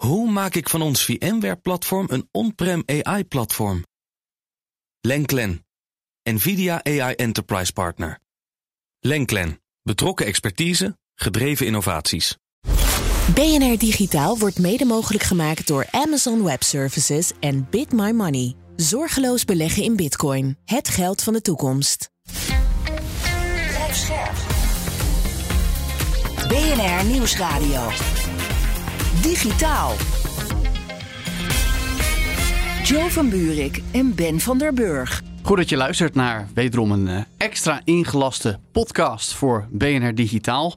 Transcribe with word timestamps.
Hoe 0.00 0.30
maak 0.30 0.54
ik 0.54 0.68
van 0.68 0.82
ons 0.82 1.04
VMware-platform 1.04 2.06
een 2.10 2.28
on-prem 2.30 2.82
AI-platform? 2.86 3.84
Lenklen, 5.00 5.66
NVIDIA 6.22 6.84
AI 6.84 7.14
Enterprise 7.14 7.72
Partner. 7.72 8.18
Lenklen, 9.00 9.60
betrokken 9.82 10.26
expertise, 10.26 10.98
gedreven 11.14 11.66
innovaties. 11.66 12.36
BNR 13.34 13.78
Digitaal 13.78 14.38
wordt 14.38 14.58
mede 14.58 14.84
mogelijk 14.84 15.24
gemaakt 15.24 15.66
door 15.66 15.86
Amazon 15.90 16.44
Web 16.44 16.62
Services 16.62 17.32
en 17.40 17.66
BitMyMoney. 17.70 18.54
Zorgeloos 18.76 19.44
beleggen 19.44 19.82
in 19.82 19.96
bitcoin. 19.96 20.58
Het 20.64 20.88
geld 20.88 21.22
van 21.22 21.32
de 21.32 21.40
toekomst. 21.40 22.10
BNR 26.48 27.04
Nieuwsradio. 27.04 27.88
Digitaal. 29.10 29.92
Joe 32.84 33.10
van 33.10 33.28
Buurik 33.28 33.82
en 33.92 34.14
Ben 34.14 34.40
van 34.40 34.58
der 34.58 34.72
Burg. 34.72 35.22
Goed 35.42 35.56
dat 35.56 35.68
je 35.68 35.76
luistert 35.76 36.14
naar 36.14 36.48
wederom 36.54 36.92
een 36.92 37.06
uh, 37.06 37.20
extra 37.36 37.80
ingelaste 37.84 38.60
podcast 38.72 39.34
voor 39.34 39.68
BNR 39.70 40.14
Digitaal. 40.14 40.74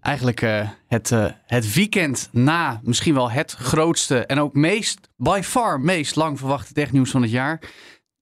Eigenlijk 0.00 0.42
uh, 0.42 0.68
het, 0.86 1.10
uh, 1.10 1.26
het 1.46 1.74
weekend 1.74 2.28
na 2.32 2.80
misschien 2.82 3.14
wel 3.14 3.30
het 3.30 3.52
grootste 3.52 4.26
en 4.26 4.38
ook 4.38 4.54
meest, 4.54 5.08
by 5.16 5.40
far 5.44 5.80
meest 5.80 6.16
lang 6.16 6.38
verwachte 6.38 6.72
technieuws 6.72 7.10
van 7.10 7.22
het 7.22 7.30
jaar. 7.30 7.60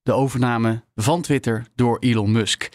De 0.03 0.13
overname 0.13 0.83
van 0.95 1.21
Twitter 1.21 1.67
door 1.75 1.99
Elon 1.99 2.31
Musk. 2.31 2.69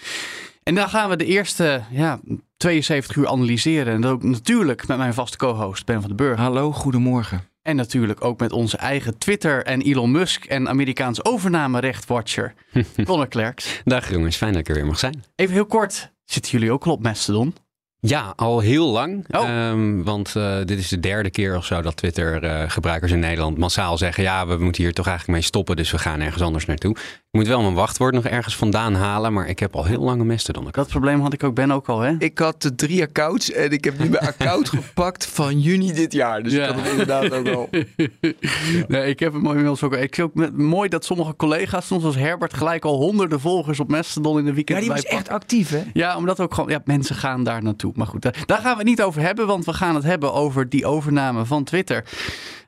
En 0.63 0.75
daar 0.75 0.89
gaan 0.89 1.09
we 1.09 1.17
de 1.17 1.27
eerste 1.27 1.83
ja, 1.91 2.21
72 2.63 3.17
uur 3.17 3.29
analyseren. 3.29 3.95
En 3.95 4.01
dat 4.01 4.11
ook 4.11 4.23
natuurlijk 4.23 4.87
met 4.87 4.97
mijn 4.97 5.15
vaste 5.15 5.37
co-host 5.37 5.87
Ben 5.87 6.01
van 6.01 6.09
den 6.09 6.17
Burg. 6.17 6.39
Hallo, 6.39 6.73
goedemorgen. 6.73 7.49
En 7.63 7.77
natuurlijk 7.77 8.25
ook 8.25 8.41
met 8.41 8.53
onze 8.53 8.77
eigen 8.77 9.19
Twitter 9.19 9.65
en 9.65 9.81
Elon 9.81 10.11
Musk 10.11 10.45
en 10.45 10.69
Amerikaans 10.69 11.25
overnamerechtwatcher 11.25 12.55
Connor 13.05 13.29
Klerks. 13.29 13.81
Dag 13.85 14.11
jongens, 14.11 14.37
fijn 14.37 14.53
dat 14.53 14.61
ik 14.61 14.69
er 14.69 14.75
weer 14.75 14.87
mag 14.87 14.99
zijn. 14.99 15.25
Even 15.37 15.55
heel 15.55 15.67
kort, 15.67 16.13
zitten 16.25 16.53
jullie 16.53 16.73
ook 16.73 16.85
al 16.85 16.93
op 16.93 17.03
Mastodon? 17.03 17.55
Ja, 18.01 18.33
al 18.37 18.61
heel 18.61 18.89
lang. 18.89 19.25
Oh. 19.31 19.69
Um, 19.69 20.05
want 20.05 20.35
uh, 20.37 20.57
dit 20.65 20.79
is 20.79 20.89
de 20.89 21.01
derde 21.01 21.31
keer 21.31 21.57
of 21.57 21.65
zo 21.65 21.83
dat 21.83 21.97
Twitter-gebruikers 21.97 23.11
uh, 23.11 23.17
in 23.17 23.23
Nederland 23.23 23.59
massaal 23.59 23.99
zeggen: 23.99 24.23
ja, 24.23 24.47
we 24.47 24.57
moeten 24.57 24.83
hier 24.83 24.93
toch 24.93 25.07
eigenlijk 25.07 25.39
mee 25.39 25.47
stoppen, 25.47 25.77
dus 25.77 25.91
we 25.91 25.99
gaan 25.99 26.21
ergens 26.21 26.43
anders 26.43 26.67
naartoe. 26.67 26.97
Ik 27.33 27.39
moet 27.39 27.49
wel 27.49 27.63
mijn 27.63 27.75
wachtwoord 27.75 28.15
nog 28.15 28.25
ergens 28.25 28.57
vandaan 28.57 28.95
halen, 28.95 29.33
maar 29.33 29.49
ik 29.49 29.59
heb 29.59 29.77
al 29.77 29.85
heel 29.85 30.01
lang 30.01 30.21
een 30.21 30.27
Mastodon. 30.27 30.69
Dat 30.71 30.89
probleem 30.89 31.21
had 31.21 31.33
ik 31.33 31.45
ook, 31.45 31.55
Ben 31.55 31.71
ook 31.71 31.89
al, 31.89 32.01
hè? 32.01 32.15
Ik 32.19 32.39
had 32.39 32.63
de 32.63 32.75
drie 32.75 33.03
accounts 33.03 33.51
en 33.51 33.71
ik 33.71 33.85
heb 33.85 33.99
nu 33.99 34.09
mijn 34.09 34.27
account 34.27 34.69
gepakt 34.79 35.27
van 35.27 35.61
juni 35.61 35.93
dit 35.93 36.13
jaar. 36.13 36.43
Dus 36.43 36.53
ja. 36.53 36.63
ik 36.63 36.75
had 36.75 36.83
hem 36.83 36.91
inderdaad 36.91 37.33
ook 37.33 37.49
al. 37.49 37.69
ja. 37.71 38.07
Nee, 38.89 39.09
ik 39.09 39.21
heb 39.21 39.33
hem 39.33 39.47
inmiddels 39.47 39.83
ook. 39.83 39.95
Ik 39.95 40.15
vind 40.15 40.29
ook 40.29 40.35
met, 40.35 40.57
mooi 40.57 40.89
dat 40.89 41.05
sommige 41.05 41.37
collega's, 41.37 41.87
soms 41.87 42.05
als 42.05 42.17
Herbert, 42.17 42.55
gelijk 42.55 42.85
al 42.85 42.97
honderden 42.97 43.41
volgers 43.41 43.81
op 43.81 43.89
Mastodon 43.89 44.39
in 44.39 44.45
de 44.45 44.53
weekend. 44.53 44.79
Ja, 44.79 44.85
die 44.85 44.93
was 44.93 45.05
echt 45.05 45.29
actief, 45.29 45.71
hè? 45.71 45.83
Ja, 45.93 46.17
omdat 46.17 46.41
ook 46.41 46.55
gewoon, 46.55 46.71
ja, 46.71 46.81
mensen 46.85 47.17
gaan 47.17 47.45
daar 47.45 47.63
naartoe. 47.63 47.93
Maar 47.95 48.07
goed, 48.07 48.23
daar, 48.23 48.43
daar 48.47 48.59
gaan 48.59 48.73
we 48.73 48.79
het 48.79 48.89
niet 48.89 49.03
over 49.03 49.23
hebben, 49.23 49.47
want 49.47 49.65
we 49.65 49.73
gaan 49.73 49.95
het 49.95 50.05
hebben 50.05 50.33
over 50.33 50.69
die 50.69 50.87
overname 50.87 51.45
van 51.45 51.65
Twitter. 51.65 52.05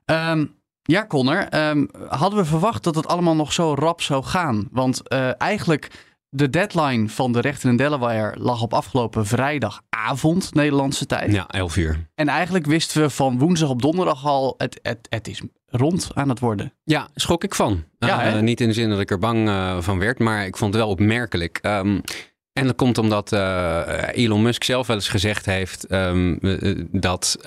Um, 0.06 0.54
ja, 0.86 1.06
Connor, 1.06 1.68
um, 1.68 1.88
hadden 2.08 2.38
we 2.38 2.44
verwacht 2.44 2.84
dat 2.84 2.94
het 2.94 3.06
allemaal 3.06 3.36
nog 3.36 3.52
zo 3.52 3.74
rap 3.74 4.00
zou 4.00 4.24
gaan? 4.24 4.68
Want 4.70 5.02
uh, 5.12 5.40
eigenlijk 5.40 5.90
de 6.28 6.50
deadline 6.50 7.08
van 7.08 7.32
de 7.32 7.40
rechter 7.40 7.68
in 7.70 7.77
Delaware 7.77 8.40
lag 8.40 8.62
op 8.62 8.74
afgelopen 8.74 9.27
vrijdagavond 9.27 10.55
Nederlandse 10.55 11.06
tijd. 11.06 11.32
Ja, 11.32 11.46
11 11.48 11.77
uur. 11.77 12.08
En 12.14 12.28
eigenlijk 12.28 12.66
wisten 12.66 13.02
we 13.02 13.10
van 13.10 13.38
woensdag 13.38 13.68
op 13.68 13.82
donderdag 13.82 14.27
al, 14.27 14.55
het, 14.56 14.78
het, 14.82 15.06
het 15.08 15.28
is 15.28 15.42
rond 15.66 16.10
aan 16.14 16.28
het 16.28 16.38
worden. 16.38 16.72
Ja, 16.84 17.08
schrok 17.14 17.44
ik 17.44 17.55
van. 17.55 17.84
Ja, 17.98 18.34
uh, 18.34 18.40
niet 18.40 18.60
in 18.60 18.68
de 18.68 18.74
zin 18.74 18.88
dat 18.88 19.00
ik 19.00 19.10
er 19.10 19.18
bang 19.18 19.48
uh, 19.48 19.80
van 19.80 19.98
werd, 19.98 20.18
maar 20.18 20.46
ik 20.46 20.56
vond 20.56 20.74
het 20.74 20.82
wel 20.82 20.92
opmerkelijk. 20.92 21.58
Um, 21.62 22.02
en 22.55 22.66
dat 22.66 22.77
komt 22.77 22.98
omdat 22.98 23.33
uh, 23.33 23.83
Elon 24.12 24.42
Musk 24.42 24.64
zelf 24.64 24.86
wel 24.86 24.96
eens 24.96 25.08
gezegd 25.08 25.46
heeft 25.46 25.92
um, 25.92 26.39
uh, 26.40 26.84
dat 26.90 27.36
uh, 27.39 27.45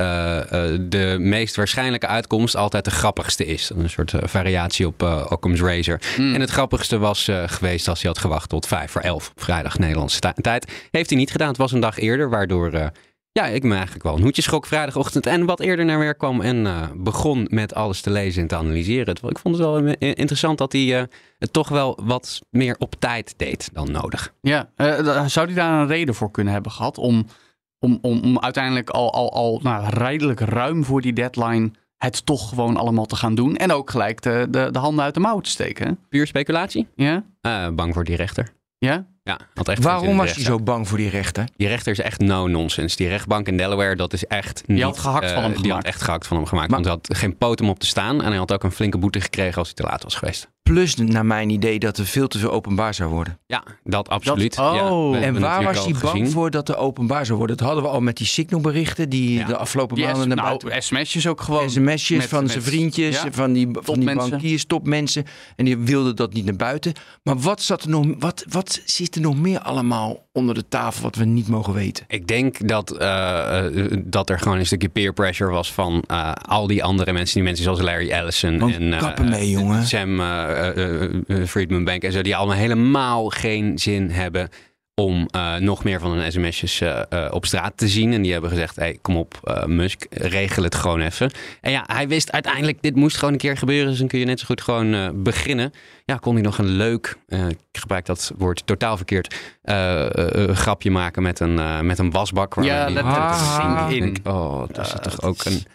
de 0.79 1.15
meest 1.19 1.55
waarschijnlijke 1.55 2.07
uitkomst 2.07 2.55
altijd 2.55 2.85
de 2.85 2.91
grappigste 2.91 3.45
is. 3.45 3.69
Een 3.69 3.89
soort 3.89 4.13
variatie 4.23 4.87
op 4.87 5.01
Occam's 5.29 5.61
Razor. 5.61 5.99
Mm. 6.17 6.33
En 6.33 6.41
het 6.41 6.49
grappigste 6.49 6.97
was 6.97 7.29
geweest 7.45 7.87
als 7.87 8.01
hij 8.01 8.11
had 8.11 8.19
gewacht 8.19 8.49
tot 8.49 8.67
vijf 8.67 8.91
voor 8.91 9.01
elf 9.01 9.29
op 9.29 9.43
vrijdag 9.43 9.79
Nederlandse 9.79 10.19
tijd. 10.41 10.71
Heeft 10.91 11.09
hij 11.09 11.19
niet 11.19 11.31
gedaan. 11.31 11.47
Het 11.47 11.57
was 11.57 11.71
een 11.71 11.79
dag 11.79 11.97
eerder, 11.99 12.29
waardoor 12.29 12.91
ja, 13.37 13.45
ik 13.45 13.63
me 13.63 13.73
eigenlijk 13.73 14.03
wel 14.03 14.15
een 14.15 14.21
hoedje 14.21 14.41
schrok 14.41 14.65
vrijdagochtend 14.65 15.25
en 15.25 15.45
wat 15.45 15.59
eerder 15.59 15.85
naar 15.85 15.99
werk 15.99 16.17
kwam 16.17 16.41
en 16.41 16.65
uh, 16.65 16.81
begon 16.95 17.47
met 17.49 17.73
alles 17.73 18.01
te 18.01 18.09
lezen 18.09 18.41
en 18.41 18.47
te 18.47 18.55
analyseren. 18.55 19.15
Ik 19.15 19.39
vond 19.39 19.57
het 19.57 19.65
wel 19.65 19.77
interessant 19.99 20.57
dat 20.57 20.71
hij 20.71 20.81
uh, 20.81 21.03
het 21.39 21.53
toch 21.53 21.69
wel 21.69 21.99
wat 22.03 22.41
meer 22.49 22.75
op 22.79 22.95
tijd 22.99 23.33
deed 23.37 23.69
dan 23.73 23.91
nodig. 23.91 24.33
Ja, 24.41 24.69
uh, 24.77 25.25
zou 25.25 25.45
hij 25.45 25.55
daar 25.55 25.81
een 25.81 25.87
reden 25.87 26.15
voor 26.15 26.31
kunnen 26.31 26.53
hebben 26.53 26.71
gehad 26.71 26.97
om, 26.97 27.25
om, 27.79 27.99
om, 28.01 28.21
om 28.23 28.39
uiteindelijk 28.39 28.89
al, 28.89 29.13
al, 29.13 29.33
al 29.33 29.59
nou, 29.63 29.85
redelijk 29.89 30.39
ruim 30.39 30.83
voor 30.83 31.01
die 31.01 31.13
deadline 31.13 31.71
het 31.97 32.25
toch 32.25 32.49
gewoon 32.49 32.77
allemaal 32.77 33.05
te 33.05 33.15
gaan 33.15 33.35
doen 33.35 33.55
en 33.55 33.71
ook 33.71 33.89
gelijk 33.89 34.21
de, 34.21 34.47
de, 34.49 34.69
de 34.71 34.79
handen 34.79 35.03
uit 35.03 35.13
de 35.13 35.19
mouw 35.19 35.39
te 35.39 35.49
steken? 35.49 35.99
Puur 36.09 36.27
speculatie? 36.27 36.87
Ja. 36.95 37.23
bang 37.71 37.93
voor 37.93 38.03
die 38.03 38.15
rechter. 38.15 38.49
Ja? 38.77 39.05
Ja, 39.27 39.39
echt 39.63 39.83
Waarom 39.83 40.17
was 40.17 40.35
hij 40.35 40.43
zo 40.43 40.59
bang 40.59 40.87
voor 40.87 40.97
die 40.97 41.09
rechter? 41.09 41.47
Die 41.55 41.67
rechter 41.67 41.91
is 41.91 41.99
echt 41.99 42.19
no-nonsense. 42.19 42.95
Die 42.95 43.07
rechtbank 43.07 43.47
in 43.47 43.57
Delaware, 43.57 43.95
dat 43.95 44.13
is 44.13 44.25
echt 44.25 44.63
niet... 44.65 44.77
Die 44.77 44.85
had 44.85 44.97
gehakt 44.97 45.25
uh, 45.25 45.33
van 45.33 45.41
hem 45.43 45.51
Die 45.51 45.61
gemaakt. 45.61 45.85
had 45.85 45.93
echt 45.93 46.01
gehakt 46.01 46.27
van 46.27 46.37
hem 46.37 46.45
gemaakt. 46.45 46.69
Maar, 46.69 46.81
want 46.81 46.91
hij 46.91 46.99
had 47.09 47.17
geen 47.17 47.37
poot 47.37 47.61
om 47.61 47.69
op 47.69 47.79
te 47.79 47.85
staan. 47.85 48.21
En 48.21 48.27
hij 48.27 48.37
had 48.37 48.51
ook 48.53 48.63
een 48.63 48.71
flinke 48.71 48.97
boete 48.97 49.21
gekregen 49.21 49.57
als 49.57 49.67
hij 49.67 49.75
te 49.75 49.83
laat 49.83 50.03
was 50.03 50.15
geweest. 50.15 50.49
Plus, 50.67 50.95
naar 50.95 51.25
mijn 51.25 51.49
idee, 51.49 51.79
dat 51.79 51.97
er 51.97 52.05
veel 52.05 52.27
te 52.27 52.39
veel 52.39 52.51
openbaar 52.51 52.93
zou 52.93 53.09
worden. 53.09 53.39
Ja, 53.45 53.63
dat 53.83 54.09
absoluut. 54.09 54.55
Dat, 54.55 54.73
oh. 54.73 55.13
ja, 55.13 55.21
en 55.21 55.39
waar 55.39 55.63
was 55.63 55.83
hij 55.83 55.93
bang 55.93 56.09
gezien. 56.09 56.29
voor 56.29 56.51
dat 56.51 56.69
er 56.69 56.77
openbaar 56.77 57.25
zou 57.25 57.37
worden? 57.37 57.57
Dat 57.57 57.65
hadden 57.65 57.83
we 57.83 57.89
al 57.89 58.01
met 58.01 58.17
die 58.17 58.27
signalberichten 58.27 59.09
die 59.09 59.33
ja. 59.33 59.45
de 59.45 59.57
afgelopen 59.57 59.99
maanden 59.99 60.27
naar 60.27 60.37
nou, 60.37 60.47
buiten... 60.47 60.83
sms'jes 60.83 61.27
ook 61.27 61.41
gewoon. 61.41 61.69
sms'jes 61.69 62.25
van 62.25 62.41
met, 62.41 62.51
zijn 62.51 62.63
vriendjes, 62.63 63.21
ja. 63.21 63.31
van 63.31 63.53
die, 63.53 63.69
van 63.71 63.99
die 63.99 64.15
bankiers, 64.15 64.65
topmensen. 64.65 65.25
En 65.55 65.65
die 65.65 65.77
wilden 65.77 66.15
dat 66.15 66.33
niet 66.33 66.45
naar 66.45 66.55
buiten. 66.55 66.93
Maar 67.23 67.37
wat, 67.37 67.61
zat 67.61 67.83
er 67.83 67.89
nog, 67.89 68.05
wat, 68.19 68.45
wat 68.49 68.81
zit 68.85 69.15
er 69.15 69.21
nog 69.21 69.37
meer 69.37 69.59
allemaal 69.59 70.26
onder 70.37 70.55
de 70.55 70.67
tafel 70.67 71.03
wat 71.03 71.15
we 71.15 71.25
niet 71.25 71.47
mogen 71.47 71.73
weten? 71.73 72.05
Ik 72.07 72.27
denk 72.27 72.67
dat, 72.67 73.01
uh, 73.01 73.63
dat 74.03 74.29
er 74.29 74.39
gewoon 74.39 74.57
een 74.57 74.65
stukje 74.65 74.89
peer 74.89 75.13
pressure 75.13 75.51
was 75.51 75.73
van 75.73 76.03
uh, 76.11 76.31
al 76.31 76.67
die 76.67 76.83
andere 76.83 77.13
mensen. 77.13 77.33
Die 77.33 77.43
mensen 77.43 77.63
zoals 77.63 77.81
Larry 77.81 78.09
Ellison 78.09 78.59
Want 78.59 78.75
en 78.75 78.97
kappen 78.97 79.29
mee, 79.29 79.49
jongen. 79.49 79.85
Sam 79.85 80.21
Friedman 81.47 81.83
Bank 81.83 82.03
en 82.03 82.11
zo. 82.11 82.21
Die 82.21 82.35
allemaal 82.35 82.57
helemaal 82.57 83.29
geen 83.29 83.79
zin 83.79 84.09
hebben 84.09 84.49
om 85.01 85.27
uh, 85.35 85.55
nog 85.55 85.83
meer 85.83 85.99
van 85.99 86.11
hun 86.11 86.31
sms'jes 86.31 86.81
uh, 86.81 87.01
uh, 87.09 87.27
op 87.29 87.45
straat 87.45 87.73
te 87.75 87.87
zien. 87.87 88.13
En 88.13 88.21
die 88.21 88.31
hebben 88.31 88.49
gezegd, 88.49 88.75
hey, 88.75 88.97
kom 89.01 89.17
op 89.17 89.63
Musk, 89.65 90.05
regel 90.09 90.63
het 90.63 90.75
gewoon 90.75 91.01
even. 91.01 91.31
En 91.61 91.71
ja, 91.71 91.83
hij 91.87 92.07
wist 92.07 92.31
uiteindelijk, 92.31 92.81
dit 92.81 92.95
moest 92.95 93.17
gewoon 93.17 93.33
een 93.33 93.39
keer 93.39 93.57
gebeuren. 93.57 93.89
Dus 93.89 93.99
dan 93.99 94.07
kun 94.07 94.19
je 94.19 94.25
net 94.25 94.39
zo 94.39 94.45
goed 94.45 94.61
gewoon 94.61 95.23
beginnen. 95.23 95.73
Ja, 96.05 96.15
kon 96.15 96.33
hij 96.33 96.43
nog 96.43 96.57
een 96.57 96.69
leuk, 96.69 97.17
ik 97.71 97.79
gebruik 97.79 98.05
dat 98.05 98.31
woord 98.37 98.61
totaal 98.65 98.97
verkeerd, 98.97 99.35
grapje 100.51 100.91
maken 100.91 101.23
met 101.23 101.39
een, 101.39 101.85
met 101.85 101.99
een 101.99 102.11
wasbak. 102.11 102.53
Waar 102.53 102.65
ja, 102.65 102.85
ah, 102.85 103.87
in. 103.91 103.99
Denk, 103.99 104.17
oh, 104.23 104.63
dat 104.71 104.85
is 104.85 104.93
toch 105.01 105.21
ook 105.21 105.45
een 105.45 105.65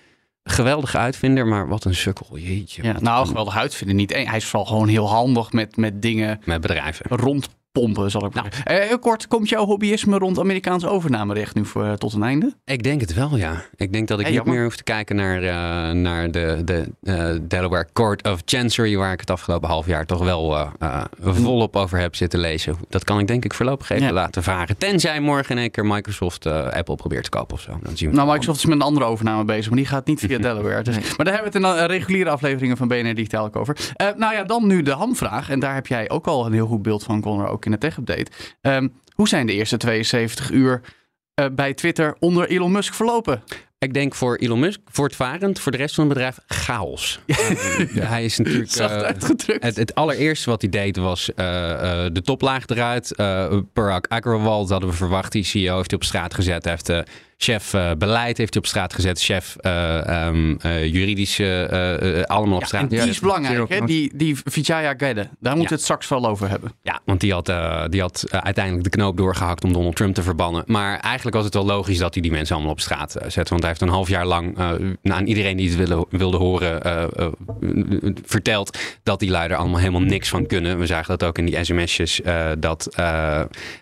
geweldige 0.45 0.99
uitvinder, 0.99 1.47
maar 1.47 1.69
wat 1.69 1.85
een 1.85 1.95
sukkel. 1.95 2.39
Jeetje. 2.39 2.83
Ja, 2.83 2.97
nou, 3.01 3.27
geweldig 3.27 3.57
uitvinder 3.57 3.97
niet. 3.97 4.13
Hij 4.13 4.37
is 4.37 4.45
vooral 4.45 4.67
gewoon 4.67 4.89
heel 4.89 5.09
handig 5.09 5.53
met, 5.53 5.77
met 5.77 6.03
dingen... 6.03 6.41
Met 6.45 6.61
bedrijven. 6.61 7.07
Rond 7.09 7.49
pompen, 7.73 8.11
zal 8.11 8.25
ik 8.27 8.35
maar 8.35 8.63
nou. 8.65 8.81
Heel 8.81 8.99
kort, 8.99 9.29
komt 9.29 9.49
jouw 9.49 9.65
hobbyisme 9.65 10.19
rond 10.19 10.39
Amerikaans 10.39 10.85
overnamerecht 10.87 11.55
nu 11.55 11.65
voor, 11.65 11.97
tot 11.99 12.13
een 12.13 12.23
einde? 12.23 12.55
Ik 12.65 12.83
denk 12.83 13.01
het 13.01 13.15
wel, 13.15 13.37
ja. 13.37 13.65
Ik 13.77 13.93
denk 13.93 14.09
dat 14.09 14.21
ik 14.21 14.27
Hey, 14.27 14.35
niet 14.35 14.45
meer 14.45 14.63
hoef 14.63 14.77
te 14.77 14.83
kijken 14.83 15.17
naar, 15.17 15.43
uh, 15.43 15.51
naar 16.01 16.31
de, 16.31 16.63
de 16.65 16.93
uh, 17.03 17.39
Delaware 17.43 17.87
Court 17.93 18.29
of 18.29 18.41
Chancery, 18.45 18.97
waar 18.97 19.13
ik 19.13 19.21
het 19.21 19.31
afgelopen 19.31 19.69
half 19.69 19.87
jaar 19.87 20.07
toch 20.07 20.25
wel 20.25 20.53
uh, 20.57 21.05
volop 21.21 21.77
over 21.77 21.99
heb 21.99 22.15
zitten 22.17 22.41
lezen. 22.41 22.77
Dat 22.89 23.05
kan 23.05 23.19
ik 23.19 23.27
denk 23.27 23.45
ik 23.45 23.55
voorlopig 23.55 23.91
even 23.91 24.07
Ja. 24.07 24.13
laten 24.13 24.43
varen. 24.43 24.79
Tenzij 24.79 25.21
morgen 25.21 25.51
in 25.57 25.59
één 25.63 25.71
keer 25.71 25.87
Microsoft 25.87 26.47
Apple 26.47 26.95
probeert 26.95 27.25
te 27.25 27.31
kopen 27.31 27.55
of 27.55 27.61
zo. 27.61 27.79
Dan 27.83 27.97
zien 27.97 28.11
we 28.11 28.17
Nou, 28.17 28.29
Microsoft 28.29 28.59
is 28.59 28.65
met 28.65 28.75
een 28.75 28.83
andere 28.83 29.07
overname 29.07 29.45
bezig, 29.45 29.69
maar 29.69 29.79
die 29.79 29.87
gaat 29.87 30.07
niet 30.07 30.21
via 30.21 30.39
Delaware. 30.49 30.83
Dus, 30.83 30.95
maar 30.97 31.27
daar 31.27 31.35
hebben 31.35 31.53
we 31.53 31.59
het 31.69 31.79
in 31.79 31.81
de 31.81 31.87
reguliere 31.87 32.31
afleveringen 32.31 32.77
van 32.77 32.89
BNR 32.89 33.15
Digitaal 33.15 33.55
over. 33.55 33.77
Nou 34.17 34.35
ja, 34.35 34.45
dan 34.45 34.67
nu 34.67 34.83
de 34.83 34.91
hamvraag. 34.91 35.51
En 35.51 35.61
daar 35.61 35.75
heb 35.75 35.87
jij 35.87 36.11
ook 36.11 36.27
al 36.27 36.47
een 36.47 36.53
heel 36.53 36.67
goed 36.67 36.83
beeld 36.83 37.03
van, 37.03 37.21
Connor, 37.21 37.49
ook 37.49 37.62
in 37.65 37.71
de 37.71 37.79
tech-update. 37.79 38.31
Um, 38.61 38.93
hoe 39.15 39.29
zijn 39.29 39.47
de 39.47 39.53
eerste 39.53 39.77
72 39.77 40.51
uur 40.51 40.81
uh, 41.41 41.47
bij 41.53 41.75
Twitter 41.75 42.17
onder 42.19 42.49
Elon 42.49 42.73
Musk 42.73 42.95
verlopen? 42.95 43.43
Ik 43.79 43.95
denk 43.95 44.15
voor 44.15 44.37
Elon 44.37 44.61
Musk 44.61 44.81
voortvarend, 44.85 45.61
voor 45.61 45.73
de 45.73 45.79
rest 45.79 45.95
van 45.95 46.05
het 46.05 46.13
bedrijf 46.13 46.39
chaos. 46.47 47.21
hij 48.13 48.25
is 48.25 48.39
natuurlijk. 48.39 48.71
Zacht 48.83 49.03
uitgedrukt. 49.03 49.63
Het, 49.63 49.77
het, 49.77 49.95
allereerste 49.95 50.51
wat 50.51 50.61
hij 50.61 50.71
deed 50.71 50.97
was 50.97 51.29
uh, 51.29 51.37
de 52.13 52.23
toplaag 52.25 52.67
eruit. 52.67 53.15
Parag 53.73 54.09
Agrawal, 54.09 54.61
dat 54.61 54.71
hadden 54.71 54.89
we 54.89 54.97
verwacht. 54.97 55.33
Die 55.33 55.45
CEO 55.45 55.77
heeft 55.77 55.91
hij 55.91 56.01
op 56.01 56.05
straat 56.05 56.35
gezet. 56.35 56.65
Hij 56.65 56.73
heeft 56.73 57.07
chef 57.43 57.73
uh, 57.73 57.91
beleid 57.99 58.39
heeft 58.39 58.55
hij 58.55 58.63
op 58.63 58.69
straat 58.69 58.95
gezet. 58.95 59.21
Chef 59.21 59.57
uh, 59.61 60.27
um, 60.27 60.59
juridische, 60.85 62.25
allemaal 62.27 62.57
op 62.57 62.65
straat. 62.65 62.83
En 62.83 62.89
die 62.89 62.99
is 62.99 63.21
belangrijk, 63.21 63.69
hè? 63.69 63.81
Die, 63.81 64.11
die 64.15 64.37
Vijaya 64.45 64.95
Gedde. 64.97 65.29
Daar 65.41 65.53
moeten 65.53 65.69
we 65.69 65.75
het 65.75 65.83
straks 65.83 66.09
wel 66.09 66.27
over 66.27 66.49
hebben. 66.49 66.73
Ja, 66.83 67.01
want 67.05 67.21
die 67.21 67.33
had, 67.33 67.53
die 67.91 68.01
had 68.01 68.25
uiteindelijk 68.31 68.85
de 68.85 68.91
knoop 68.91 69.17
doorgehakt 69.17 69.65
om 69.65 69.73
Donald 69.73 69.97
Trump 69.97 70.15
te 70.15 70.23
verbannen. 70.23 70.65
Maar 70.67 70.99
eigenlijk 70.99 71.37
was 71.37 71.45
het 71.45 71.55
wel 71.55 71.65
logisch 71.65 71.99
dat 71.99 72.15
hij 72.15 72.23
die 72.23 72.33
mensen 72.33 72.55
allemaal 72.55 72.73
op 72.73 72.81
straat 72.81 73.17
zette. 73.27 73.51
Want 73.51 73.61
hij 73.61 73.69
heeft 73.69 73.81
een 73.81 73.89
half 73.89 74.09
jaar 74.09 74.27
lang 74.27 74.59
aan 75.03 75.27
iedereen 75.27 75.57
die 75.57 75.69
het 75.69 75.89
wilde, 75.89 76.07
wilde 76.11 76.37
horen 76.37 76.81
verteld 78.25 78.79
dat 79.03 79.21
die 79.21 79.31
leider 79.31 79.57
allemaal 79.57 79.79
helemaal 79.79 80.01
niks 80.01 80.29
van 80.29 80.47
kunnen. 80.47 80.79
We 80.79 80.87
zagen 80.87 81.19
dat 81.19 81.29
ook 81.29 81.39
in 81.39 81.47
die 81.47 81.65
sms'jes 81.65 82.21
dat 82.59 82.89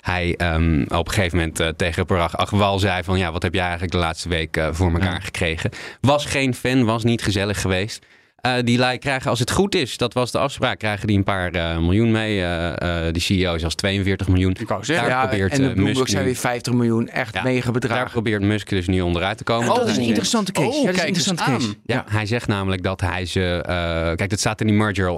hij 0.01 0.35
um, 0.39 0.83
op 0.83 1.07
een 1.07 1.13
gegeven 1.13 1.39
moment 1.39 1.79
tegen 1.79 2.07
Parag 2.07 2.37
Agwal 2.37 2.79
zei 2.79 3.03
van 3.03 3.19
ja, 3.19 3.33
wat 3.33 3.43
heb 3.43 3.50
jij 3.55 3.63
eigenlijk 3.63 3.93
de 3.93 3.99
laatste 3.99 4.29
week 4.29 4.57
uh, 4.57 4.69
voor 4.71 4.93
elkaar 4.93 5.23
gekregen? 5.23 5.71
Was 6.01 6.25
geen 6.25 6.55
fan, 6.55 6.85
was 6.85 7.05
niet 7.05 7.23
gezellig 7.23 7.61
geweest. 7.61 8.07
Uh, 8.47 8.53
die 8.65 8.79
lui 8.79 8.99
krijgen, 8.99 9.31
als 9.31 9.39
het 9.39 9.51
goed 9.51 9.75
is, 9.75 9.97
dat 9.97 10.13
was 10.13 10.31
de 10.31 10.39
afspraak, 10.39 10.79
krijgen 10.79 11.07
die 11.07 11.17
een 11.17 11.25
paar 11.25 11.55
uh, 11.55 11.79
miljoen 11.79 12.11
mee. 12.11 12.41
Uh, 12.41 13.03
die 13.13 13.23
CEO 13.23 13.55
is 13.55 13.65
als 13.65 13.75
42 13.75 14.29
miljoen. 14.29 14.57
Ik 14.61 14.69
zeggen, 14.81 15.09
ja, 15.09 15.27
probeert, 15.27 15.53
en 15.53 15.63
de 15.63 15.73
Bloomberg 15.73 16.09
zijn 16.09 16.25
weer 16.25 16.37
50 16.37 16.73
miljoen, 16.73 17.09
echt 17.09 17.35
ja, 17.35 17.43
mega 17.43 17.71
bedragen. 17.71 18.03
Daar 18.03 18.11
probeert 18.13 18.43
Musk 18.43 18.69
dus 18.69 18.87
nu 18.87 19.01
onderuit 19.01 19.37
te 19.37 19.45
komen. 19.45 19.71
Oh, 19.71 19.77
dat 19.77 19.89
is 19.89 19.97
een 19.97 20.03
interessante 20.03 20.53
case. 20.53 20.69
Oh, 20.69 20.75
ja, 20.75 20.85
dat 20.85 20.95
is 20.95 21.01
een 21.01 21.07
interessante 21.07 21.43
case. 21.45 21.75
Ja, 21.85 22.05
hij 22.09 22.27
zegt 22.27 22.47
namelijk 22.47 22.83
dat 22.83 23.01
hij 23.01 23.27
ze... 23.27 23.63
kijk, 24.17 24.31
dat 24.31 24.39
staat 24.39 24.61
in 24.61 24.67
die 24.67 24.77
merger 24.77 25.09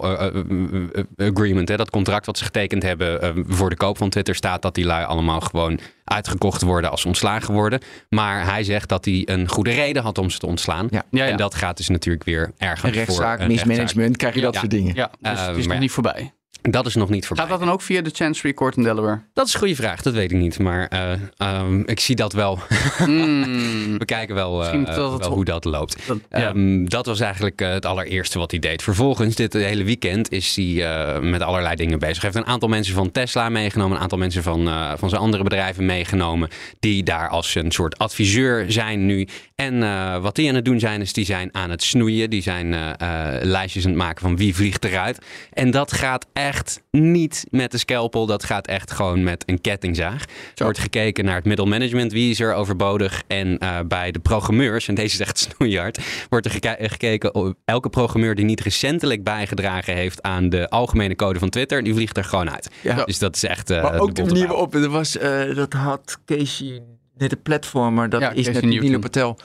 agreement, 1.17 1.69
hè, 1.69 1.76
dat 1.76 1.90
contract 1.90 2.26
wat 2.26 2.38
ze 2.38 2.44
getekend 2.44 2.82
hebben 2.82 3.44
voor 3.49 3.70
de 3.70 3.76
koop 3.76 3.99
van 3.99 4.08
Twitter, 4.08 4.35
staat 4.35 4.62
dat 4.62 4.75
die 4.75 4.85
lui 4.85 5.05
allemaal 5.05 5.40
gewoon 5.40 5.78
uitgekocht 6.04 6.62
worden 6.62 6.90
als 6.90 7.04
ontslagen 7.04 7.54
worden. 7.54 7.81
Maar 8.08 8.44
hij 8.44 8.64
zegt 8.64 8.88
dat 8.88 9.04
hij 9.04 9.22
een 9.25 9.49
goede 9.49 9.70
reden 9.70 10.02
had 10.02 10.19
om 10.19 10.31
ze 10.31 10.38
te 10.38 10.46
ontslaan. 10.46 10.87
Ja. 10.90 11.02
Ja, 11.10 11.26
en 11.26 11.37
dat 11.37 11.54
gaat 11.54 11.76
dus 11.76 11.88
natuurlijk 11.88 12.25
weer 12.25 12.52
erger. 12.58 12.88
Een 12.88 12.94
rechtszaak, 12.94 13.38
voor, 13.38 13.49
mismanagement, 13.49 14.16
krijg 14.16 14.34
je 14.34 14.40
dat 14.40 14.54
soort 14.54 14.70
dingen. 14.70 14.94
Ja, 14.94 15.10
dus 15.20 15.46
het 15.46 15.56
is 15.56 15.66
nog 15.66 15.78
niet 15.78 15.90
voorbij. 15.90 16.32
Dat 16.62 16.87
is 16.87 16.94
nog 16.94 17.09
niet 17.09 17.26
voorbij. 17.26 17.44
Gaat 17.44 17.59
dat 17.59 17.67
dan 17.67 17.75
ook 17.75 17.82
via 17.82 18.03
de 18.03 18.11
Chancery 18.12 18.55
Court 18.55 18.76
in 18.76 18.82
Delaware? 18.82 19.20
Dat 19.35 19.47
is 19.47 19.53
een 19.53 19.59
goede 19.59 19.75
vraag, 19.75 20.03
dat 20.03 20.14
weet 20.14 20.32
ik 20.32 20.38
niet. 20.38 20.59
Maar 20.59 20.93
uh, 21.38 21.61
um, 21.61 21.82
ik 21.87 22.00
zie 22.00 22.17
dat 22.17 22.32
wel. 22.32 22.59
Mm. 23.06 23.99
We 23.99 24.05
kijken 24.05 24.35
wel, 24.35 24.75
uh, 24.75 24.94
wel 24.94 25.25
hoe 25.25 25.44
dat 25.44 25.64
loopt. 25.64 26.06
Dat, 26.06 26.19
ja. 26.31 26.49
um, 26.49 26.88
dat 26.88 27.06
was 27.06 27.20
eigenlijk 27.20 27.61
uh, 27.61 27.69
het 27.73 27.87
allereerste 27.87 28.38
wat 28.38 28.50
hij 28.50 28.61
deed. 28.61 28.82
Vervolgens, 28.82 29.35
dit 29.35 29.53
hele 29.53 29.85
weekend, 29.85 30.31
is 30.31 30.56
hij 30.56 31.20
met 31.20 31.41
allerlei 31.41 31.76
dingen 31.76 31.99
bezig. 31.99 32.23
Hij 32.23 32.31
heeft 32.32 32.44
een 32.44 32.53
aantal 32.53 32.69
mensen 32.69 32.94
van 32.94 33.11
Tesla 33.11 33.49
meegenomen. 33.49 33.97
Een 33.97 34.03
aantal 34.03 34.19
mensen 34.19 34.43
van, 34.43 34.69
van 34.99 35.09
zijn 35.09 35.20
andere 35.20 35.43
bedrijven 35.43 35.87
meegenomen. 35.87 36.49
Die 36.81 37.03
daar 37.03 37.29
als 37.29 37.55
een 37.55 37.73
soort 37.73 37.99
adviseur 37.99 38.73
zijn 38.73 39.06
nu. 39.06 39.29
En 39.55 39.81
wat 40.23 40.35
die 40.35 40.49
aan 40.49 40.55
het 40.55 40.64
doen 40.64 40.81
zijn, 40.81 41.00
is 41.00 41.12
die 41.12 41.25
zijn 41.25 41.49
aan 41.53 41.70
het 41.70 41.82
snoeien. 41.82 42.31
Die 42.31 42.43
zijn 42.43 42.97
lijstjes 43.43 43.85
aan 43.85 43.91
het 43.91 43.99
maken 44.00 44.23
van 44.23 44.37
wie 44.37 44.55
vliegt 44.55 44.85
eruit. 44.85 45.19
En 45.53 45.70
dat 45.70 45.93
gaat 45.93 46.26
echt 46.32 46.51
echt 46.52 46.82
niet 46.90 47.46
met 47.50 47.70
de 47.70 47.78
scalpel. 47.78 48.26
Dat 48.26 48.44
gaat 48.44 48.66
echt 48.66 48.90
gewoon 48.90 49.22
met 49.22 49.43
een 49.46 49.60
kettingzaag. 49.60 50.25
Er 50.54 50.64
wordt 50.64 50.78
gekeken 50.78 51.25
naar 51.25 51.34
het 51.34 51.44
middelmanagement. 51.44 52.12
Wie 52.12 52.31
is 52.31 52.40
er 52.40 52.54
overbodig? 52.54 53.22
En 53.26 53.56
uh, 53.62 53.78
bij 53.87 54.10
de 54.10 54.19
programmeurs, 54.19 54.88
en 54.88 54.94
deze 54.94 55.14
is 55.14 55.20
echt 55.20 55.38
snoeihard, 55.56 55.99
wordt 56.28 56.46
er 56.46 56.52
geke 56.52 56.76
gekeken 56.81 57.34
op 57.34 57.54
elke 57.64 57.88
programmeur 57.88 58.34
die 58.34 58.44
niet 58.44 58.60
recentelijk 58.60 59.25
bijgedragen 59.25 59.94
heeft 59.94 60.22
aan 60.22 60.49
de 60.49 60.69
algemene 60.69 61.16
code 61.16 61.38
van 61.38 61.50
Twitter, 61.50 61.82
die 61.82 61.94
vliegt 61.94 62.16
er 62.16 62.25
gewoon 62.25 62.50
uit. 62.50 62.70
Ja. 62.82 63.04
Dus 63.04 63.19
dat 63.19 63.37
is 63.37 63.44
echt. 63.44 63.70
Uh, 63.70 63.82
maar 63.82 63.99
ook 63.99 64.14
de, 64.14 64.25
manier 64.25 64.46
waarop. 64.46 64.75
Er 64.75 64.88
was, 64.88 65.16
uh, 65.16 65.54
dat 65.54 65.72
had 65.72 66.19
Casey, 66.26 66.82
de 67.16 67.37
platformer, 67.43 68.08
dat 68.08 68.20
ja, 68.20 68.31
is 68.31 68.46
net 68.46 68.62
Nilo 68.62 68.99
Patel. 68.99 69.38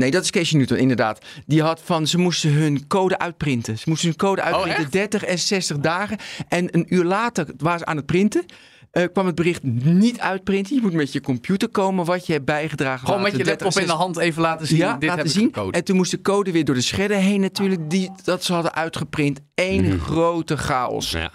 Nee, 0.00 0.10
dat 0.10 0.22
is 0.22 0.30
Casey 0.30 0.58
Newton, 0.58 0.76
inderdaad. 0.76 1.24
Die 1.46 1.62
had 1.62 1.80
van, 1.84 2.06
ze 2.06 2.18
moesten 2.18 2.52
hun 2.52 2.86
code 2.86 3.18
uitprinten. 3.18 3.78
Ze 3.78 3.84
moesten 3.88 4.08
hun 4.08 4.16
code 4.16 4.40
oh, 4.40 4.46
uitprinten, 4.46 4.90
30 4.90 5.24
en 5.24 5.38
60 5.38 5.78
dagen. 5.78 6.18
En 6.48 6.68
een 6.74 6.94
uur 6.94 7.04
later 7.04 7.46
waren 7.56 7.78
ze 7.78 7.84
aan 7.84 7.96
het 7.96 8.06
printen. 8.06 8.44
Uh, 8.92 9.04
kwam 9.12 9.26
het 9.26 9.34
bericht 9.34 9.62
niet 9.62 10.20
uitprinten. 10.20 10.74
Je 10.74 10.82
moet 10.82 10.92
met 10.92 11.12
je 11.12 11.20
computer 11.20 11.68
komen 11.68 12.04
wat 12.04 12.26
je 12.26 12.32
hebt 12.32 12.44
bijgedragen. 12.44 13.06
Gewoon 13.06 13.22
met 13.22 13.36
je 13.36 13.44
laptop 13.44 13.78
in 13.78 13.86
de 13.86 13.92
hand 13.92 14.16
even 14.16 14.42
laten 14.42 14.66
zien. 14.66 14.78
Ja, 14.78 14.96
dit 14.96 15.08
laten 15.08 15.30
zien. 15.30 15.52
En 15.70 15.84
toen 15.84 15.96
moest 15.96 16.10
de 16.10 16.20
code 16.20 16.52
weer 16.52 16.64
door 16.64 16.74
de 16.74 16.82
shredder 16.82 17.18
heen 17.18 17.40
natuurlijk. 17.40 17.90
Die, 17.90 18.10
dat 18.24 18.44
ze 18.44 18.52
hadden 18.52 18.74
uitgeprint. 18.74 19.40
Eén 19.54 19.84
mhm. 19.84 19.98
grote 19.98 20.56
chaos. 20.56 21.10
Ja. 21.10 21.30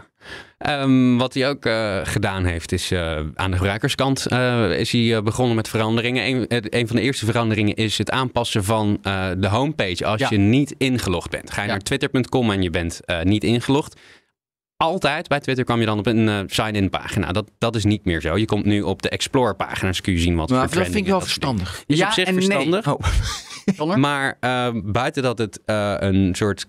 Um, 0.70 1.18
wat 1.18 1.34
hij 1.34 1.50
ook 1.50 1.66
uh, 1.66 2.00
gedaan 2.04 2.46
heeft, 2.46 2.72
is 2.72 2.92
uh, 2.92 3.20
aan 3.36 3.52
de 3.52 3.58
gebruikerskant 3.58 4.28
uh, 4.32 4.80
is 4.80 4.92
hij 4.92 5.24
begonnen 5.24 5.56
met 5.56 5.70
veranderingen. 5.70 6.28
Een, 6.28 6.46
een, 6.78 6.88
van 6.88 6.96
de 6.96 7.02
eerste 7.02 7.26
veranderingen 7.26 7.76
is 7.76 7.98
het 7.98 8.12
aanpassen 8.12 8.64
van 8.64 9.00
de 9.38 9.48
homepage 9.48 10.06
als 10.06 10.30
je 10.30 10.38
niet 10.38 10.76
ingelogd 10.78 11.30
bent. 11.30 11.52
Ga 11.52 11.62
je 11.62 11.68
naar 11.68 11.80
twitter.com 11.80 12.52
en 12.52 12.62
je 12.62 12.70
bent 12.70 13.00
niet 13.24 13.44
ingelogd. 13.44 14.00
Altijd 14.78 15.28
bij 15.28 15.40
Twitter 15.40 15.66
kwam 15.66 15.80
je 15.80 15.86
dan 15.86 16.00
op 16.00 16.06
een 16.06 16.44
sign-in 16.48 16.90
pagina. 16.90 17.32
Dat, 17.32 17.52
dat 17.58 17.76
is 17.76 17.84
niet 17.84 18.06
meer 18.06 18.22
zo. 18.22 18.38
Je 18.38 18.46
komt 18.46 18.66
nu 18.66 18.82
op 18.82 19.02
de 19.02 19.10
Explore 19.10 19.54
pagina. 19.54 19.88
Dus 19.88 20.02
kun 20.02 20.14
je 20.14 20.20
zien 20.20 20.36
wat 20.36 20.50
nou, 20.50 20.68
voor 20.68 20.78
Dat 20.78 20.86
vind 20.86 20.96
ik 20.96 21.08
wel 21.08 21.22
verstandig. 21.22 21.84
Is 21.88 21.98
ja, 21.98 22.08
op 22.08 22.14
zich 22.14 22.28
en 22.28 22.34
verstandig. 22.34 22.86
Nee. 22.86 22.96
Oh. 23.78 23.96
maar 24.08 24.38
buiten 24.84 25.24
dat 25.24 25.38
het 25.38 25.60
een 25.66 26.36
soort 26.36 26.66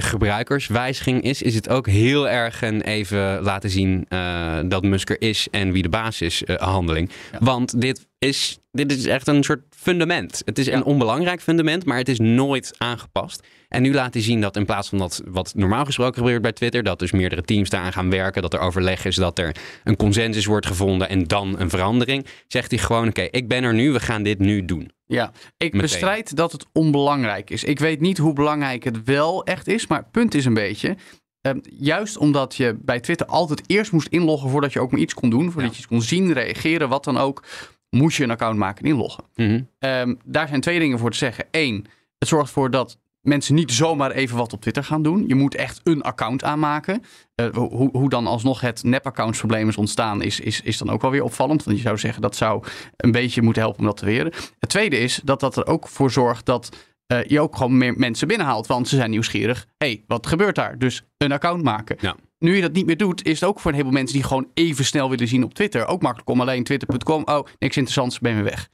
gebruikerswijziging 0.00 1.22
is, 1.22 1.42
is 1.42 1.54
het 1.54 1.68
ook 1.68 1.86
heel 1.86 2.28
erg 2.28 2.62
een 2.62 2.82
even 2.82 3.42
laten 3.42 3.70
zien 3.70 4.06
uh, 4.08 4.58
dat 4.64 4.82
Musk 4.82 5.10
er 5.10 5.20
is 5.20 5.48
en 5.50 5.72
wie 5.72 5.82
de 5.82 5.88
baas 5.88 6.20
is 6.20 6.42
uh, 6.42 6.56
handeling. 6.56 7.10
Want 7.38 7.80
dit 7.80 8.06
is, 8.18 8.58
dit 8.70 8.92
is 8.92 9.06
echt 9.06 9.28
een 9.28 9.44
soort 9.44 9.62
fundament. 9.76 10.42
Het 10.44 10.58
is 10.58 10.66
een 10.66 10.84
onbelangrijk 10.84 11.40
fundament, 11.40 11.84
maar 11.84 11.98
het 11.98 12.08
is 12.08 12.18
nooit 12.18 12.74
aangepast. 12.78 13.46
En 13.68 13.82
nu 13.82 13.94
laat 13.94 14.14
hij 14.14 14.22
zien 14.22 14.40
dat 14.40 14.56
in 14.56 14.64
plaats 14.64 14.88
van 14.88 14.98
dat 14.98 15.22
wat 15.26 15.52
normaal 15.56 15.84
gesproken 15.84 16.18
gebeurt 16.18 16.42
bij 16.42 16.52
Twitter, 16.52 16.82
dat 16.82 16.98
dus 16.98 17.12
meerdere 17.12 17.42
teams 17.42 17.70
daaraan 17.70 17.92
gaan 17.92 18.10
werken, 18.10 18.42
dat 18.42 18.54
er 18.54 18.60
overleg 18.60 19.04
is, 19.04 19.16
dat 19.16 19.38
er 19.38 19.56
een 19.84 19.96
consensus 19.96 20.46
wordt 20.46 20.66
gevonden 20.66 21.08
en 21.08 21.24
dan 21.24 21.60
een 21.60 21.70
verandering, 21.70 22.26
zegt 22.46 22.70
hij 22.70 22.80
gewoon: 22.80 23.08
oké, 23.08 23.22
ik 23.30 23.48
ben 23.48 23.64
er 23.64 23.74
nu, 23.74 23.92
we 23.92 24.00
gaan 24.00 24.22
dit 24.22 24.38
nu 24.38 24.64
doen. 24.64 24.90
Ja, 25.12 25.32
ik 25.56 25.72
bestrijd 25.72 26.36
dat 26.36 26.52
het 26.52 26.66
onbelangrijk 26.72 27.50
is. 27.50 27.64
Ik 27.64 27.78
weet 27.78 28.00
niet 28.00 28.18
hoe 28.18 28.32
belangrijk 28.32 28.84
het 28.84 29.04
wel 29.04 29.44
echt 29.44 29.66
is, 29.66 29.86
maar 29.86 29.98
het 29.98 30.10
punt 30.10 30.34
is 30.34 30.44
een 30.44 30.54
beetje. 30.54 30.96
Ehm, 31.40 31.58
juist 31.62 32.16
omdat 32.16 32.54
je 32.54 32.78
bij 32.80 33.00
Twitter 33.00 33.26
altijd 33.26 33.62
eerst 33.66 33.92
moest 33.92 34.08
inloggen 34.08 34.50
voordat 34.50 34.72
je 34.72 34.80
ook 34.80 34.90
maar 34.90 35.00
iets 35.00 35.14
kon 35.14 35.30
doen, 35.30 35.52
voordat 35.52 35.72
je 35.72 35.78
iets 35.78 35.86
kon 35.86 36.02
zien, 36.02 36.32
reageren, 36.32 36.88
wat 36.88 37.04
dan 37.04 37.16
ook, 37.16 37.44
moest 37.90 38.16
je 38.16 38.24
een 38.24 38.30
account 38.30 38.58
maken 38.58 38.84
en 38.84 38.90
inloggen. 38.90 39.24
Mhm. 39.34 39.62
Ehm, 39.78 40.14
daar 40.24 40.48
zijn 40.48 40.60
twee 40.60 40.78
dingen 40.78 40.98
voor 40.98 41.10
te 41.10 41.16
zeggen. 41.16 41.44
Eén, 41.50 41.86
het 42.18 42.28
zorgt 42.28 42.46
ervoor 42.46 42.70
dat 42.70 42.98
mensen 43.22 43.54
niet 43.54 43.72
zomaar 43.72 44.10
even 44.10 44.36
wat 44.36 44.52
op 44.52 44.60
Twitter 44.60 44.84
gaan 44.84 45.02
doen. 45.02 45.24
Je 45.26 45.34
moet 45.34 45.54
echt 45.54 45.80
een 45.82 46.02
account 46.02 46.44
aanmaken. 46.44 47.02
Uh, 47.40 47.46
hoe, 47.54 47.90
hoe 47.92 48.08
dan 48.08 48.26
alsnog 48.26 48.60
het 48.60 48.82
nep-accountsprobleem 48.82 49.68
is 49.68 49.76
ontstaan, 49.76 50.22
is, 50.22 50.40
is, 50.40 50.60
is 50.60 50.78
dan 50.78 50.90
ook 50.90 51.02
wel 51.02 51.10
weer 51.10 51.22
opvallend. 51.22 51.64
Want 51.64 51.76
je 51.76 51.82
zou 51.82 51.98
zeggen 51.98 52.22
dat 52.22 52.36
zou 52.36 52.64
een 52.96 53.12
beetje 53.12 53.42
moeten 53.42 53.62
helpen 53.62 53.80
om 53.80 53.86
dat 53.86 53.96
te 53.96 54.04
weren. 54.04 54.32
Het 54.58 54.70
tweede 54.70 54.98
is 54.98 55.20
dat 55.24 55.40
dat 55.40 55.56
er 55.56 55.66
ook 55.66 55.88
voor 55.88 56.10
zorgt 56.10 56.46
dat 56.46 56.76
uh, 57.12 57.24
je 57.24 57.40
ook 57.40 57.56
gewoon 57.56 57.78
meer 57.78 57.94
mensen 57.96 58.28
binnenhaalt. 58.28 58.66
Want 58.66 58.88
ze 58.88 58.96
zijn 58.96 59.10
nieuwsgierig. 59.10 59.66
hey, 59.78 60.04
wat 60.06 60.26
gebeurt 60.26 60.54
daar? 60.54 60.78
Dus 60.78 61.02
een 61.16 61.32
account 61.32 61.62
maken. 61.62 61.96
Ja. 62.00 62.16
Nu 62.38 62.54
je 62.54 62.60
dat 62.60 62.72
niet 62.72 62.86
meer 62.86 62.96
doet, 62.96 63.26
is 63.26 63.40
het 63.40 63.48
ook 63.48 63.60
voor 63.60 63.70
een 63.70 63.76
heleboel 63.76 63.98
mensen 63.98 64.16
die 64.16 64.26
gewoon 64.26 64.48
even 64.54 64.84
snel 64.84 65.10
willen 65.10 65.28
zien 65.28 65.44
op 65.44 65.54
Twitter. 65.54 65.86
Ook 65.86 66.02
makkelijk 66.02 66.30
om 66.30 66.40
alleen 66.40 66.64
twitter.com. 66.64 67.22
Oh, 67.24 67.46
niks 67.58 67.76
interessants, 67.76 68.18
ben 68.18 68.34
weer 68.34 68.44
weg. 68.44 68.68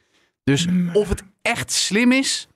Dus 0.44 0.66
mm. 0.66 0.90
of 0.92 1.08
het 1.08 1.22
echt 1.42 1.72
slim 1.72 2.12
is, 2.12 2.48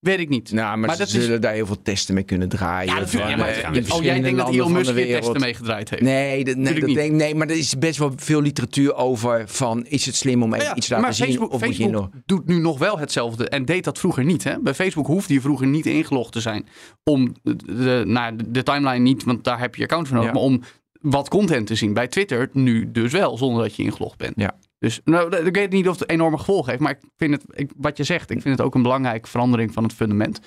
Weet 0.00 0.18
ik 0.18 0.28
niet. 0.28 0.52
Nou, 0.52 0.78
maar, 0.78 0.96
ze 0.96 1.06
zullen 1.06 1.40
daar 1.40 1.52
heel 1.52 1.66
veel 1.66 1.82
testen 1.82 2.14
mee 2.14 2.22
kunnen 2.22 2.48
draaien. 2.48 2.94
Ja, 2.94 3.00
natuurlijk. 3.00 3.36
maar, 3.36 3.82
oh, 3.88 4.02
jij 4.02 4.20
denkt 4.20 4.38
dat 4.38 4.54
Elon 4.54 4.72
Musk 4.72 4.94
hier 4.94 5.20
testen 5.20 5.40
mee 5.40 5.54
gedraaid 5.54 5.90
heeft? 5.90 6.02
Nee, 6.02 6.44
dat, 6.44 6.56
nee, 6.56 6.80
dat 6.80 6.94
denk, 6.94 7.12
nee, 7.12 7.34
maar 7.34 7.48
er 7.48 7.56
is 7.56 7.78
best 7.78 7.98
wel 7.98 8.12
veel 8.16 8.40
literatuur 8.42 8.94
over 8.94 9.48
van... 9.48 9.86
is 9.86 10.06
het 10.06 10.16
slim 10.16 10.42
om 10.42 10.54
even 10.54 10.76
iets 10.76 10.86
te 10.86 10.94
laten 10.94 11.14
zien? 11.14 11.26
Facebook, 11.26 11.52
of 11.52 11.60
Facebook 11.60 11.90
nog... 11.90 12.08
doet 12.26 12.46
nu 12.46 12.58
nog 12.58 12.78
wel 12.78 12.98
hetzelfde 12.98 13.48
en 13.48 13.64
deed 13.64 13.84
dat 13.84 13.98
vroeger 13.98 14.24
niet. 14.24 14.44
Hè? 14.44 14.60
Bij 14.60 14.74
Facebook 14.74 15.06
hoefde 15.06 15.34
je 15.34 15.40
vroeger 15.40 15.66
niet 15.66 15.86
ingelogd 15.86 16.32
te 16.32 16.40
zijn... 16.40 16.66
om 17.04 17.34
de, 17.42 18.02
nou, 18.06 18.36
de 18.46 18.62
timeline 18.62 18.98
niet, 18.98 19.24
want 19.24 19.44
daar 19.44 19.58
heb 19.58 19.74
je 19.74 19.82
account 19.82 20.08
voor 20.08 20.16
nodig... 20.16 20.32
maar 20.32 20.42
om 20.42 20.62
wat 21.00 21.28
content 21.28 21.66
te 21.66 21.74
zien. 21.74 21.92
Bij 21.92 22.08
Twitter 22.08 22.48
nu 22.52 22.90
dus 22.90 23.12
wel, 23.12 23.38
zonder 23.38 23.62
dat 23.62 23.76
je 23.76 23.82
ingelogd 23.82 24.18
bent. 24.18 24.34
Ja. 24.36 24.58
Dus 24.80 25.00
nou, 25.04 25.36
ik 25.36 25.54
weet 25.54 25.72
niet 25.72 25.88
of 25.88 25.98
het 25.98 26.10
enorme 26.10 26.38
gevolgen 26.38 26.70
heeft, 26.70 26.82
maar 26.82 26.90
ik 26.90 26.98
vind 27.16 27.32
het, 27.32 27.44
ik, 27.50 27.70
wat 27.76 27.96
je 27.96 28.04
zegt, 28.04 28.30
ik 28.30 28.42
vind 28.42 28.58
het 28.58 28.66
ook 28.66 28.74
een 28.74 28.82
belangrijke 28.82 29.28
verandering 29.28 29.72
van 29.72 29.82
het 29.82 29.92
fundament. 29.92 30.40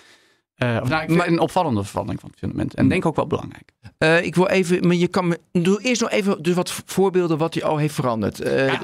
Uh, 0.57 0.79
of, 0.81 0.89
nou, 0.89 1.27
een 1.27 1.39
opvallende 1.39 1.83
verandering 1.83 2.21
van 2.21 2.29
het 2.29 2.39
fundament. 2.39 2.73
En 2.73 2.87
denk 2.89 3.05
ook 3.05 3.15
wel 3.15 3.27
belangrijk. 3.27 3.71
Uh, 3.99 4.23
ik 4.23 4.35
wil 4.35 4.47
even, 4.47 4.87
maar 4.87 4.95
je 4.95 5.07
kan 5.07 5.27
me, 5.27 5.39
doe 5.51 5.81
eerst 5.81 6.01
nog 6.01 6.09
even 6.09 6.41
dus 6.43 6.55
wat 6.55 6.81
voorbeelden 6.85 7.37
wat 7.37 7.53
hij 7.53 7.63
al 7.63 7.77
heeft 7.77 7.93
veranderd. 7.93 8.45
Uh, 8.45 8.67
ja, 8.67 8.79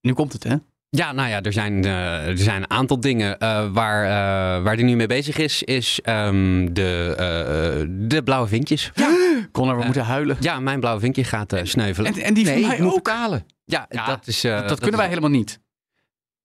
nu 0.00 0.12
komt 0.12 0.32
het, 0.32 0.42
hè? 0.42 0.54
Ja, 0.90 1.12
nou 1.12 1.28
ja, 1.28 1.42
er 1.42 1.52
zijn, 1.52 1.84
uh, 1.84 2.26
er 2.26 2.38
zijn 2.38 2.62
een 2.62 2.70
aantal 2.70 3.00
dingen 3.00 3.36
uh, 3.42 3.72
waar, 3.72 4.04
uh, 4.04 4.64
waar 4.64 4.74
hij 4.74 4.82
nu 4.82 4.96
mee 4.96 5.06
bezig 5.06 5.36
is. 5.38 5.62
Is 5.62 6.00
um, 6.04 6.74
de, 6.74 7.86
de 7.88 8.22
blauwe 8.22 8.48
vinkjes. 8.48 8.90
Ja, 8.94 9.16
Connor, 9.52 9.78
we 9.78 9.84
moeten 9.84 10.04
huilen. 10.04 10.36
Ja, 10.40 10.60
mijn 10.60 10.80
blauwe 10.80 11.00
vinkje 11.00 11.24
gaat 11.24 11.54
sneuvelen. 11.62 12.14
En, 12.14 12.20
en 12.20 12.34
die 12.34 12.44
nee, 12.44 12.60
van 12.60 12.68
mij 12.68 12.82
ook. 12.82 12.94
betalen. 12.94 13.46
Ja, 13.68 13.86
dat, 14.06 14.26
is, 14.26 14.40
dat, 14.40 14.68
dat 14.68 14.80
kunnen 14.80 15.00
wij 15.00 15.08
helemaal 15.08 15.30
niet. 15.30 15.60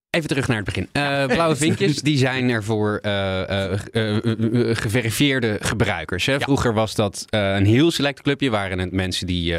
Even 0.10 0.28
terug 0.28 0.48
naar 0.48 0.56
het 0.56 0.66
begin. 0.66 0.90
Uh, 0.94 1.26
blauwe 1.26 1.56
vinkjes 1.66 2.02
die 2.02 2.18
zijn 2.18 2.50
er 2.50 2.64
voor 2.64 3.00
uh, 3.06 3.40
uh, 3.92 4.16
geverifieerde 4.76 5.58
gebruikers. 5.60 6.26
Hè? 6.26 6.40
Vroeger 6.40 6.74
was 6.74 6.96
dat 6.96 7.26
een 7.30 7.66
heel 7.66 7.92
select 7.92 8.22
clubje. 8.22 8.50
Waren 8.50 8.80
het 8.80 8.92
mensen 8.92 9.28
die 9.28 9.56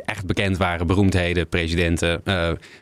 echt 0.00 0.26
bekend 0.26 0.56
waren. 0.56 0.86
Beroemdheden, 0.86 1.48
presidenten, 1.48 2.22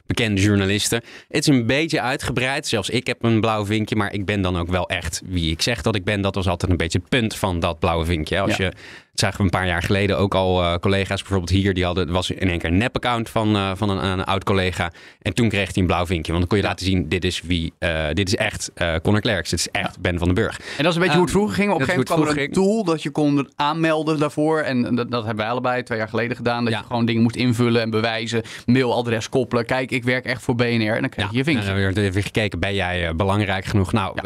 bekende 0.07 0.41
journalisten. 0.41 1.03
Het 1.29 1.49
is 1.49 1.55
een 1.55 1.67
beetje 1.67 2.01
uitgebreid. 2.01 2.67
Zelfs 2.67 2.91
ik 2.91 3.07
heb 3.07 3.23
een 3.25 3.41
blauw 3.41 3.67
vinkje. 3.67 3.97
Maar 3.97 4.13
ik 4.13 4.25
ben 4.25 4.43
dan 4.43 4.59
ook 4.59 4.69
wel 4.69 4.89
echt 4.89 5.23
wie 5.25 5.51
ik 5.51 5.63
zeg 5.63 5.83
dat 5.83 5.95
ik 5.95 6.05
ben. 6.05 6.21
Dat 6.21 6.35
was 6.35 6.49
altijd 6.49 6.71
een 6.71 6.77
beetje 6.77 6.99
het 6.99 7.09
punt 7.09 7.37
van 7.37 7.61
dat 7.61 7.79
blauwe 7.79 8.05
vinkje. 8.05 8.41
Als 8.41 8.57
je 8.57 8.73
dat 9.13 9.21
zagen 9.21 9.39
we 9.39 9.45
een 9.45 9.51
paar 9.51 9.67
jaar 9.67 9.83
geleden 9.83 10.19
ook 10.19 10.35
al 10.35 10.63
uh, 10.63 10.75
collega's, 10.75 11.21
bijvoorbeeld 11.21 11.51
hier, 11.51 11.75
die 11.75 11.85
hadden, 11.85 12.13
was 12.13 12.31
in 12.31 12.49
één 12.49 12.59
keer 12.59 12.71
een 12.71 12.77
nep-account 12.77 13.29
van, 13.31 13.57
uh, 13.57 13.71
van 13.75 13.89
een, 13.89 14.05
een, 14.05 14.25
oud 14.25 14.45
collega. 14.45 14.93
En 15.23 15.35
toen 15.35 15.49
kreeg 15.49 15.65
hij 15.65 15.83
een 15.83 15.87
blauw 15.87 16.07
vinkje. 16.07 16.33
Want 16.33 16.39
dan 16.39 16.49
kon 16.49 16.59
je 16.59 16.65
laten 16.65 16.87
zien, 16.87 17.09
dit 17.09 17.25
is 17.25 17.41
wie, 17.41 17.73
uh, 17.79 18.07
dit 18.13 18.29
is 18.29 18.37
echt 18.37 18.71
Conor 19.03 19.21
Clerks, 19.21 19.51
dit 19.51 19.59
is 19.59 19.69
echt 19.69 20.01
Ben 20.01 20.19
van 20.19 20.27
den 20.27 20.35
Burg. 20.35 20.59
En 20.59 20.83
dat 20.85 20.87
is 20.87 20.95
een 20.95 21.01
beetje 21.01 21.17
hoe 21.17 21.25
het 21.25 21.33
vroeger 21.35 21.55
ging. 21.55 21.73
Op 21.73 21.81
een 21.81 21.87
gegeven 21.87 22.15
moment 22.15 22.27
kwam 22.27 22.37
er 22.37 22.43
een 22.43 22.53
tool 22.53 22.85
dat 22.85 23.03
je 23.03 23.11
kon 23.11 23.51
aanmelden 23.57 24.19
daarvoor. 24.19 24.61
En 24.61 24.95
dat, 24.95 25.11
dat 25.11 25.25
hebben 25.25 25.45
wij 25.45 25.53
allebei 25.53 25.83
twee 25.83 25.99
jaar 25.99 26.09
geleden 26.09 26.37
gedaan. 26.37 26.65
Dat 26.65 26.75
je 26.75 26.83
gewoon 26.87 27.05
dingen 27.05 27.23
moest 27.23 27.37
invullen 27.37 27.83
en 27.83 27.91
bewijzen. 27.91 28.43
Mailadres 28.67 29.29
koppelen. 29.29 29.67
Kijk, 29.67 29.91
ik 29.91 30.05
werk 30.05 30.25
echt 30.25 30.43
voor 30.43 30.55
BNR. 30.55 30.95
En 30.95 31.01
dan 31.01 31.09
krijg 31.09 31.31
je 31.31 31.37
je 31.37 31.45
vinkje. 31.45 31.69
En 31.69 31.83
dan 31.83 31.95
werd 31.95 32.15
weer 32.15 32.23
gekeken, 32.23 32.59
ben 32.59 32.75
jij 32.75 33.15
belangrijk 33.17 33.65
genoeg? 33.65 33.93
Nou, 33.93 34.17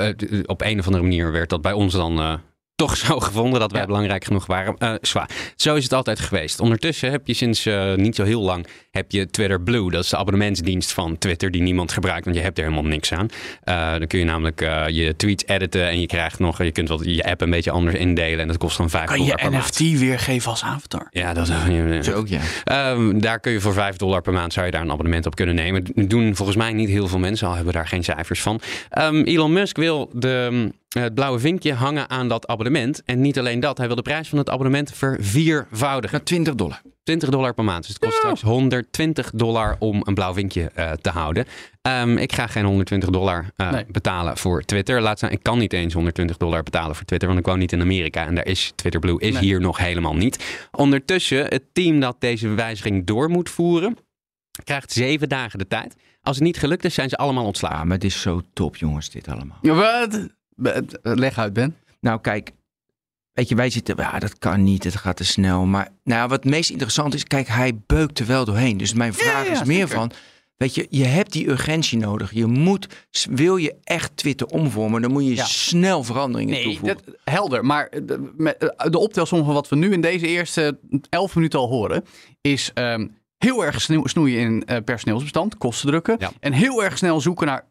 op 0.47 0.63
een 0.63 0.79
of 0.79 0.87
andere 0.87 1.03
manier 1.03 1.33
werd 1.33 1.49
dat 1.49 1.63
bij 1.63 1.73
ons 1.73 1.93
dan 1.93 2.41
toch 2.77 2.97
zo 3.07 3.21
gevonden 3.21 3.61
dat 3.61 3.73
wij 3.73 3.87
belangrijk 3.87 4.25
genoeg 4.25 4.47
waren. 4.47 4.77
Uh, 4.79 4.95
zwaar. 5.01 5.31
Zo 5.57 5.75
is 5.75 5.83
het 5.83 5.93
altijd 5.93 6.21
geweest. 6.21 6.61
Ondertussen 6.61 7.11
heb 7.11 7.27
je 7.27 7.35
sinds 7.35 7.67
uh, 7.67 7.95
niet 7.95 8.17
zo 8.17 8.25
heel 8.25 8.43
lang 8.43 8.67
heb 8.91 9.11
je 9.11 9.31
Twitter 9.31 9.61
Blue. 9.61 9.91
Dat 9.91 10.05
is 10.05 10.11
de 10.11 10.17
abonnementsdienst 10.17 10.93
van 10.93 11.19
Twitter 11.19 11.51
die 11.51 11.63
niemand 11.63 11.93
gebruikt, 11.93 12.25
want 12.25 12.37
je 12.37 12.43
hebt 12.43 12.59
er 12.59 12.65
helemaal 12.65 12.91
niks 12.91 13.13
aan. 13.13 13.29
Uh, 13.65 13.91
dan 13.99 14.07
kun 14.07 14.19
je 14.19 14.25
namelijk 14.25 14.61
je 14.91 15.15
tweets 15.17 15.47
editen 15.47 15.89
en 15.89 16.01
je 16.01 16.07
krijgt 16.07 16.39
nog, 16.39 16.63
je 16.63 16.73
kunt 16.73 16.89
wel 16.89 17.05
je 17.05 17.25
app 17.25 17.41
een 17.41 17.51
beetje 17.51 17.71
anders 17.71 17.97
indelen 17.97 18.41
en 18.41 18.49
dat 18.49 18.57
kost 18.57 18.77
dan 18.77 18.91
5 18.91 19.09
dollar 19.09 19.35
per 19.35 19.51
maand. 19.51 19.77
Kan 19.77 19.87
je 19.87 19.93
NFT 19.93 20.01
weergeven 20.01 20.51
als 20.51 20.63
avatar? 20.63 21.07
Ja, 21.11 21.35
dat 21.35 21.49
is 21.89 22.11
ook 22.11 22.29
ja. 22.29 22.41
Um, 22.93 23.21
daar 23.21 23.41
kun 23.41 23.53
je 23.53 23.61
voor 23.61 23.73
5 23.73 23.97
dollar 23.97 24.23
per 24.23 24.33
maand 24.33 24.53
zou 24.53 24.67
je 24.67 24.73
daar 24.73 24.83
een 24.83 24.91
abonnement 24.91 25.27
op 25.27 25.35
kunnen 25.35 25.55
nemen. 25.55 25.85
Doen 25.95 26.37
volgens 26.37 26.57
mij 26.57 26.73
niet 26.73 26.89
heel 26.89 27.09
veel 27.09 27.19
mensen, 27.19 27.49
al 27.49 27.55
hebben 27.55 27.73
daar 27.73 27.89
geen 27.89 28.05
cijfers 28.05 28.41
van. 28.41 28.61
Um, 28.99 29.23
Elon 29.23 29.53
Musk 29.53 29.77
wil 29.77 30.11
de 30.13 30.71
het 31.03 31.15
blauwe 31.15 31.39
vinkje 31.39 31.73
hangen 31.73 32.11
aan 32.11 32.29
dat 32.29 32.47
abonnement. 32.47 33.03
En 33.05 33.21
niet 33.21 33.39
alleen 33.39 33.61
dat, 33.61 33.79
hij 33.79 33.87
wil 33.87 33.97
de 33.97 34.03
prijs 34.03 34.29
van 34.29 34.39
het 34.39 34.51
abonnement 34.51 34.93
verviervoudigen. 34.93 36.25
20 36.25 36.55
dollar. 36.55 36.81
20 37.07 37.29
dollar 37.29 37.55
per 37.55 37.65
maand. 37.65 37.83
Dus 37.83 37.89
het 37.89 37.99
kost 37.99 38.17
straks 38.17 38.41
120 38.41 39.31
dollar 39.35 39.77
om 39.79 40.03
een 40.05 40.15
blauw 40.15 40.35
vinkje 40.35 40.71
uh, 40.77 40.91
te 40.93 41.11
houden. 41.11 41.47
Um, 41.83 42.17
ik 42.17 42.33
ga 42.33 42.47
geen 42.47 42.65
120 42.65 43.11
dollar 43.11 43.51
uh, 43.57 43.71
nee. 43.71 43.85
betalen 43.89 44.37
voor 44.37 44.63
Twitter. 44.63 45.01
Laat 45.01 45.17
staan, 45.17 45.31
ik 45.31 45.43
kan 45.43 45.59
niet 45.59 45.73
eens 45.73 45.95
120 45.95 46.37
dollar 46.37 46.63
betalen 46.63 46.97
voor 46.97 47.05
Twitter, 47.05 47.29
want 47.29 47.41
ik 47.41 47.47
woon 47.47 47.59
niet 47.59 47.73
in 47.73 47.81
Amerika 47.81 48.27
en 48.27 48.35
daar 48.35 48.47
is 48.47 48.73
Twitter 48.75 49.01
Blue 49.01 49.21
is 49.21 49.33
nee. 49.33 49.43
hier 49.43 49.61
nog 49.61 49.79
helemaal 49.79 50.15
niet. 50.15 50.67
Ondertussen, 50.71 51.45
het 51.45 51.63
team 51.73 52.01
dat 52.01 52.17
deze 52.19 52.49
wijziging 52.49 53.07
door 53.07 53.31
moet 53.31 53.51
voeren, 53.51 53.97
krijgt 54.65 54.93
zeven 54.93 55.29
dagen 55.29 55.59
de 55.59 55.67
tijd. 55.67 55.97
Als 56.23 56.37
het 56.37 56.45
niet 56.45 56.59
gelukt 56.59 56.85
is, 56.85 56.95
zijn 56.95 57.09
ze 57.09 57.17
allemaal 57.17 57.45
ontslagen. 57.45 57.79
Ja, 57.79 57.85
maar 57.85 57.97
het 57.97 58.05
is 58.05 58.21
zo 58.21 58.41
top, 58.53 58.77
jongens, 58.77 59.11
dit 59.11 59.29
allemaal. 59.29 59.59
Ja, 59.63 59.75
wat? 59.75 60.29
Leg 61.03 61.39
uit, 61.39 61.53
Ben. 61.53 61.77
Nou, 62.01 62.21
kijk. 62.21 62.53
Weet 63.33 63.49
je, 63.49 63.55
wij 63.55 63.71
zitten, 63.71 63.95
ja, 63.99 64.19
dat 64.19 64.39
kan 64.39 64.63
niet, 64.63 64.85
het 64.85 64.97
gaat 64.97 65.17
te 65.17 65.25
snel. 65.25 65.65
Maar 65.65 65.89
nou, 66.05 66.29
wat 66.29 66.43
het 66.43 66.53
meest 66.53 66.71
interessant 66.71 67.15
is, 67.15 67.25
kijk, 67.25 67.49
hij 67.49 67.79
beukt 67.87 68.19
er 68.19 68.27
wel 68.27 68.45
doorheen. 68.45 68.77
Dus 68.77 68.95
mijn 68.95 69.15
vraag 69.15 69.45
ja, 69.45 69.53
ja, 69.53 69.61
is 69.61 69.67
meer 69.67 69.89
van, 69.89 70.11
weet 70.57 70.75
je, 70.75 70.87
je 70.91 71.05
hebt 71.05 71.33
die 71.33 71.49
urgentie 71.49 71.99
nodig. 71.99 72.33
Je 72.33 72.47
moet, 72.47 73.07
wil 73.31 73.57
je 73.57 73.75
echt 73.85 74.17
Twitter 74.17 74.47
omvormen, 74.47 75.03
dan 75.03 75.13
moet 75.13 75.27
je 75.27 75.37
snel 75.37 76.03
veranderingen 76.05 76.55
nee, 76.55 76.63
toevoegen. 76.63 76.99
Dat, 77.05 77.17
helder, 77.25 77.65
maar 77.65 77.91
de, 77.91 78.75
de 78.91 78.99
optelsom 78.99 79.45
van 79.45 79.55
wat 79.55 79.69
we 79.69 79.77
nu 79.77 79.93
in 79.93 80.01
deze 80.01 80.27
eerste 80.27 80.79
elf 81.09 81.35
minuten 81.35 81.59
al 81.59 81.69
horen, 81.69 82.05
is... 82.41 82.71
Um, 82.75 83.17
heel 83.39 83.65
erg 83.65 83.81
snoeien 84.05 84.41
in 84.41 84.63
uh, 84.67 84.77
personeelsbestand, 84.85 85.59
kosten 85.59 85.89
drukken. 85.89 86.19
En 86.41 86.53
heel 86.53 86.85
erg 86.85 86.99
snel 86.99 87.21
zoeken 87.21 87.47
naar 87.47 87.65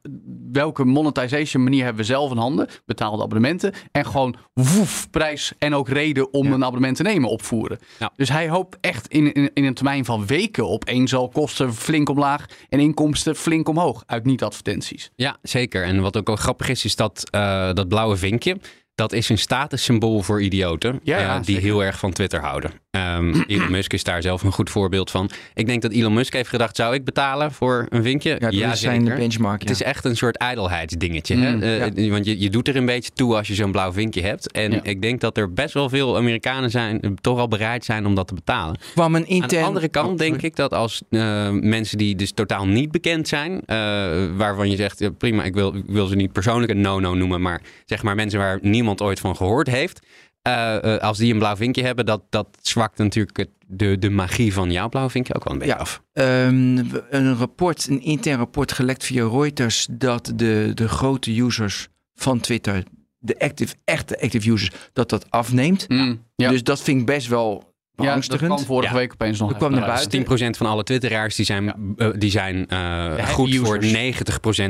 welke 0.51 0.86
monetization 0.86 1.63
manier 1.63 1.84
hebben 1.84 2.01
we 2.01 2.07
zelf 2.07 2.31
in 2.31 2.38
handen. 2.38 2.67
Betaalde 2.86 3.24
abonnementen. 3.24 3.74
En 3.91 4.05
gewoon 4.05 4.36
woef, 4.53 5.10
prijs 5.10 5.53
en 5.60 5.75
ook 5.75 5.89
reden 5.89 6.34
om 6.34 6.51
een 6.51 6.63
abonnement 6.63 6.95
te 6.95 7.03
nemen 7.03 7.29
opvoeren. 7.29 7.79
Ja. 8.00 8.12
Dus 8.15 8.29
hij 8.29 8.50
hoopt 8.50 8.77
echt 8.81 9.07
in, 9.07 9.34
in, 9.34 9.51
in, 9.53 9.63
een 9.63 9.74
termijn 9.74 10.05
van 10.05 10.25
weken 10.25 10.67
op 10.67 10.86
één 10.86 11.07
zal 11.07 11.29
kosten 11.29 11.74
flink 11.74 12.10
omlaag 12.10 12.45
en 12.69 12.79
inkomsten 12.79 13.36
flink 13.36 13.67
omhoog 13.67 14.03
uit 14.05 14.25
niet-advertenties. 14.25 15.12
Ja, 15.15 15.38
zeker. 15.41 15.84
En 15.84 16.01
wat 16.01 16.17
ook 16.17 16.27
wel 16.27 16.36
grappig 16.36 16.69
is, 16.69 16.86
is 16.86 16.95
dat, 16.95 17.24
uh, 17.36 17.74
dat 17.74 17.88
blauwe 17.88 18.17
vinkje 18.17 18.57
dat 18.95 19.13
is 19.13 19.29
een 19.29 19.37
statussymbool 19.37 20.21
voor 20.21 20.41
idioten 20.41 20.99
ja, 21.03 21.37
uh, 21.37 21.43
die 21.43 21.57
heel 21.57 21.83
erg 21.83 21.99
van 21.99 22.11
Twitter 22.11 22.41
houden. 22.41 22.71
Um, 22.91 23.33
Elon 23.47 23.71
Musk 23.71 23.93
is 23.93 24.03
daar 24.03 24.21
zelf 24.21 24.43
een 24.43 24.51
goed 24.51 24.69
voorbeeld 24.69 25.11
van. 25.11 25.29
Ik 25.53 25.65
denk 25.65 25.81
dat 25.81 25.91
Elon 25.91 26.13
Musk 26.13 26.33
heeft 26.33 26.49
gedacht, 26.49 26.75
zou 26.75 26.93
ik 26.93 27.03
betalen 27.03 27.51
voor 27.51 27.85
een 27.89 28.03
vinkje? 28.03 28.35
Ja, 28.39 28.49
ja 28.49 28.75
zijn 28.75 29.05
de 29.05 29.13
benchmark. 29.13 29.61
Het 29.61 29.69
is 29.69 29.83
echt 29.83 30.05
een 30.05 30.17
soort 30.17 30.37
ijdelheidsdingetje. 30.37 31.35
Mm, 31.35 31.61
hè? 31.61 31.95
Uh, 31.97 32.11
want 32.11 32.25
je, 32.25 32.39
je 32.39 32.49
doet 32.49 32.67
er 32.67 32.75
een 32.75 32.85
beetje 32.85 33.11
toe 33.13 33.35
als 33.35 33.47
je 33.47 33.53
zo'n 33.53 33.71
blauw 33.71 33.91
vinkje 33.91 34.21
hebt. 34.21 34.51
En 34.51 34.83
ik 34.83 35.01
denk 35.01 35.21
dat 35.21 35.37
er 35.37 35.53
best 35.53 35.73
wel 35.73 35.89
veel 35.89 36.17
Amerikanen 36.17 36.71
zijn, 36.71 37.17
toch 37.21 37.39
al 37.39 37.47
bereid 37.47 37.85
zijn 37.85 38.05
om 38.05 38.15
dat 38.15 38.27
te 38.27 38.33
betalen. 38.33 38.77
Kwam 38.93 39.15
een 39.15 39.27
intern... 39.27 39.43
Aan 39.43 39.59
de 39.59 39.67
andere 39.67 39.87
kant 39.87 40.09
oh, 40.09 40.17
denk 40.17 40.41
ik 40.41 40.55
dat 40.55 40.73
als 40.73 41.01
uh, 41.09 41.49
mensen 41.49 41.97
die 41.97 42.15
dus 42.15 42.31
totaal 42.31 42.67
niet 42.67 42.91
bekend 42.91 43.27
zijn, 43.27 43.61
waarvan 44.37 44.69
je 44.69 44.75
zegt, 44.75 45.17
prima, 45.17 45.43
ik 45.43 45.53
wil, 45.53 45.75
ik 45.75 45.83
wil 45.87 46.07
ze 46.07 46.15
niet 46.15 46.31
persoonlijk 46.31 46.71
een 46.71 46.81
no-no 46.81 47.13
noemen, 47.13 47.41
maar 47.41 47.61
zeg 47.85 48.03
maar 48.03 48.15
mensen 48.15 48.39
waar 48.39 48.59
niemand 48.61 48.84
ooit 49.01 49.19
van 49.19 49.35
gehoord 49.35 49.67
heeft 49.67 50.01
uh, 50.47 50.97
als 50.97 51.17
die 51.17 51.33
een 51.33 51.39
blauw 51.39 51.55
vinkje 51.55 51.83
hebben, 51.83 52.05
dat, 52.05 52.21
dat 52.29 52.47
zwakt 52.61 52.97
natuurlijk 52.97 53.47
de, 53.67 53.99
de 53.99 54.09
magie 54.09 54.53
van 54.53 54.71
jouw 54.71 54.89
blauw 54.89 55.09
vinkje 55.09 55.35
ook 55.35 55.43
wel 55.43 55.53
een 55.53 55.59
beetje 55.59 55.77
af. 55.77 56.03
Um, 56.13 56.91
een 57.09 57.35
rapport, 57.35 57.87
een 57.87 58.01
intern 58.01 58.37
rapport 58.37 58.71
gelekt 58.71 59.03
via 59.03 59.27
Reuters, 59.27 59.87
dat 59.91 60.31
de, 60.35 60.71
de 60.73 60.87
grote 60.87 61.41
users 61.41 61.87
van 62.13 62.39
Twitter, 62.39 62.83
de 63.17 63.39
active, 63.39 63.75
echte 63.83 64.21
active 64.21 64.51
users, 64.51 64.71
dat 64.93 65.09
dat 65.09 65.31
afneemt. 65.31 65.89
Mm, 65.89 66.23
ja. 66.35 66.49
Dus 66.49 66.63
dat 66.63 66.81
vind 66.81 66.99
ik 66.99 67.05
best 67.05 67.27
wel 67.27 67.75
ja, 67.97 68.15
dat 68.15 68.37
kwam 68.37 68.59
vorige 68.59 68.93
week 68.93 69.13
opeens 69.13 69.39
nog. 69.39 69.49
Dat 69.49 69.57
kwam 69.57 69.71
naar 69.71 69.85
buiten. 69.85 70.53
10% 70.53 70.57
van 70.57 70.67
alle 70.67 70.83
Twitteraars 70.83 71.35
die 71.35 71.45
zijn, 71.45 71.95
uh, 71.97 72.07
die 72.17 72.31
zijn 72.31 72.67
uh, 72.69 73.27
goed 73.27 73.55
voor 73.55 73.83
90% 73.83 73.87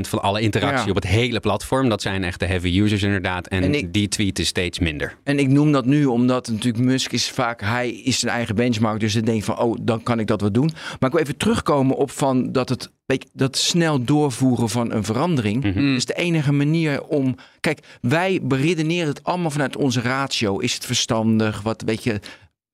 van 0.01 0.21
alle 0.21 0.41
interactie 0.41 0.89
op 0.89 0.95
het 0.95 1.07
hele 1.07 1.39
platform. 1.39 1.89
Dat 1.89 2.01
zijn 2.01 2.23
echt 2.23 2.39
de 2.39 2.45
heavy 2.45 2.79
users 2.79 3.03
inderdaad. 3.03 3.47
En, 3.47 3.63
en 3.63 3.75
ik, 3.75 3.93
die 3.93 4.07
tweeten 4.07 4.45
steeds 4.45 4.79
minder. 4.79 5.17
En 5.23 5.39
ik 5.39 5.47
noem 5.47 5.71
dat 5.71 5.85
nu 5.85 6.05
omdat 6.05 6.47
natuurlijk 6.47 6.83
Musk 6.83 7.11
is 7.11 7.29
vaak, 7.29 7.61
hij 7.61 7.89
is 7.89 8.19
zijn 8.19 8.33
eigen 8.33 8.55
benchmark. 8.55 8.99
Dus 8.99 9.15
ik 9.15 9.25
denk 9.25 9.43
van, 9.43 9.59
oh, 9.59 9.77
dan 9.81 10.03
kan 10.03 10.19
ik 10.19 10.27
dat 10.27 10.41
wel 10.41 10.51
doen. 10.51 10.71
Maar 10.99 11.09
ik 11.09 11.15
wil 11.15 11.21
even 11.21 11.37
terugkomen 11.37 11.95
op 11.95 12.11
van 12.11 12.51
dat 12.51 12.69
het 12.69 12.89
dat 13.33 13.57
snel 13.57 14.03
doorvoeren 14.03 14.69
van 14.69 14.91
een 14.91 15.03
verandering 15.03 15.63
mm 15.63 15.71
-hmm. 15.71 15.95
is 15.95 16.05
de 16.05 16.13
enige 16.13 16.51
manier 16.51 17.03
om. 17.03 17.35
Kijk, 17.59 17.79
wij 18.01 18.39
beredeneren 18.43 19.07
het 19.07 19.23
allemaal 19.23 19.51
vanuit 19.51 19.75
onze 19.75 20.01
ratio. 20.01 20.59
Is 20.59 20.73
het 20.73 20.85
verstandig? 20.85 21.61
Wat 21.61 21.83
weet 21.85 22.03
je? 22.03 22.19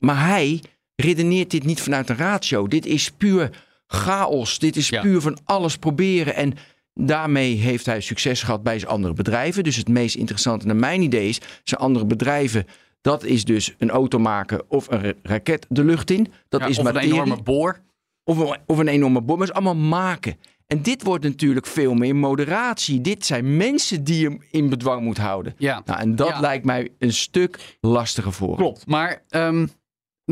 Maar 0.01 0.27
hij 0.27 0.63
redeneert 0.95 1.51
dit 1.51 1.63
niet 1.63 1.81
vanuit 1.81 2.09
een 2.09 2.15
ratio. 2.15 2.67
Dit 2.67 2.85
is 2.85 3.11
puur 3.11 3.49
chaos. 3.87 4.59
Dit 4.59 4.75
is 4.75 4.89
puur 4.89 5.21
van 5.21 5.37
alles 5.43 5.77
proberen. 5.77 6.35
En 6.35 6.53
daarmee 6.93 7.55
heeft 7.55 7.85
hij 7.85 8.01
succes 8.01 8.43
gehad 8.43 8.63
bij 8.63 8.79
zijn 8.79 8.91
andere 8.91 9.13
bedrijven. 9.13 9.63
Dus 9.63 9.75
het 9.75 9.87
meest 9.87 10.15
interessante 10.15 10.65
naar 10.65 10.75
mijn 10.75 11.01
idee 11.01 11.29
is, 11.29 11.39
zijn 11.63 11.81
andere 11.81 12.05
bedrijven, 12.05 12.65
dat 13.01 13.23
is 13.23 13.45
dus 13.45 13.75
een 13.77 13.89
auto 13.89 14.19
maken 14.19 14.63
of 14.67 14.87
een 14.89 15.15
raket 15.23 15.65
de 15.69 15.83
lucht 15.83 16.11
in. 16.11 16.27
Dat 16.49 16.69
is 16.69 16.77
of 16.77 16.83
materie. 16.83 17.09
een 17.09 17.15
enorme 17.15 17.43
boor. 17.43 17.81
Of 18.23 18.37
een, 18.37 18.57
of 18.65 18.77
een 18.77 18.87
enorme 18.87 19.21
boor. 19.21 19.37
Maar 19.37 19.47
het 19.47 19.55
is 19.55 19.63
allemaal 19.63 19.87
maken. 19.87 20.37
En 20.67 20.81
dit 20.81 21.03
wordt 21.03 21.23
natuurlijk 21.23 21.65
veel 21.65 21.93
meer 21.93 22.15
moderatie. 22.15 23.01
Dit 23.01 23.25
zijn 23.25 23.57
mensen 23.57 24.03
die 24.03 24.19
je 24.19 24.37
in 24.51 24.69
bedwang 24.69 25.01
moet 25.01 25.17
houden. 25.17 25.53
Ja. 25.57 25.81
Nou, 25.85 25.99
en 25.99 26.15
dat 26.15 26.39
lijkt 26.39 26.65
mij 26.65 26.89
een 26.99 27.13
stuk 27.13 27.77
lastiger 27.79 28.33
voor. 28.33 28.55
Klopt. 28.55 28.87
Maar 28.87 29.23
um, 29.29 29.69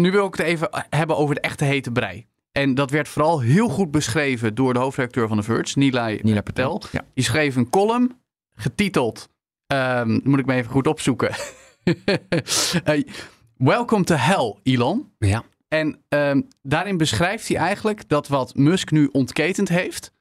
nu 0.01 0.11
wil 0.11 0.25
ik 0.25 0.35
het 0.35 0.45
even 0.45 0.69
hebben 0.89 1.17
over 1.17 1.35
de 1.35 1.41
echte 1.41 1.65
hete 1.65 1.91
brei. 1.91 2.25
En 2.51 2.75
dat 2.75 2.91
werd 2.91 3.07
vooral 3.07 3.39
heel 3.39 3.69
goed 3.69 3.91
beschreven 3.91 4.55
door 4.55 4.73
de 4.73 4.79
hoofdredacteur 4.79 5.27
van 5.27 5.37
The 5.37 5.43
Verge, 5.43 5.79
Nilay, 5.79 6.19
Nila 6.23 6.41
Patel. 6.41 6.81
Ja. 6.91 7.05
Die 7.13 7.23
schreef 7.23 7.55
een 7.55 7.69
column 7.69 8.19
getiteld, 8.55 9.29
um, 9.67 10.19
moet 10.23 10.39
ik 10.39 10.45
me 10.45 10.53
even 10.53 10.71
goed 10.71 10.87
opzoeken. 10.87 11.31
uh, 12.85 13.03
Welcome 13.73 14.03
to 14.03 14.15
hell, 14.15 14.55
Elon. 14.63 15.11
Ja. 15.17 15.43
En 15.67 16.01
um, 16.09 16.47
daarin 16.61 16.97
beschrijft 16.97 17.47
hij 17.47 17.57
eigenlijk 17.57 18.09
dat 18.09 18.27
wat 18.27 18.55
Musk 18.55 18.91
nu 18.91 19.09
ontketend 19.11 19.69
heeft, 19.69 20.11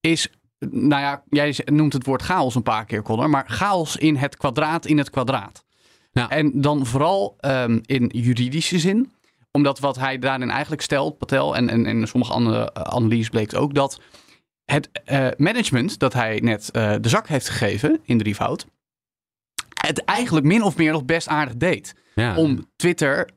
is, 0.00 0.28
nou 0.70 1.02
ja, 1.02 1.22
jij 1.28 1.56
noemt 1.64 1.92
het 1.92 2.06
woord 2.06 2.22
chaos 2.22 2.54
een 2.54 2.62
paar 2.62 2.84
keer, 2.84 3.02
Connor, 3.02 3.30
maar 3.30 3.44
chaos 3.48 3.96
in 3.96 4.16
het 4.16 4.36
kwadraat 4.36 4.86
in 4.86 4.98
het 4.98 5.10
kwadraat. 5.10 5.64
Nou. 6.12 6.30
En 6.30 6.60
dan 6.60 6.86
vooral 6.86 7.36
um, 7.40 7.80
in 7.82 8.10
juridische 8.14 8.78
zin 8.78 9.12
omdat 9.56 9.78
wat 9.78 9.96
hij 9.96 10.18
daarin 10.18 10.50
eigenlijk 10.50 10.82
stelt, 10.82 11.18
Patel, 11.18 11.56
en, 11.56 11.68
en, 11.68 11.86
en 11.86 12.08
sommige 12.08 12.32
andere 12.32 12.72
uh, 12.76 12.82
analyses 12.82 13.28
bleek 13.28 13.54
ook 13.54 13.74
dat 13.74 14.00
het 14.64 14.88
management 15.36 15.98
dat 15.98 16.12
hij 16.12 16.40
net 16.42 16.68
de 16.72 17.08
zak 17.08 17.28
heeft 17.28 17.48
gegeven 17.48 18.00
in 18.04 18.18
drievoud, 18.18 18.66
het 19.86 20.04
eigenlijk 20.04 20.46
min 20.46 20.62
of 20.62 20.76
meer 20.76 20.92
nog 20.92 21.04
best 21.04 21.28
aardig 21.28 21.56
deed. 21.56 21.94
Om 22.36 22.66
Twitter 22.76 23.30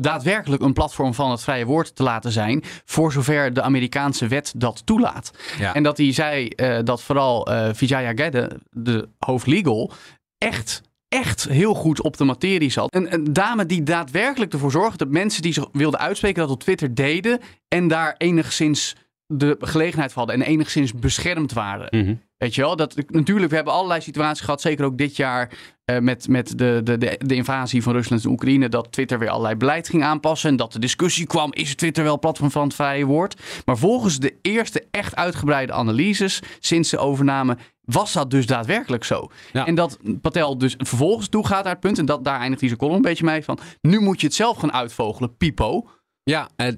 daadwerkelijk 0.00 0.62
een 0.62 0.72
platform 0.72 1.14
van 1.14 1.30
het 1.30 1.42
vrije 1.42 1.64
woord 1.64 1.96
te 1.96 2.02
laten 2.02 2.32
zijn, 2.32 2.62
voor 2.84 3.12
zover 3.12 3.52
de 3.52 3.62
Amerikaanse 3.62 4.26
wet 4.26 4.52
dat 4.56 4.86
toelaat. 4.86 5.30
En 5.72 5.82
dat 5.82 5.96
hij 5.96 6.12
zei 6.12 6.48
dat 6.84 7.02
vooral 7.02 7.52
uh, 7.52 7.68
Vijaya 7.72 8.12
Gedde, 8.14 8.60
de 8.70 9.08
hoofd 9.18 9.46
legal, 9.46 9.92
echt 10.38 10.82
echt 11.08 11.48
heel 11.48 11.74
goed 11.74 12.02
op 12.02 12.16
de 12.16 12.24
materie 12.24 12.70
zat. 12.70 12.94
Een, 12.94 13.12
een, 13.12 13.32
dame 13.32 13.66
die 13.66 13.82
daadwerkelijk 13.82 14.52
ervoor 14.52 14.70
zorgde 14.70 14.96
dat 14.96 15.08
mensen 15.08 15.42
die 15.42 15.52
zich 15.52 15.68
wilden 15.72 16.00
uitspreken 16.00 16.40
dat 16.42 16.50
op 16.50 16.60
Twitter 16.60 16.94
deden 16.94 17.40
en 17.68 17.88
daar 17.88 18.14
enigszins 18.18 18.96
de 19.26 19.56
gelegenheid 19.60 20.12
hadden 20.12 20.34
en 20.34 20.42
enigszins 20.42 20.92
beschermd 20.92 21.52
waren. 21.52 21.86
Mhm. 21.90 22.14
Weet 22.36 22.54
je 22.54 22.60
wel? 22.60 22.76
Dat, 22.76 22.94
natuurlijk, 23.06 23.50
we 23.50 23.56
hebben 23.56 23.74
allerlei 23.74 24.00
situaties 24.00 24.44
gehad, 24.44 24.60
zeker 24.60 24.84
ook 24.84 24.98
dit 24.98 25.16
jaar 25.16 25.50
uh, 25.90 25.98
met, 25.98 26.28
met 26.28 26.58
de, 26.58 26.80
de, 26.84 26.98
de, 26.98 27.18
de, 27.18 27.34
invasie 27.34 27.82
van 27.82 27.92
Rusland 27.92 28.24
en 28.24 28.30
Oekraïne, 28.30 28.68
dat 28.68 28.92
Twitter 28.92 29.18
weer 29.18 29.28
allerlei 29.28 29.54
beleid 29.54 29.88
ging 29.88 30.02
aanpassen 30.02 30.50
en 30.50 30.56
dat 30.56 30.72
de 30.72 30.78
discussie 30.78 31.26
kwam, 31.26 31.52
is 31.52 31.74
Twitter 31.74 32.04
wel 32.04 32.18
platform 32.18 32.50
van 32.50 32.64
het 32.64 32.74
vrije 32.74 33.04
woord? 33.04 33.42
Maar 33.64 33.78
volgens 33.78 34.18
de 34.18 34.34
eerste 34.42 34.84
echt 34.90 35.16
uitgebreide 35.16 35.72
analyses 35.72 36.42
sinds 36.60 36.90
de 36.90 36.98
overname 36.98 37.56
was 37.86 38.12
dat 38.12 38.30
dus 38.30 38.46
daadwerkelijk 38.46 39.04
zo. 39.04 39.30
En 39.52 39.74
dat 39.74 39.98
Patel 40.20 40.58
dus 40.58 40.74
vervolgens 40.78 41.28
toe 41.28 41.46
gaat 41.46 41.64
naar 41.64 41.72
het 41.72 41.80
punt, 41.80 41.98
en 41.98 42.06
dat, 42.06 42.24
daar 42.24 42.40
eindigt 42.40 42.60
deze 42.60 42.76
column 42.76 42.96
een 42.96 43.02
beetje 43.02 43.24
mee 43.24 43.44
van, 43.44 43.58
nu 43.80 44.00
moet 44.00 44.20
je 44.20 44.26
het 44.26 44.36
zelf 44.36 44.56
gaan 44.56 44.72
uitvogelen, 44.72 45.36
pipo. 45.36 45.88
Ja, 46.30 46.48
eh, 46.56 46.68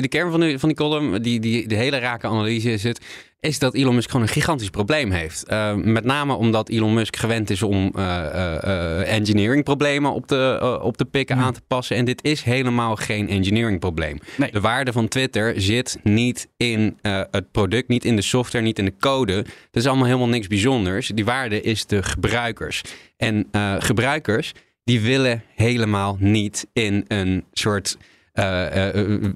de 0.00 0.08
kern 0.08 0.30
van, 0.30 0.40
de, 0.40 0.58
van 0.58 0.68
die 0.68 0.78
column, 0.78 1.22
die, 1.22 1.40
die, 1.40 1.68
de 1.68 1.74
hele 1.74 1.98
rake 1.98 2.26
analyse 2.26 2.72
is 2.72 2.82
het, 2.82 3.00
is 3.40 3.58
dat 3.58 3.74
Elon 3.74 3.94
Musk 3.94 4.10
gewoon 4.10 4.26
een 4.26 4.32
gigantisch 4.32 4.70
probleem 4.70 5.10
heeft. 5.10 5.44
Uh, 5.50 5.74
met 5.74 6.04
name 6.04 6.34
omdat 6.34 6.68
Elon 6.68 6.94
Musk 6.94 7.16
gewend 7.16 7.50
is 7.50 7.62
om 7.62 7.92
uh, 7.96 9.12
engineering 9.12 9.64
problemen 9.64 10.12
op 10.12 10.26
te, 10.26 10.78
op 10.82 10.96
te 10.96 11.04
pikken, 11.04 11.36
aan 11.36 11.52
te 11.52 11.60
passen. 11.66 11.96
En 11.96 12.04
dit 12.04 12.24
is 12.24 12.42
helemaal 12.42 12.96
geen 12.96 13.28
engineering 13.28 13.80
probleem. 13.80 14.18
De 14.50 14.60
waarde 14.60 14.92
van 14.92 15.08
Twitter 15.08 15.60
zit 15.60 15.98
niet 16.02 16.48
in 16.56 16.98
het 17.02 17.52
product, 17.52 17.88
niet 17.88 18.04
in 18.04 18.16
de 18.16 18.22
software, 18.22 18.64
niet 18.64 18.78
in 18.78 18.84
de 18.84 18.96
code. 18.98 19.34
Dat 19.34 19.82
is 19.82 19.86
allemaal 19.86 20.06
helemaal 20.06 20.28
niks 20.28 20.46
bijzonders. 20.46 21.08
Die 21.08 21.24
waarde 21.24 21.60
is 21.60 21.86
de 21.86 22.02
gebruikers. 22.02 22.82
En 23.16 23.48
gebruikers 23.78 24.52
die 24.84 25.00
willen 25.00 25.42
helemaal 25.54 26.16
niet 26.20 26.66
in 26.72 27.04
een 27.08 27.44
soort 27.52 27.96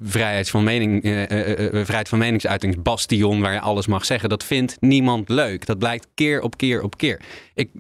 vrijheid, 0.02 0.50
van 0.50 0.64
mening, 0.64 1.02
vrijheid 1.73 2.09
van 2.09 2.19
meningsuitingsbastion 2.19 3.40
waar 3.40 3.52
je 3.52 3.61
alles 3.61 3.87
mag 3.87 4.05
zeggen. 4.05 4.28
Dat 4.28 4.45
vindt 4.45 4.76
niemand 4.81 5.28
leuk. 5.28 5.67
Dat 5.67 5.78
blijkt 5.78 6.07
keer 6.14 6.40
op 6.40 6.57
keer 6.57 6.83
op 6.83 6.97
keer. 6.97 7.21
Ik 7.55 7.71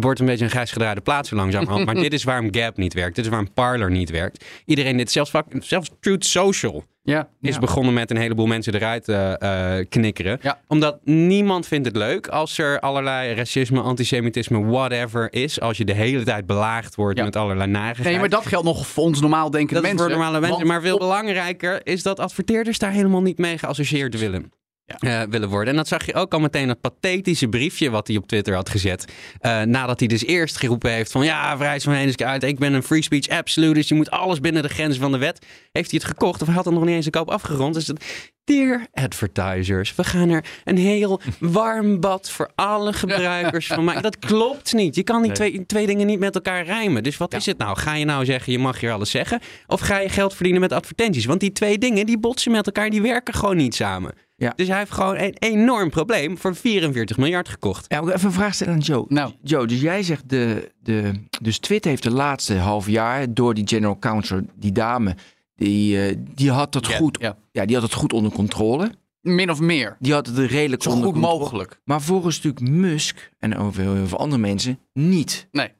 word 0.00 0.18
een 0.18 0.26
beetje 0.26 0.44
een 0.44 0.50
grijs 0.50 0.72
gedraaide 0.72 1.00
plaats 1.00 1.28
zo 1.28 1.36
maar 1.84 1.94
dit 2.08 2.12
is 2.12 2.24
waarom 2.24 2.54
Gap 2.54 2.76
niet 2.76 2.94
werkt. 2.94 3.16
Dit 3.16 3.24
is 3.24 3.30
waarom 3.30 3.52
Parler 3.52 3.90
niet 3.90 4.10
werkt. 4.10 4.44
Iedereen 4.64 4.96
dit, 4.96 5.10
zelfs, 5.10 5.32
zelfs 5.58 5.90
Truth 6.00 6.24
Social 6.24 6.84
ja, 7.08 7.28
is 7.40 7.58
begonnen 7.58 7.94
met 7.94 8.10
een 8.10 8.16
heleboel 8.16 8.46
mensen 8.46 8.74
eruit 8.74 9.08
uh, 9.08 9.84
knikkeren. 9.88 10.40
Omdat 10.66 10.98
niemand 11.04 11.66
vindt 11.66 11.86
het 11.86 11.96
leuk 11.96 12.28
als 12.28 12.58
er 12.58 12.80
allerlei 12.80 13.34
racisme, 13.34 13.80
antisemitisme, 13.80 14.64
whatever 14.64 15.32
is. 15.32 15.60
Als 15.60 15.76
je 15.76 15.84
de 15.84 15.94
hele 15.94 16.24
tijd 16.24 16.46
belaagd 16.46 16.94
wordt 16.94 17.22
met 17.22 17.36
allerlei 17.36 17.70
narigheid. 17.70 18.08
Nee, 18.08 18.18
maar 18.18 18.28
dat 18.28 18.46
geldt 18.46 18.66
nog 18.66 18.86
voor 18.86 19.04
ons 19.04 19.20
normaal 19.20 19.50
denkende 19.50 19.80
mensen. 19.82 19.98
voor 19.98 20.08
normale 20.08 20.40
mensen. 20.40 20.66
maar 20.66 20.80
veel 20.80 20.98
belangrijker 20.98 21.80
is 21.86 22.02
dat 22.02 22.20
adverteerders 22.20 22.78
daar 22.78 22.92
helemaal 22.92 23.22
niet 23.22 23.38
mee 23.38 23.58
geassocieerd 23.58 24.18
willen. 24.18 24.52
Ja. 24.96 25.22
Uh, 25.22 25.30
willen 25.30 25.48
worden. 25.48 25.68
En 25.68 25.76
dat 25.76 25.88
zag 25.88 26.06
je 26.06 26.14
ook 26.14 26.32
al 26.32 26.40
meteen 26.40 26.66
dat 26.66 26.80
pathetische 26.80 27.48
briefje 27.48 27.90
wat 27.90 28.06
hij 28.06 28.16
op 28.16 28.26
Twitter 28.26 28.54
had 28.54 28.68
gezet. 28.68 29.12
Uh, 29.42 29.62
nadat 29.62 29.98
hij 29.98 30.08
dus 30.08 30.24
eerst 30.24 30.56
geroepen 30.56 30.90
heeft 30.90 31.12
van 31.12 31.24
ja, 31.24 31.56
vrijheid 31.56 31.82
van 31.82 31.92
meningsuiting, 31.92 32.42
uit. 32.42 32.52
Ik 32.52 32.58
ben 32.58 32.72
een 32.72 32.82
free 32.82 33.02
speech 33.02 33.28
absolutist. 33.28 33.88
Je 33.88 33.94
moet 33.94 34.10
alles 34.10 34.40
binnen 34.40 34.62
de 34.62 34.68
grenzen 34.68 35.00
van 35.02 35.12
de 35.12 35.18
wet. 35.18 35.46
Heeft 35.72 35.90
hij 35.90 36.00
het 36.02 36.08
gekocht 36.08 36.40
of 36.40 36.46
hij 36.46 36.56
had 36.56 36.66
er 36.66 36.72
nog 36.72 36.84
niet 36.84 36.94
eens 36.94 37.04
een 37.04 37.10
koop 37.10 37.30
afgerond. 37.30 37.74
Dus 37.74 37.84
dat, 37.84 38.04
dear 38.44 38.86
advertisers, 38.92 39.94
we 39.94 40.04
gaan 40.04 40.30
er 40.30 40.44
een 40.64 40.78
heel 40.78 41.20
warm 41.38 42.00
bad 42.00 42.30
voor 42.30 42.50
alle 42.54 42.92
gebruikers 42.92 43.66
van 43.66 43.84
maken. 43.84 44.02
Dat 44.02 44.18
klopt 44.18 44.72
niet. 44.72 44.94
Je 44.94 45.02
kan 45.02 45.22
die 45.22 45.32
twee, 45.32 45.66
twee 45.66 45.86
dingen 45.86 46.06
niet 46.06 46.18
met 46.18 46.34
elkaar 46.34 46.64
rijmen. 46.64 47.02
Dus 47.02 47.16
wat 47.16 47.34
is 47.34 47.46
het 47.46 47.58
nou? 47.58 47.78
Ga 47.78 47.94
je 47.94 48.04
nou 48.04 48.24
zeggen, 48.24 48.52
je 48.52 48.58
mag 48.58 48.80
hier 48.80 48.92
alles 48.92 49.10
zeggen? 49.10 49.40
Of 49.66 49.80
ga 49.80 49.98
je 49.98 50.08
geld 50.08 50.34
verdienen 50.34 50.60
met 50.60 50.72
advertenties? 50.72 51.24
Want 51.24 51.40
die 51.40 51.52
twee 51.52 51.78
dingen, 51.78 52.06
die 52.06 52.18
botsen 52.18 52.52
met 52.52 52.66
elkaar, 52.66 52.90
die 52.90 53.02
werken 53.02 53.34
gewoon 53.34 53.56
niet 53.56 53.74
samen. 53.74 54.12
Ja. 54.40 54.52
Dus 54.56 54.68
hij 54.68 54.78
heeft 54.78 54.90
gewoon 54.90 55.16
een 55.16 55.36
enorm 55.38 55.90
probleem 55.90 56.38
voor 56.38 56.54
44 56.54 57.16
miljard 57.16 57.48
gekocht. 57.48 57.84
Ja, 57.88 58.00
even 58.00 58.24
een 58.24 58.32
vraag 58.32 58.54
stellen 58.54 58.74
aan 58.74 58.80
Joe. 58.80 59.04
Nou. 59.08 59.32
Joe, 59.42 59.66
dus 59.66 59.80
jij 59.80 60.02
zegt, 60.02 60.28
de, 60.28 60.72
de, 60.82 61.12
dus 61.42 61.58
Twitter 61.58 61.90
heeft 61.90 62.02
de 62.02 62.10
laatste 62.10 62.54
half 62.54 62.88
jaar 62.88 63.34
door 63.34 63.54
die 63.54 63.68
general 63.68 63.98
counsel, 63.98 64.40
die 64.54 64.72
dame, 64.72 65.16
die, 65.56 65.96
uh, 65.96 66.16
die, 66.34 66.50
had 66.50 66.74
het 66.74 66.94
goed, 66.94 67.18
ja. 67.20 67.36
ja. 67.52 67.64
die 67.64 67.74
had 67.74 67.84
het 67.84 67.94
goed 67.94 68.12
onder 68.12 68.32
controle. 68.32 68.92
Min 69.20 69.50
of 69.50 69.60
meer. 69.60 69.96
Die 69.98 70.12
had 70.12 70.26
het 70.26 70.38
redelijk 70.38 70.82
Zo 70.82 70.90
goed 70.90 71.14
mogelijk. 71.14 71.80
Maar 71.84 72.02
volgens 72.02 72.42
natuurlijk 72.42 72.72
Musk 72.72 73.30
en 73.38 73.56
over 73.56 73.82
heel 73.82 74.06
veel 74.06 74.18
andere 74.18 74.40
mensen 74.40 74.78
niet. 74.92 75.48
Nee. 75.50 75.72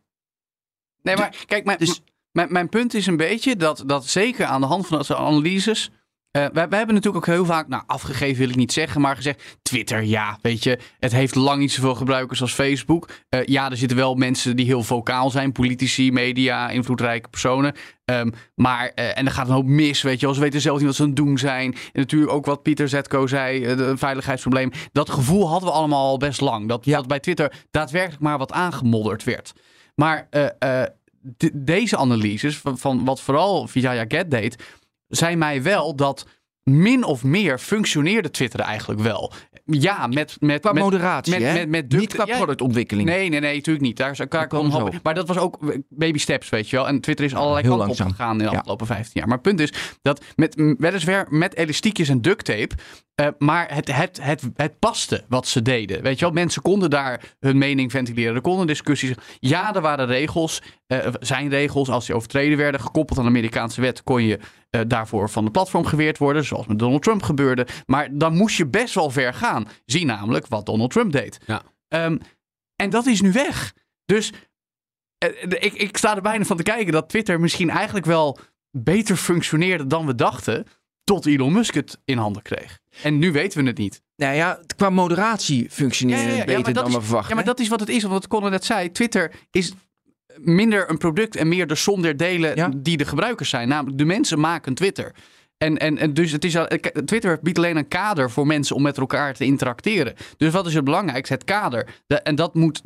Nee, 1.03 1.17
maar 1.17 1.45
kijk, 1.47 1.65
mijn, 1.65 1.79
dus, 1.79 2.03
mijn, 2.33 2.53
mijn 2.53 2.69
punt 2.69 2.95
is 2.95 3.07
een 3.07 3.17
beetje 3.17 3.57
dat, 3.57 3.83
dat 3.87 4.07
zeker 4.07 4.47
aan 4.47 4.61
de 4.61 4.67
hand 4.67 4.87
van 4.87 5.05
de 5.07 5.17
analyses 5.17 5.91
uh, 6.33 6.47
wij, 6.53 6.67
hebben 6.71 6.95
natuurlijk 6.95 7.17
ook 7.17 7.35
heel 7.35 7.45
vaak, 7.45 7.69
nou 7.69 7.83
afgegeven 7.87 8.39
wil 8.39 8.49
ik 8.49 8.57
niet 8.57 8.73
zeggen, 8.73 9.01
maar 9.01 9.17
gezegd: 9.17 9.59
Twitter, 9.63 10.03
ja, 10.03 10.39
weet 10.43 10.65
je, 10.65 10.79
het 10.99 11.13
heeft 11.13 11.35
lang 11.35 11.61
niet 11.61 11.73
zoveel 11.73 11.95
gebruikers 11.95 12.41
als 12.41 12.53
Facebook. 12.53 13.09
Uh, 13.31 13.45
ja, 13.45 13.71
er 13.71 13.77
zitten 13.77 13.97
wel 13.97 14.15
mensen 14.15 14.57
die 14.57 14.67
heel 14.67 14.83
vocaal 14.83 15.31
zijn, 15.31 15.53
politici, 15.53 16.13
media, 16.13 16.71
invloedrijke 16.71 17.29
personen. 17.29 17.75
Um, 18.05 18.33
maar, 18.55 18.93
uh, 18.95 19.19
en 19.19 19.27
er 19.27 19.33
gaat 19.33 19.49
een 19.49 19.55
hoop 19.55 19.67
mis, 19.67 20.03
weet 20.03 20.21
je 20.21 20.27
wel. 20.27 20.35
Ze 20.35 20.41
weten 20.41 20.61
zelf 20.61 20.77
niet 20.77 20.87
wat 20.87 20.97
ze 20.97 21.03
aan 21.03 21.09
het 21.09 21.17
doen 21.17 21.39
zijn. 21.39 21.73
En 21.73 22.01
natuurlijk 22.01 22.33
ook 22.33 22.47
wat 22.47 22.63
Pieter 22.63 22.89
Zetko 22.89 23.27
zei, 23.27 23.67
een 23.67 23.99
veiligheidsprobleem. 23.99 24.71
Dat 24.93 25.11
gevoel 25.11 25.49
hadden 25.49 25.69
we 25.69 25.75
allemaal 25.75 26.07
al 26.07 26.17
best 26.17 26.41
lang. 26.41 26.69
Dat, 26.69 26.85
ja. 26.85 26.97
dat 26.97 27.07
bij 27.07 27.21
Twitter 27.21 27.53
daadwerkelijk 27.71 28.23
maar 28.23 28.39
wat 28.39 28.53
aangemodderd 28.53 29.25
werd. 29.25 29.53
Maar 29.95 30.29
deze 31.53 31.97
analyses, 31.97 32.59
van, 32.59 32.79
van, 32.79 33.05
wat 33.05 33.21
vooral 33.21 33.67
Vijaya 33.67 34.05
Get 34.09 34.31
deed 34.31 34.57
zei 35.09 35.37
mij 35.37 35.63
wel 35.63 35.97
dat 35.97 36.27
min 36.69 37.05
of 37.05 37.25
meer 37.25 37.59
functioneerde 37.59 38.31
Twitter 38.31 38.61
eigenlijk 38.61 39.01
wel. 39.01 39.33
Ja, 39.65 40.07
met... 40.07 40.37
met 40.41 40.61
qua 40.61 40.73
moderatie, 40.73 41.39
met, 41.39 41.55
met, 41.55 41.69
met, 41.69 41.93
Niet 41.93 42.15
qua 42.15 42.25
productontwikkeling. 42.25 43.09
Nee, 43.09 43.29
nee, 43.29 43.41
nee, 43.41 43.55
natuurlijk 43.55 43.85
niet. 43.85 43.97
Daar 43.97 44.11
is 44.11 44.19
elkaar 44.19 44.47
komen 44.47 45.01
Maar 45.03 45.15
dat 45.15 45.29
was 45.29 45.39
ook 45.39 45.59
baby 45.89 46.19
steps, 46.19 46.49
weet 46.49 46.71
je 46.71 46.77
wel. 46.77 46.89
En 46.89 47.01
Twitter 47.01 47.25
is 47.25 47.35
allerlei 47.35 47.69
ja, 47.69 47.77
kanten 47.77 48.05
op 48.05 48.11
gegaan 48.11 48.41
in 48.41 48.47
de 48.47 48.57
afgelopen 48.57 48.87
15 48.87 49.13
jaar. 49.15 49.29
Maar 49.29 49.39
het 49.39 49.47
punt 49.47 49.61
is 49.61 49.73
dat 50.03 50.25
met, 50.37 50.75
weliswaar 50.79 51.27
met 51.31 51.57
elastiekjes 51.57 52.09
en 52.09 52.23
duct 52.23 52.45
tape... 52.45 52.75
Uh, 53.21 53.27
maar 53.39 53.75
het, 53.75 53.95
het, 53.95 54.19
het, 54.23 54.43
het 54.55 54.79
paste 54.79 55.25
wat 55.29 55.47
ze 55.47 55.63
deden. 55.63 56.03
Weet 56.03 56.19
je 56.19 56.25
wel, 56.25 56.35
mensen 56.35 56.63
konden 56.63 56.91
daar 56.91 57.37
hun 57.41 57.59
mening 57.59 57.91
ventileren. 57.91 58.35
Er 58.35 58.41
konden 58.41 58.67
discussies. 58.67 59.15
Ja, 59.39 59.75
er 59.75 59.81
waren 59.81 60.07
regels. 60.07 60.63
Uh, 60.87 60.99
zijn 61.21 61.49
regels. 61.49 61.89
Als 61.89 62.07
die 62.07 62.15
overtreden 62.15 62.59
werden, 62.59 62.81
gekoppeld 62.81 63.19
aan 63.19 63.25
de 63.25 63.31
Amerikaanse 63.31 63.81
wet, 63.81 64.03
kon 64.03 64.23
je 64.23 64.39
uh, 64.71 64.81
daarvoor 64.87 65.31
van 65.31 65.45
de 65.45 65.51
platform 65.51 65.85
geweerd 65.85 66.19
worden. 66.19 66.45
Zoals 66.45 66.67
met 66.67 66.79
Donald 66.79 67.03
Trump 67.03 67.23
gebeurde. 67.23 67.67
Maar 67.87 68.09
dan 68.13 68.37
moest 68.37 68.57
je 68.57 68.67
best 68.67 68.95
wel 68.95 69.11
ver 69.11 69.35
gaan. 69.35 69.69
Zie 69.85 70.05
namelijk 70.05 70.47
wat 70.47 70.67
Donald 70.67 70.91
Trump 70.91 71.13
deed. 71.13 71.39
Ja. 71.47 71.63
Um, 71.89 72.21
en 72.77 72.91
dat 72.91 73.07
is 73.07 73.21
nu 73.21 73.33
weg. 73.33 73.75
Dus 74.05 74.33
ik, 75.49 75.73
ik 75.73 75.97
sta 75.97 76.17
er 76.17 76.23
bijna 76.23 76.45
van 76.45 76.57
te 76.57 76.63
kijken 76.63 76.93
dat 76.93 77.09
Twitter 77.09 77.41
misschien 77.41 77.71
eigenlijk 77.71 78.07
wel 78.07 78.39
beter 78.71 79.17
functioneerde 79.17 79.87
dan 79.87 80.07
we 80.07 80.15
dachten. 80.15 80.67
Tot 81.05 81.27
Elon 81.27 81.53
Musk 81.53 81.75
het 81.75 81.99
in 82.05 82.19
handen 82.19 82.43
kreeg. 82.43 82.79
En 83.03 83.19
nu 83.19 83.33
weten 83.33 83.63
we 83.63 83.67
het 83.69 83.79
niet. 83.79 84.03
Nou 84.17 84.35
ja, 84.35 84.61
qua 84.77 84.91
moderatie 84.91 85.71
functioneert 85.71 86.37
het 86.37 86.47
beter 86.47 86.73
dan 86.73 86.85
we 86.85 87.01
verwachten. 87.03 87.29
Ja, 87.29 87.35
maar 87.35 87.45
dat 87.45 87.61
is 87.61 87.69
wat 87.69 87.81
het 87.81 87.89
is. 87.89 88.03
Wat 88.03 88.29
Conor 88.29 88.51
net 88.51 88.65
zei. 88.65 88.93
Twitter 88.93 89.35
is 89.51 89.73
minder 90.41 90.91
een 90.91 90.99
product 90.99 91.37
en 91.37 91.49
meer 91.49 91.67
de 91.67 91.75
som 91.75 92.03
der 92.03 92.17
delen 92.17 92.83
die 92.83 92.97
de 92.97 93.05
gebruikers 93.05 93.49
zijn. 93.49 93.69
Namelijk 93.69 93.99
de 93.99 94.05
mensen 94.05 94.41
maken 94.41 94.75
Twitter. 94.75 95.13
En, 95.59 95.77
en, 95.77 95.99
en 95.99 96.15
dus 96.15 96.33
het 96.33 96.45
is, 96.45 96.57
Twitter 97.05 97.39
biedt 97.43 97.59
alleen 97.59 97.77
een 97.77 97.89
kader 97.89 98.31
voor 98.31 98.47
mensen 98.47 98.77
om 98.77 98.83
met 98.83 98.99
elkaar 98.99 99.35
te 99.35 99.45
interacteren. 99.45 100.15
Dus 100.37 100.53
wat 100.53 100.67
is 100.67 100.75
het 100.75 100.85
belangrijkste? 100.85 101.35
Het 101.35 101.45
kader. 101.45 101.89
en 102.07 102.35
dat 102.35 102.55
moet, 102.55 102.83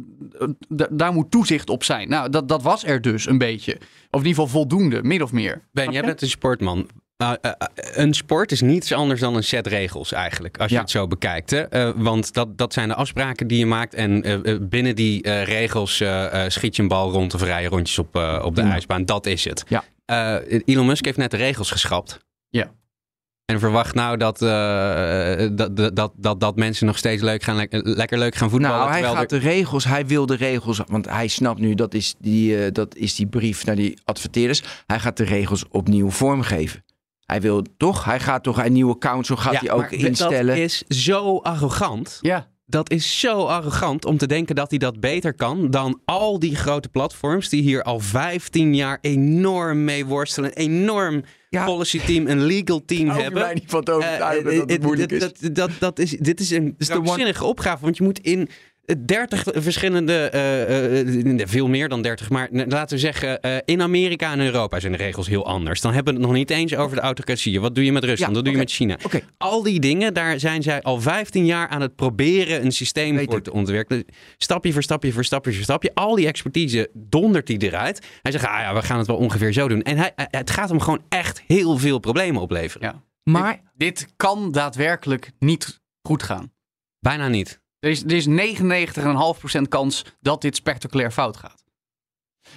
daar 0.90 1.12
moet 1.12 1.30
toezicht 1.30 1.70
op 1.70 1.84
zijn. 1.84 2.08
Nou, 2.08 2.30
dat, 2.30 2.48
dat 2.48 2.62
was 2.62 2.84
er 2.84 3.00
dus 3.00 3.26
een 3.26 3.38
beetje. 3.38 3.72
Of 4.10 4.20
in 4.20 4.26
ieder 4.26 4.42
geval 4.42 4.46
voldoende, 4.46 5.02
min 5.02 5.22
of 5.22 5.32
meer. 5.32 5.62
Ben, 5.72 5.92
jij 5.92 6.02
bent 6.02 6.22
een 6.22 6.28
sportman. 6.28 6.88
Uh, 7.16 7.32
een 7.74 8.14
sport 8.14 8.52
is 8.52 8.60
niets 8.60 8.92
anders 8.92 9.20
dan 9.20 9.36
een 9.36 9.44
set 9.44 9.66
regels 9.66 10.12
eigenlijk, 10.12 10.58
als 10.58 10.70
je 10.70 10.78
het 10.78 10.90
zo 10.90 11.06
bekijkt. 11.06 11.50
Hè? 11.50 11.88
Uh, 11.88 11.92
want 11.96 12.34
dat, 12.34 12.58
dat 12.58 12.72
zijn 12.72 12.88
de 12.88 12.94
afspraken 12.94 13.46
die 13.46 13.58
je 13.58 13.66
maakt. 13.66 13.94
En 13.94 14.22
binnen 14.68 14.96
die 14.96 15.42
regels 15.42 16.02
schiet 16.46 16.76
je 16.76 16.82
een 16.82 16.88
bal 16.88 17.10
rond 17.10 17.34
of 17.34 17.42
rij 17.42 17.64
rondjes 17.64 17.98
op, 17.98 18.16
op 18.42 18.54
de 18.54 18.62
ijsbaan. 18.62 19.04
Dat 19.04 19.26
is 19.26 19.44
het. 19.44 19.64
Ja. 19.68 19.84
Elon 20.64 20.86
Musk 20.86 21.04
heeft 21.04 21.16
net 21.16 21.30
de 21.30 21.36
regels 21.36 21.70
geschrapt. 21.70 22.18
Ja. 22.48 22.70
En 23.44 23.58
verwacht 23.58 23.94
nou 23.94 24.16
dat, 24.16 24.38
dat, 25.56 25.96
dat, 25.96 26.12
dat, 26.16 26.40
dat 26.40 26.56
mensen 26.56 26.86
nog 26.86 26.98
steeds 26.98 27.22
leuk 27.22 27.42
gaan, 27.42 27.66
lekker 27.70 28.18
leuk 28.18 28.34
gaan 28.34 28.50
voetballen. 28.50 28.78
Nou, 28.78 28.90
hij 28.90 29.02
gaat 29.02 29.30
de 29.30 29.38
regels, 29.38 29.84
hij 29.84 30.06
wil 30.06 30.26
de 30.26 30.36
regels, 30.36 30.80
want 30.86 31.08
hij 31.08 31.28
snapt 31.28 31.60
nu 31.60 31.74
dat 31.74 31.94
is 31.94 32.14
die, 32.18 32.72
dat 32.72 32.96
is 32.96 33.14
die 33.14 33.26
brief 33.26 33.64
naar 33.64 33.76
die 33.76 33.98
adverteerders. 34.04 34.62
Hij 34.86 34.98
gaat 34.98 35.16
de 35.16 35.24
regels 35.24 35.64
opnieuw 35.68 36.10
vormgeven. 36.10 36.84
Hij 37.32 37.40
wil 37.40 37.62
toch, 37.76 38.04
hij 38.04 38.20
gaat 38.20 38.42
toch 38.42 38.64
een 38.64 38.72
nieuwe 38.72 38.98
council 38.98 39.36
gaat 39.36 39.60
hij 39.60 39.70
ook 39.70 39.90
instellen. 39.90 40.46
Dat 40.46 40.56
is 40.56 40.82
zo 40.88 41.38
arrogant. 41.38 42.18
Ja. 42.20 42.50
Dat 42.66 42.90
is 42.90 43.20
zo 43.20 43.44
arrogant 43.44 44.04
om 44.04 44.16
te 44.16 44.26
denken 44.26 44.54
dat 44.54 44.70
hij 44.70 44.78
dat 44.78 45.00
beter 45.00 45.34
kan 45.34 45.70
dan 45.70 46.00
al 46.04 46.38
die 46.38 46.56
grote 46.56 46.88
platforms 46.88 47.48
die 47.48 47.62
hier 47.62 47.82
al 47.82 48.00
15 48.00 48.74
jaar 48.74 48.98
enorm 49.00 49.84
mee 49.84 50.06
worstelen. 50.06 50.52
Enorm 50.52 51.22
ja. 51.48 51.64
policy 51.64 52.00
team, 52.00 52.26
een 52.26 52.44
legal 52.44 52.84
team 52.84 53.08
hebben. 53.08 53.42
Mij 53.42 53.54
niet 53.54 53.64
van 53.66 53.88
overtuigen 53.88 54.52
uh, 54.52 54.58
dat 54.58 54.70
het 54.70 54.82
moeilijk 54.82 55.12
is. 55.12 55.20
Dat, 55.20 55.54
dat, 55.54 55.70
dat 55.78 55.98
is. 55.98 56.10
Dit 56.10 56.40
is 56.40 56.50
een 56.50 56.74
zinnige 56.78 57.44
opgave, 57.44 57.82
want 57.82 57.96
je 57.96 58.02
moet 58.02 58.18
in 58.18 58.48
30 59.06 59.42
verschillende, 59.54 60.30
uh, 60.34 61.36
uh, 61.38 61.46
veel 61.46 61.68
meer 61.68 61.88
dan 61.88 62.02
30, 62.02 62.30
maar 62.30 62.48
laten 62.50 62.96
we 62.96 62.98
zeggen, 62.98 63.38
uh, 63.42 63.56
in 63.64 63.82
Amerika 63.82 64.32
en 64.32 64.40
Europa 64.40 64.80
zijn 64.80 64.92
de 64.92 64.98
regels 64.98 65.28
heel 65.28 65.46
anders. 65.46 65.80
Dan 65.80 65.92
hebben 65.92 66.14
we 66.14 66.18
het 66.18 66.28
nog 66.28 66.38
niet 66.38 66.50
eens 66.50 66.76
over 66.76 66.96
de 66.96 67.02
autocratie. 67.02 67.60
Wat 67.60 67.74
doe 67.74 67.84
je 67.84 67.92
met 67.92 68.04
Rusland? 68.04 68.30
Ja, 68.30 68.36
Wat 68.36 68.44
doe 68.44 68.52
je 68.52 68.58
met 68.58 68.70
China? 68.70 68.98
Okay. 69.02 69.22
Al 69.38 69.62
die 69.62 69.80
dingen, 69.80 70.14
daar 70.14 70.40
zijn 70.40 70.62
zij 70.62 70.82
al 70.82 71.00
15 71.00 71.46
jaar 71.46 71.68
aan 71.68 71.80
het 71.80 71.96
proberen 71.96 72.64
een 72.64 72.72
systeem 72.72 73.16
Weet 73.16 73.30
voor 73.30 73.42
te 73.42 73.52
ontwikkelen. 73.52 74.04
Stapje 74.36 74.72
voor 74.72 74.82
stapje 74.82 75.12
voor 75.12 75.24
stapje 75.24 75.52
voor 75.52 75.62
stapje. 75.62 75.90
Al 75.94 76.14
die 76.14 76.26
expertise 76.26 76.90
dondert 76.94 77.48
hij 77.48 77.56
eruit. 77.56 78.06
Hij 78.22 78.32
zegt, 78.32 78.46
ah 78.46 78.60
ja, 78.60 78.74
we 78.74 78.82
gaan 78.82 78.98
het 78.98 79.06
wel 79.06 79.16
ongeveer 79.16 79.52
zo 79.52 79.68
doen. 79.68 79.82
En 79.82 79.96
hij, 79.96 80.12
het 80.14 80.50
gaat 80.50 80.68
hem 80.68 80.80
gewoon 80.80 81.02
echt 81.08 81.42
heel 81.46 81.78
veel 81.78 81.98
problemen 81.98 82.42
opleveren. 82.42 82.88
Ja. 82.88 83.02
Maar 83.32 83.60
dit, 83.74 83.98
dit 83.98 84.08
kan 84.16 84.52
daadwerkelijk 84.52 85.30
niet 85.38 85.80
goed 86.02 86.22
gaan. 86.22 86.52
Bijna 86.98 87.28
niet. 87.28 87.61
Er 87.82 87.90
is, 87.90 88.02
er 88.02 88.12
is 88.12 88.26
99,5% 89.56 89.62
kans 89.68 90.04
dat 90.20 90.40
dit 90.40 90.56
spectaculair 90.56 91.10
fout 91.10 91.36
gaat. 91.36 91.64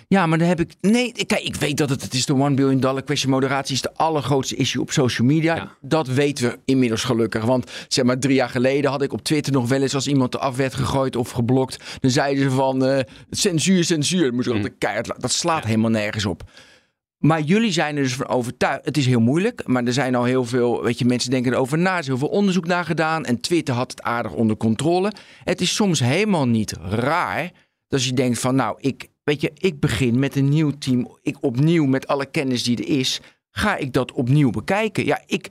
Ja, 0.07 0.25
maar 0.25 0.37
dan 0.37 0.47
heb 0.47 0.59
ik. 0.59 0.73
Nee, 0.81 1.11
kijk, 1.11 1.43
ik 1.43 1.55
weet 1.55 1.77
dat 1.77 1.89
het, 1.89 2.01
het 2.01 2.13
is 2.13 2.25
de 2.25 2.33
one 2.33 2.55
billion 2.55 2.79
dollar 2.79 3.03
question. 3.03 3.31
Moderatie 3.31 3.75
is 3.75 3.81
de 3.81 3.93
allergrootste 3.93 4.55
issue 4.55 4.81
op 4.81 4.91
social 4.91 5.27
media. 5.27 5.77
Dat 5.81 6.07
weten 6.07 6.49
we 6.49 6.59
inmiddels 6.65 7.03
gelukkig. 7.03 7.43
Want 7.43 7.71
zeg 7.87 8.05
maar 8.05 8.19
drie 8.19 8.35
jaar 8.35 8.49
geleden 8.49 8.91
had 8.91 9.01
ik 9.01 9.13
op 9.13 9.23
Twitter 9.23 9.53
nog 9.53 9.67
wel 9.67 9.81
eens 9.81 9.95
als 9.95 10.07
iemand 10.07 10.33
eraf 10.33 10.55
werd 10.55 10.73
gegooid 10.73 11.15
of 11.15 11.31
geblokt. 11.31 11.83
Dan 11.99 12.11
zeiden 12.11 12.43
ze 12.43 12.49
van 12.49 12.85
uh, 12.85 12.99
censuur, 13.29 13.83
censuur. 13.83 14.33
Moest 14.33 14.53
mm. 14.53 14.77
keihard, 14.77 15.21
dat 15.21 15.31
slaat 15.31 15.63
helemaal 15.63 15.89
nergens 15.89 16.25
op. 16.25 16.43
Maar 17.17 17.41
jullie 17.41 17.71
zijn 17.71 17.95
er 17.95 18.03
dus 18.03 18.15
van 18.15 18.27
overtuigd. 18.27 18.85
Het 18.85 18.97
is 18.97 19.05
heel 19.05 19.19
moeilijk, 19.19 19.67
maar 19.67 19.83
er 19.83 19.93
zijn 19.93 20.15
al 20.15 20.23
heel 20.23 20.45
veel. 20.45 20.83
Weet 20.83 20.99
je, 20.99 21.05
mensen 21.05 21.31
denken 21.31 21.53
erover 21.53 21.77
na. 21.77 21.93
Er 21.93 21.99
is 21.99 22.07
heel 22.07 22.17
veel 22.17 22.27
onderzoek 22.27 22.65
naar 22.65 22.85
gedaan. 22.85 23.25
En 23.25 23.39
Twitter 23.39 23.75
had 23.75 23.91
het 23.91 24.01
aardig 24.01 24.33
onder 24.33 24.57
controle. 24.57 25.11
Het 25.43 25.61
is 25.61 25.75
soms 25.75 25.99
helemaal 25.99 26.47
niet 26.47 26.71
raar. 26.81 27.51
Dat 27.87 28.03
je 28.03 28.13
denkt 28.13 28.39
van, 28.39 28.55
nou, 28.55 28.77
ik, 28.79 29.09
weet 29.23 29.41
je, 29.41 29.51
ik 29.53 29.79
begin 29.79 30.19
met 30.19 30.35
een 30.35 30.49
nieuw 30.49 30.71
team. 30.77 31.17
Ik 31.21 31.37
opnieuw 31.41 31.85
met 31.85 32.07
alle 32.07 32.25
kennis 32.25 32.63
die 32.63 32.77
er 32.77 32.99
is. 32.99 33.21
Ga 33.51 33.75
ik 33.75 33.93
dat 33.93 34.11
opnieuw 34.11 34.49
bekijken? 34.49 35.05
Ja, 35.05 35.21
ik. 35.25 35.49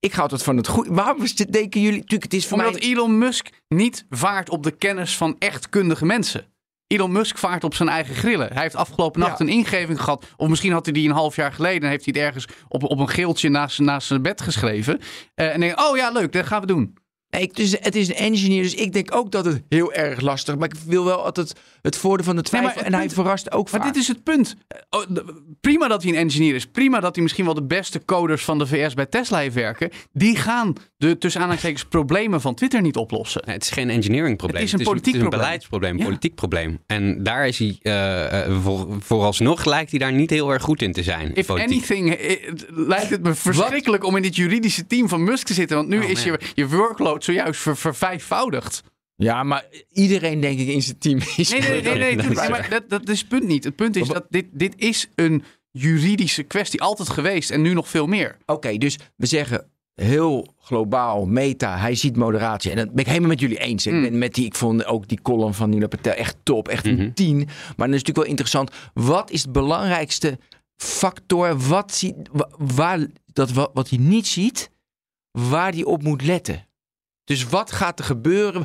Ik 0.00 0.12
ga 0.12 0.22
altijd 0.22 0.42
van 0.42 0.56
het 0.56 0.68
goed. 0.68 0.86
Waarom 0.86 1.24
denken 1.50 1.80
jullie? 1.80 2.00
Natuurlijk, 2.00 2.32
het 2.32 2.40
is 2.40 2.46
voor 2.46 2.58
Omdat 2.58 2.80
Elon 2.80 3.18
Musk 3.18 3.62
niet 3.68 4.04
vaart 4.10 4.50
op 4.50 4.62
de 4.62 4.70
kennis 4.70 5.16
van 5.16 5.36
echt 5.38 5.68
kundige 5.68 6.04
mensen. 6.04 6.46
Elon 6.86 7.12
Musk 7.12 7.38
vaart 7.38 7.64
op 7.64 7.74
zijn 7.74 7.88
eigen 7.88 8.14
grillen. 8.14 8.52
Hij 8.52 8.62
heeft 8.62 8.74
afgelopen 8.74 9.20
nacht 9.20 9.40
een 9.40 9.48
ingeving 9.48 10.00
gehad. 10.00 10.26
Of 10.36 10.48
misschien 10.48 10.72
had 10.72 10.84
hij 10.84 10.94
die 10.94 11.08
een 11.08 11.14
half 11.14 11.36
jaar 11.36 11.52
geleden. 11.52 11.82
En 11.82 11.88
heeft 11.88 12.04
hij 12.04 12.14
het 12.16 12.26
ergens 12.26 12.46
op, 12.68 12.82
op 12.82 12.98
een 12.98 13.08
geeltje 13.08 13.48
naast, 13.48 13.78
naast 13.78 14.06
zijn 14.06 14.22
bed 14.22 14.40
geschreven. 14.40 14.98
Uh, 14.98 15.54
en 15.54 15.60
denk 15.60 15.80
oh 15.80 15.96
ja, 15.96 16.10
leuk, 16.10 16.32
dat 16.32 16.46
gaan 16.46 16.60
we 16.60 16.66
doen. 16.66 16.96
Ik, 17.30 17.56
dus 17.56 17.76
het 17.80 17.96
is 17.96 18.08
een 18.08 18.14
engineer, 18.14 18.62
dus 18.62 18.74
ik 18.74 18.92
denk 18.92 19.14
ook 19.14 19.30
dat 19.30 19.44
het 19.44 19.62
heel 19.68 19.92
erg 19.92 20.20
lastig 20.20 20.54
is. 20.54 20.60
Maar 20.60 20.68
ik 20.68 20.80
wil 20.86 21.04
wel 21.04 21.24
altijd 21.24 21.54
het 21.82 21.96
voordeel 21.96 22.24
van 22.24 22.36
de 22.36 22.42
twijfel. 22.42 22.82
en 22.82 22.94
hij 22.94 23.10
verrast 23.10 23.52
ook 23.52 23.68
vaak. 23.68 23.80
Maar 23.80 23.92
dit 23.92 24.02
is 24.02 24.08
het 24.08 24.22
punt. 24.22 24.56
Oh, 24.90 25.02
prima 25.60 25.88
dat 25.88 26.02
hij 26.02 26.12
een 26.12 26.18
engineer 26.18 26.54
is. 26.54 26.66
Prima 26.66 27.00
dat 27.00 27.14
hij 27.14 27.22
misschien 27.22 27.44
wel 27.44 27.54
de 27.54 27.62
beste 27.62 28.04
coders 28.04 28.44
van 28.44 28.58
de 28.58 28.66
VS 28.66 28.94
bij 28.94 29.06
Tesla 29.06 29.38
heeft 29.38 29.54
werken. 29.54 29.90
Die 30.12 30.36
gaan 30.36 30.74
de 30.96 31.18
tussen 31.18 31.40
aanhalingstekens 31.40 31.84
problemen 31.84 32.40
van 32.40 32.54
Twitter 32.54 32.80
niet 32.80 32.96
oplossen. 32.96 33.42
Nee, 33.44 33.54
het 33.54 33.64
is 33.64 33.70
geen 33.70 33.90
engineering 33.90 34.36
probleem. 34.36 34.62
Het 34.62 34.72
is 34.72 34.78
een 34.78 34.84
politiek 34.84 35.12
het 35.12 35.22
is 35.22 35.22
een, 35.22 35.38
beleidsprobleem, 35.38 35.96
politiek 35.96 36.34
probleem. 36.34 36.78
En 36.86 37.22
daar 37.22 37.46
is 37.46 37.58
hij, 37.58 37.78
uh, 37.82 38.60
voor, 38.62 38.96
vooralsnog 39.00 39.64
lijkt 39.64 39.90
hij 39.90 39.98
daar 39.98 40.12
niet 40.12 40.30
heel 40.30 40.52
erg 40.52 40.62
goed 40.62 40.82
in 40.82 40.92
te 40.92 41.02
zijn. 41.02 41.34
If 41.34 41.50
anything, 41.50 42.14
eh, 42.14 42.52
lijkt 42.68 43.10
het 43.10 43.22
me 43.22 43.34
verschrikkelijk 43.34 44.04
om 44.04 44.16
in 44.16 44.22
dit 44.22 44.36
juridische 44.36 44.86
team 44.86 45.08
van 45.08 45.24
Musk 45.24 45.46
te 45.46 45.54
zitten. 45.54 45.76
Want 45.76 45.88
nu 45.88 45.98
oh, 45.98 46.08
is 46.08 46.22
je, 46.22 46.40
je 46.54 46.68
workload 46.68 47.15
zojuist 47.24 47.60
ver, 47.60 47.76
vervijfvoudigd. 47.76 48.82
Ja, 49.16 49.42
maar 49.42 49.64
iedereen 49.92 50.40
denk 50.40 50.58
ik 50.58 50.68
in 50.68 50.82
zijn 50.82 50.98
team 50.98 51.18
is... 51.36 51.50
Nee, 51.50 51.60
nee, 51.60 51.82
nee, 51.82 51.98
nee, 51.98 52.14
nee 52.14 52.34
maar 52.34 52.66
dat, 52.70 52.88
dat 52.88 53.08
is 53.08 53.18
het 53.18 53.28
punt 53.28 53.46
niet. 53.46 53.64
Het 53.64 53.76
punt 53.76 53.96
is 53.96 54.08
dat 54.08 54.26
dit, 54.28 54.46
dit 54.52 54.74
is 54.76 55.08
een 55.14 55.44
juridische 55.70 56.42
kwestie 56.42 56.80
altijd 56.82 57.08
geweest 57.08 57.50
en 57.50 57.62
nu 57.62 57.72
nog 57.72 57.88
veel 57.88 58.06
meer. 58.06 58.36
Oké, 58.46 58.76
dus 58.76 58.98
we 59.16 59.26
zeggen 59.26 59.70
heel 59.94 60.54
globaal, 60.58 61.26
meta, 61.26 61.78
hij 61.78 61.94
ziet 61.94 62.16
moderatie. 62.16 62.70
En 62.70 62.76
dat 62.76 62.90
ben 62.90 62.98
ik 62.98 63.06
helemaal 63.06 63.28
met 63.28 63.40
jullie 63.40 63.58
eens. 63.58 63.86
Ik, 63.86 63.92
mm. 63.92 64.02
ben 64.02 64.18
met 64.18 64.34
die, 64.34 64.44
ik 64.44 64.54
vond 64.54 64.84
ook 64.84 65.08
die 65.08 65.22
column 65.22 65.54
van 65.54 65.70
Nina 65.70 65.86
Patel 65.86 66.12
echt 66.12 66.36
top, 66.42 66.68
echt 66.68 66.86
een 66.86 66.98
mm 66.98 67.14
tien. 67.14 67.36
Maar 67.36 67.46
dan 67.76 67.94
is 67.94 68.02
natuurlijk 68.02 68.16
wel 68.16 68.26
interessant. 68.26 68.70
Wat 68.94 69.30
is 69.30 69.42
de 69.42 69.50
belangrijkste 69.50 70.38
factor? 70.76 71.58
Wat, 71.58 71.94
ziet, 71.94 72.14
waar, 72.58 73.06
dat, 73.32 73.52
wat, 73.52 73.70
wat 73.74 73.88
hij 73.88 73.98
niet 73.98 74.26
ziet, 74.26 74.70
waar 75.30 75.72
hij 75.72 75.84
op 75.84 76.02
moet 76.02 76.22
letten? 76.22 76.66
Dus 77.26 77.44
wat 77.44 77.72
gaat 77.72 77.98
er 77.98 78.04
gebeuren? 78.04 78.64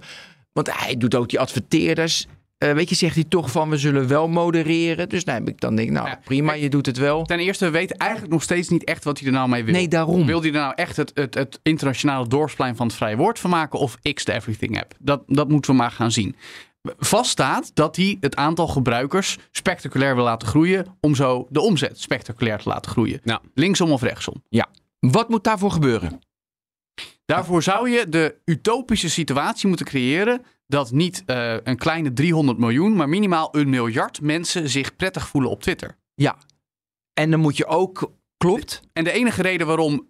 Want 0.54 0.74
hij 0.74 0.98
doet 0.98 1.16
ook 1.16 1.30
die 1.30 1.40
adverteerders. 1.40 2.26
Uh, 2.64 2.72
weet 2.72 2.90
je, 2.90 2.96
zegt 2.96 3.16
hij 3.16 3.24
toch 3.24 3.52
van 3.52 3.70
we 3.70 3.78
zullen 3.78 4.08
wel 4.08 4.28
modereren. 4.28 5.10
Dus 5.10 5.24
nou, 5.24 5.44
ik 5.44 5.60
dan 5.60 5.76
denk 5.76 5.90
nou 5.90 6.10
prima, 6.24 6.54
je 6.54 6.70
doet 6.70 6.86
het 6.86 6.98
wel. 6.98 7.24
Ten 7.24 7.40
eerste, 7.40 7.66
we 7.66 7.72
weten 7.72 7.98
eigenlijk 7.98 8.32
nog 8.32 8.44
steeds 8.44 8.70
niet 8.70 8.84
echt 8.84 9.04
wat 9.04 9.20
hij 9.20 9.28
er 9.28 9.34
nou 9.34 9.50
mee 9.50 9.64
wil. 9.64 9.74
Nee, 9.74 9.88
daarom. 9.88 10.26
Wil 10.26 10.40
hij 10.42 10.50
er 10.50 10.56
nou 10.56 10.74
echt 10.76 10.98
het, 10.98 11.12
het, 11.14 11.34
het 11.34 11.60
internationale 11.64 12.28
dorpsplein 12.28 12.76
van 12.76 12.88
het 12.88 12.96
vrije 12.96 13.16
woord 13.16 13.40
van 13.40 13.50
maken 13.50 13.80
of 13.80 13.98
X 14.14 14.26
de 14.26 14.34
Everything 14.34 14.80
app? 14.80 14.94
Dat, 15.00 15.24
dat 15.28 15.50
moeten 15.50 15.72
we 15.72 15.78
maar 15.78 15.92
gaan 15.92 16.12
zien. 16.12 16.36
Vaststaat 16.98 17.72
dat 17.74 17.96
hij 17.96 18.18
het 18.20 18.36
aantal 18.36 18.68
gebruikers 18.68 19.38
spectaculair 19.52 20.16
wil 20.16 20.24
laten 20.24 20.48
groeien 20.48 20.98
om 21.00 21.16
zo 21.16 21.48
de 21.50 21.62
omzet 21.62 22.00
spectaculair 22.00 22.58
te 22.58 22.70
laten 22.70 22.92
groeien. 22.92 23.20
Nou. 23.24 23.40
Linksom 23.54 23.92
of 23.92 24.02
rechtsom. 24.02 24.44
Ja. 24.50 24.68
Wat 25.00 25.30
moet 25.30 25.44
daarvoor 25.44 25.72
gebeuren? 25.72 26.20
Daarvoor 27.26 27.64
zou 27.64 27.90
je 27.90 28.10
de 28.10 28.36
utopische 28.46 29.10
situatie 29.10 29.68
moeten 29.68 29.86
creëren 29.86 30.42
dat 30.68 30.92
niet 30.92 31.24
uh, 31.26 31.56
een 31.64 31.78
kleine 31.78 32.14
300 32.14 32.58
miljoen, 32.58 32.96
maar 32.96 33.10
minimaal 33.10 33.50
een 33.52 33.70
miljard 33.70 34.22
mensen 34.22 34.70
zich 34.70 34.96
prettig 34.96 35.28
voelen 35.28 35.50
op 35.50 35.62
Twitter. 35.62 35.98
Ja. 36.16 36.38
En 37.14 37.32
dan 37.32 37.40
moet 37.40 37.58
je 37.58 37.66
ook. 37.66 38.12
Klopt. 38.38 38.82
En 38.94 39.04
de 39.04 39.12
enige 39.12 39.42
reden 39.42 39.68
waarom 39.68 40.10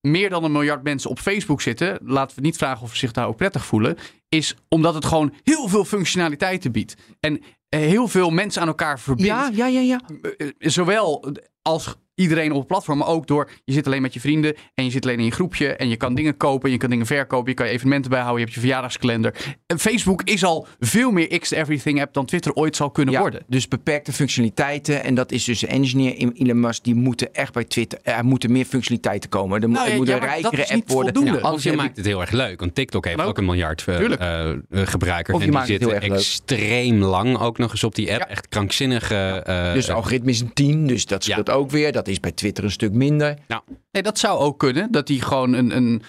meer 0.00 0.30
dan 0.30 0.44
een 0.44 0.52
miljard 0.52 0.82
mensen 0.82 1.10
op 1.10 1.18
Facebook 1.18 1.60
zitten, 1.60 1.98
laten 2.04 2.36
we 2.36 2.42
niet 2.42 2.56
vragen 2.56 2.82
of 2.82 2.90
ze 2.90 2.96
zich 2.96 3.12
daar 3.12 3.26
ook 3.26 3.36
prettig 3.36 3.66
voelen, 3.66 3.96
is 4.28 4.54
omdat 4.68 4.94
het 4.94 5.04
gewoon 5.04 5.34
heel 5.42 5.68
veel 5.68 5.84
functionaliteiten 5.84 6.72
biedt. 6.72 6.94
En 7.20 7.40
eh, 7.68 7.80
heel 7.80 8.08
veel 8.08 8.30
mensen 8.30 8.62
aan 8.62 8.68
elkaar 8.68 9.00
verbindt. 9.00 9.30
Ja, 9.30 9.50
ja, 9.52 9.66
ja, 9.66 9.80
ja. 9.80 10.00
Eh, 10.36 10.48
zowel 10.58 11.32
als 11.62 11.96
iedereen 12.18 12.52
op 12.52 12.58
het 12.58 12.66
platform, 12.66 12.98
maar 12.98 13.08
ook 13.08 13.26
door 13.26 13.50
je 13.64 13.72
zit 13.72 13.86
alleen 13.86 14.02
met 14.02 14.14
je 14.14 14.20
vrienden 14.20 14.54
en 14.74 14.84
je 14.84 14.90
zit 14.90 15.04
alleen 15.04 15.18
in 15.18 15.24
je 15.24 15.30
groepje 15.30 15.76
en 15.76 15.88
je 15.88 15.96
kan 15.96 16.14
dingen 16.14 16.36
kopen, 16.36 16.70
je 16.70 16.76
kan 16.76 16.90
dingen 16.90 17.06
verkopen, 17.06 17.48
je 17.48 17.54
kan 17.54 17.66
je 17.66 17.72
evenementen 17.72 18.10
bijhouden, 18.10 18.38
je 18.38 18.44
hebt 18.44 18.54
je 18.54 18.60
verjaardagskalender. 18.60 19.34
En 19.66 19.78
Facebook 19.78 20.22
is 20.22 20.44
al 20.44 20.66
veel 20.80 21.10
meer 21.10 21.38
X 21.38 21.50
Everything 21.50 22.00
app 22.00 22.14
dan 22.14 22.26
Twitter 22.26 22.52
ooit 22.52 22.76
zal 22.76 22.90
kunnen 22.90 23.14
ja, 23.14 23.20
worden. 23.20 23.42
Dus 23.46 23.68
beperkte 23.68 24.12
functionaliteiten 24.12 25.04
en 25.04 25.14
dat 25.14 25.32
is 25.32 25.44
dus 25.44 25.58
de 25.58 25.66
engineer 25.66 26.16
in 26.16 26.32
Elon 26.34 26.60
Musk, 26.60 26.84
die 26.84 26.94
moeten 26.94 27.34
echt 27.34 27.52
bij 27.52 27.64
Twitter, 27.64 27.98
er 28.02 28.24
moeten 28.24 28.52
meer 28.52 28.64
functionaliteiten 28.64 29.30
komen. 29.30 29.62
Er, 29.62 29.68
nou, 29.68 29.94
moet 29.94 30.08
een 30.08 30.18
rijkere 30.18 30.68
app 30.68 30.88
worden. 30.90 31.24
Ja, 31.24 31.36
anders 31.36 31.62
je 31.62 31.72
maakt 31.72 31.96
het 31.96 32.06
heel 32.06 32.20
erg 32.20 32.30
leuk, 32.30 32.60
want 32.60 32.74
TikTok 32.74 33.04
heeft 33.04 33.20
ook 33.20 33.38
een 33.38 33.44
miljard 33.44 33.84
uh, 33.88 34.00
uh, 34.00 34.56
gebruikers 34.70 35.42
en 35.42 35.50
die 35.50 35.64
zitten 35.64 36.00
extreem 36.00 37.02
lang 37.02 37.38
ook 37.38 37.58
nog 37.58 37.70
eens 37.70 37.84
op 37.84 37.94
die 37.94 38.12
app. 38.12 38.22
Echt 38.22 38.48
krankzinnige. 38.48 39.44
Uh, 39.48 39.72
dus 39.72 39.90
algoritme 39.90 40.30
is 40.30 40.40
een 40.40 40.52
10, 40.52 40.86
dus 40.86 41.06
dat 41.06 41.24
scheelt 41.24 41.50
ook 41.50 41.70
weer. 41.70 41.92
Dat 41.92 42.07
is 42.08 42.20
bij 42.20 42.32
Twitter 42.32 42.64
een 42.64 42.70
stuk 42.70 42.92
minder. 42.92 43.38
Nou, 43.48 43.62
nee, 43.90 44.02
dat 44.02 44.18
zou 44.18 44.38
ook 44.38 44.58
kunnen. 44.58 44.92
Dat 44.92 45.06
die 45.06 45.22
gewoon 45.22 45.52
een. 45.52 45.76
een 45.76 46.02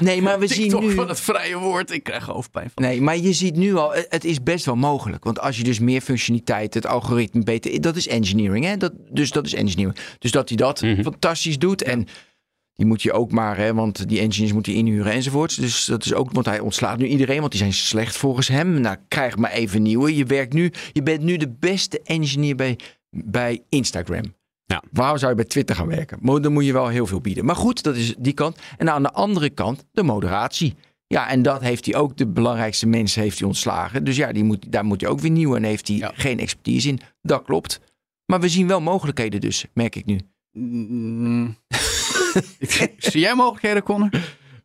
nee, 0.00 0.22
maar 0.22 0.38
we 0.38 0.46
zien 0.54 0.80
nu. 0.80 0.94
van 0.94 1.08
het 1.08 1.20
vrije 1.20 1.58
woord. 1.58 1.90
Ik 1.90 2.02
krijg 2.02 2.26
hoofdpijn 2.26 2.70
van. 2.74 2.84
Nee, 2.84 3.00
maar 3.00 3.16
je 3.16 3.32
ziet 3.32 3.56
nu 3.56 3.74
al. 3.74 3.92
Het 4.08 4.24
is 4.24 4.42
best 4.42 4.64
wel 4.64 4.76
mogelijk. 4.76 5.24
Want 5.24 5.40
als 5.40 5.56
je 5.56 5.64
dus 5.64 5.78
meer 5.78 6.00
functionaliteit, 6.00 6.74
het 6.74 6.86
algoritme 6.86 7.42
beter. 7.42 7.80
Dat 7.80 7.96
is 7.96 8.08
engineering, 8.08 8.64
hè? 8.64 8.76
Dat, 8.76 8.92
dus 9.10 9.30
dat 9.30 9.46
is 9.46 9.54
engineering. 9.54 9.98
Dus 10.18 10.30
dat 10.30 10.48
hij 10.48 10.56
dat 10.56 10.82
mhm. 10.82 11.02
fantastisch 11.02 11.58
doet. 11.58 11.82
En. 11.82 12.06
Die 12.74 12.88
moet 12.88 13.02
je 13.02 13.12
ook 13.12 13.32
maar, 13.32 13.56
hè, 13.56 13.74
want 13.74 14.08
die 14.08 14.20
engineers 14.20 14.52
moet 14.52 14.66
hij 14.66 14.74
inhuren 14.74 15.12
enzovoorts. 15.12 15.56
Dus 15.56 15.84
dat 15.84 16.04
is 16.04 16.14
ook, 16.14 16.32
want 16.32 16.46
hij 16.46 16.60
ontslaat 16.60 16.98
nu 16.98 17.06
iedereen, 17.06 17.38
want 17.38 17.50
die 17.50 17.60
zijn 17.60 17.72
slecht 17.72 18.16
volgens 18.16 18.48
hem. 18.48 18.80
Nou, 18.80 18.96
krijg 19.08 19.36
maar 19.36 19.50
even 19.50 19.82
nieuwe. 19.82 20.16
Je 20.16 20.24
werkt 20.24 20.52
nu, 20.52 20.72
je 20.92 21.02
bent 21.02 21.22
nu 21.22 21.36
de 21.36 21.48
beste 21.48 22.00
engineer 22.02 22.56
bij, 22.56 22.78
bij 23.10 23.62
Instagram. 23.68 24.34
Ja. 24.70 24.82
Waarom 24.92 25.18
zou 25.18 25.30
je 25.30 25.36
bij 25.36 25.46
Twitter 25.46 25.76
gaan 25.76 25.86
werken? 25.86 26.42
Dan 26.42 26.52
moet 26.52 26.64
je 26.64 26.72
wel 26.72 26.88
heel 26.88 27.06
veel 27.06 27.20
bieden. 27.20 27.44
Maar 27.44 27.56
goed, 27.56 27.82
dat 27.82 27.96
is 27.96 28.14
die 28.18 28.32
kant. 28.32 28.58
En 28.76 28.90
aan 28.90 29.02
de 29.02 29.12
andere 29.12 29.50
kant 29.50 29.84
de 29.92 30.02
moderatie. 30.02 30.74
Ja, 31.06 31.28
en 31.28 31.42
dat 31.42 31.60
heeft 31.60 31.86
hij 31.86 31.94
ook, 31.94 32.16
de 32.16 32.26
belangrijkste 32.26 32.86
mensen 32.86 33.22
heeft 33.22 33.38
hij 33.38 33.48
ontslagen. 33.48 34.04
Dus 34.04 34.16
ja, 34.16 34.32
die 34.32 34.44
moet, 34.44 34.72
daar 34.72 34.84
moet 34.84 35.00
hij 35.00 35.10
ook 35.10 35.20
weer 35.20 35.30
nieuw 35.30 35.56
en 35.56 35.62
heeft 35.62 35.88
hij 35.88 36.10
geen 36.14 36.38
expertise 36.38 36.88
in. 36.88 37.00
Dat 37.22 37.42
klopt. 37.42 37.80
Maar 38.26 38.40
we 38.40 38.48
zien 38.48 38.66
wel 38.66 38.80
mogelijkheden 38.80 39.40
dus, 39.40 39.64
merk 39.74 39.96
ik 39.96 40.06
nu. 40.06 40.20
Mm. 40.52 41.56
Zie 42.98 43.20
jij 43.20 43.34
mogelijkheden, 43.34 43.82
Connor? 43.82 44.10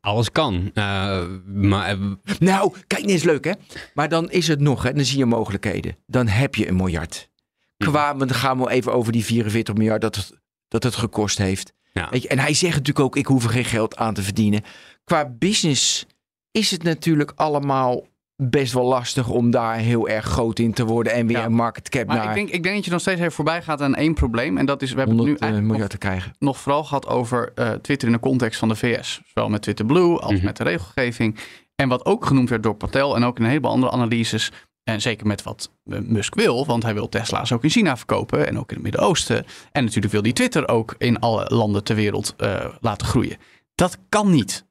Alles 0.02 0.32
kan. 0.32 0.72
Uh, 0.74 1.24
maar, 1.46 1.98
uh, 1.98 2.12
nou, 2.40 2.74
kijk, 2.88 3.02
dit 3.02 3.16
is 3.16 3.24
leuk 3.24 3.46
hè. 3.46 3.52
Maar 3.94 4.10
dan 4.10 4.32
is 4.32 4.48
het 4.48 4.60
nog, 4.60 4.84
hè. 4.84 4.94
Dan 4.94 5.06
zie 5.06 5.18
je 5.18 5.26
mogelijkheden. 5.26 5.96
Dan 6.06 6.28
heb 6.28 6.56
je 6.56 6.68
een 6.68 6.76
miljard. 6.76 7.30
Hm. 7.78 7.86
Qua, 7.86 8.14
dan 8.14 8.30
gaan 8.30 8.60
we 8.60 8.70
even 8.70 8.94
over 8.94 9.12
die 9.12 9.26
44 9.26 9.76
miljard 9.76 10.02
dat 10.02 10.16
het, 10.16 10.32
dat 10.68 10.84
het 10.84 10.96
gekost 10.96 11.38
heeft. 11.38 11.74
Ja. 11.92 12.10
Weet 12.10 12.22
je, 12.22 12.28
en 12.28 12.40
hij 12.40 12.54
zegt 12.54 12.76
natuurlijk 12.76 13.06
ook, 13.06 13.16
ik 13.16 13.26
hoef 13.26 13.44
er 13.44 13.50
geen 13.50 13.66
geld 13.66 13.96
aan 13.96 14.14
te 14.14 14.24
verdienen. 14.24 14.64
Qua 15.04 15.30
business 15.30 16.06
is 16.52 16.72
het 16.72 16.84
natuurlijk 16.84 17.32
allemaal 17.36 18.08
best 18.36 18.74
wel 18.74 18.86
lastig 18.86 19.30
om 19.30 19.52
daar 19.52 19.78
heel 19.78 20.08
erg 20.10 20.26
groot 20.26 20.60
in 20.60 20.74
te 20.74 20.86
worden 20.86 21.14
en 21.14 21.28
weer 21.28 21.44
een 21.44 21.54
market 21.54 21.90
cap 21.90 22.08
maar 22.08 22.18
naar. 22.18 22.30
Ik 22.30 22.36
denk, 22.36 22.50
ik 22.50 22.64
denk 22.64 22.76
dat 22.76 22.86
je 22.86 22.92
nog 22.92 23.02
steeds 23.02 23.20
even 23.20 23.32
voorbij 23.32 23.62
gaat 23.62 23.82
aan 23.82 23.96
één 23.96 24.14
probleem. 24.14 24.58
En 24.58 24.66
dat 24.66 24.82
is, 24.82 24.92
we 24.92 24.98
hebben 24.98 25.18
het 25.18 25.26
nu 25.26 25.36
eigenlijk 25.36 25.80
nog, 25.80 25.88
te 25.90 25.98
krijgen. 25.98 26.34
nog 26.40 26.60
vooral 26.60 26.84
gehad 26.84 27.08
over 27.08 27.52
uh, 27.56 27.72
Twitter 27.72 28.08
in 28.08 28.14
de 28.14 28.20
context 28.20 28.60
van 28.60 28.68
de 28.68 28.76
VS. 28.76 29.22
Zowel 29.26 29.50
met 29.50 29.62
Twitter 29.62 29.86
Blue 29.86 30.20
als 30.20 30.34
mhm. 30.34 30.46
met 30.46 30.58
de 30.58 30.64
regelgeving. 30.64 31.38
En 31.76 31.90
wat 31.90 32.06
ook 32.06 32.26
genoemd 32.26 32.50
werd 32.50 32.64
door 32.64 32.76
Patel 32.76 33.16
en 33.16 33.24
ook 33.24 33.38
in 33.38 33.44
een 33.44 33.50
heleboel 33.50 33.72
andere 33.72 33.92
analyses. 33.92 34.52
En 34.86 35.02
zeker 35.02 35.28
met 35.28 35.44
wat 35.44 35.72
Musk 35.84 36.36
wil, 36.36 36.66
want 36.66 36.84
hij 36.84 36.94
wil 36.94 37.10
Tesla's 37.10 37.52
ook 37.52 37.64
in 37.64 37.70
China 37.70 37.98
verkopen 37.98 38.48
en 38.48 38.60
ook 38.60 38.70
in 38.70 38.76
het 38.76 38.84
Midden-Oosten. 38.84 39.46
En 39.72 39.84
natuurlijk 39.84 40.14
wil 40.14 40.22
die 40.22 40.34
Twitter 40.34 40.68
ook 40.68 40.96
in 40.98 41.20
alle 41.20 41.46
landen 41.48 41.84
ter 41.84 41.96
wereld 41.96 42.36
uh, 42.38 42.66
laten 42.82 43.08
groeien. 43.08 43.38
Dat 43.76 43.98
kan 44.10 44.32
niet. 44.32 44.66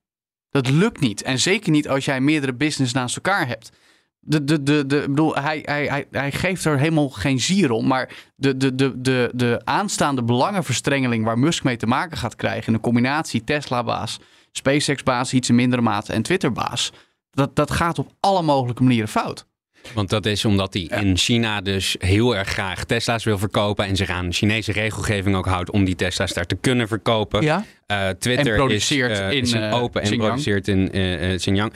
Dat 0.50 0.70
lukt 0.70 1.00
niet. 1.00 1.22
En 1.22 1.38
zeker 1.38 1.70
niet 1.70 1.88
als 1.88 2.04
jij 2.04 2.20
meerdere 2.20 2.54
business 2.54 2.92
naast 2.92 3.16
elkaar 3.16 3.46
hebt. 3.46 3.72
De, 4.20 4.44
de, 4.44 4.62
de, 4.62 4.86
de, 4.86 5.04
bedoel, 5.08 5.34
hij, 5.34 5.62
hij, 5.64 5.86
hij, 5.86 6.06
hij 6.10 6.32
geeft 6.32 6.64
er 6.64 6.78
helemaal 6.78 7.08
geen 7.08 7.40
zier 7.40 7.70
om. 7.70 7.86
Maar 7.86 8.32
de, 8.36 8.56
de, 8.56 8.74
de, 8.74 9.00
de, 9.00 9.30
de 9.34 9.60
aanstaande 9.64 10.22
belangenverstrengeling 10.22 11.24
waar 11.24 11.38
Musk 11.38 11.64
mee 11.64 11.76
te 11.76 11.86
maken 11.86 12.16
gaat 12.16 12.36
krijgen. 12.36 12.66
In 12.66 12.72
de 12.72 12.80
combinatie 12.80 13.44
Tesla-baas, 13.44 14.20
SpaceX-baas, 14.52 15.32
iets 15.32 15.48
in 15.48 15.54
mindere 15.54 15.82
mate 15.82 16.12
en 16.12 16.22
Twitter-baas. 16.22 16.92
Dat, 17.30 17.56
dat 17.56 17.70
gaat 17.70 17.98
op 17.98 18.12
alle 18.20 18.42
mogelijke 18.42 18.82
manieren 18.82 19.08
fout. 19.08 19.46
Want 19.92 20.10
dat 20.10 20.26
is 20.26 20.44
omdat 20.44 20.74
hij 20.74 20.82
in 20.82 21.16
China 21.16 21.60
dus 21.60 21.96
heel 21.98 22.36
erg 22.36 22.48
graag 22.48 22.84
Tesla's 22.84 23.24
wil 23.24 23.38
verkopen. 23.38 23.86
En 23.86 23.96
zich 23.96 24.08
aan 24.08 24.32
Chinese 24.32 24.72
regelgeving 24.72 25.36
ook 25.36 25.46
houdt 25.46 25.70
om 25.70 25.84
die 25.84 25.94
Tesla's 25.94 26.32
daar 26.32 26.46
te 26.46 26.56
kunnen 26.60 26.88
verkopen. 26.88 27.42
Ja? 27.42 27.64
Uh, 27.86 28.08
Twitter 28.08 28.70
is, 28.70 28.92
uh, 28.92 29.30
in, 29.30 29.42
is 29.42 29.52
een 29.52 29.62
eh, 29.62 29.82
open 29.82 30.00
en 30.00 30.06
Xinjiang. 30.06 30.30
produceert 30.30 30.68
in 30.68 30.90
Xinjiang. 31.36 31.72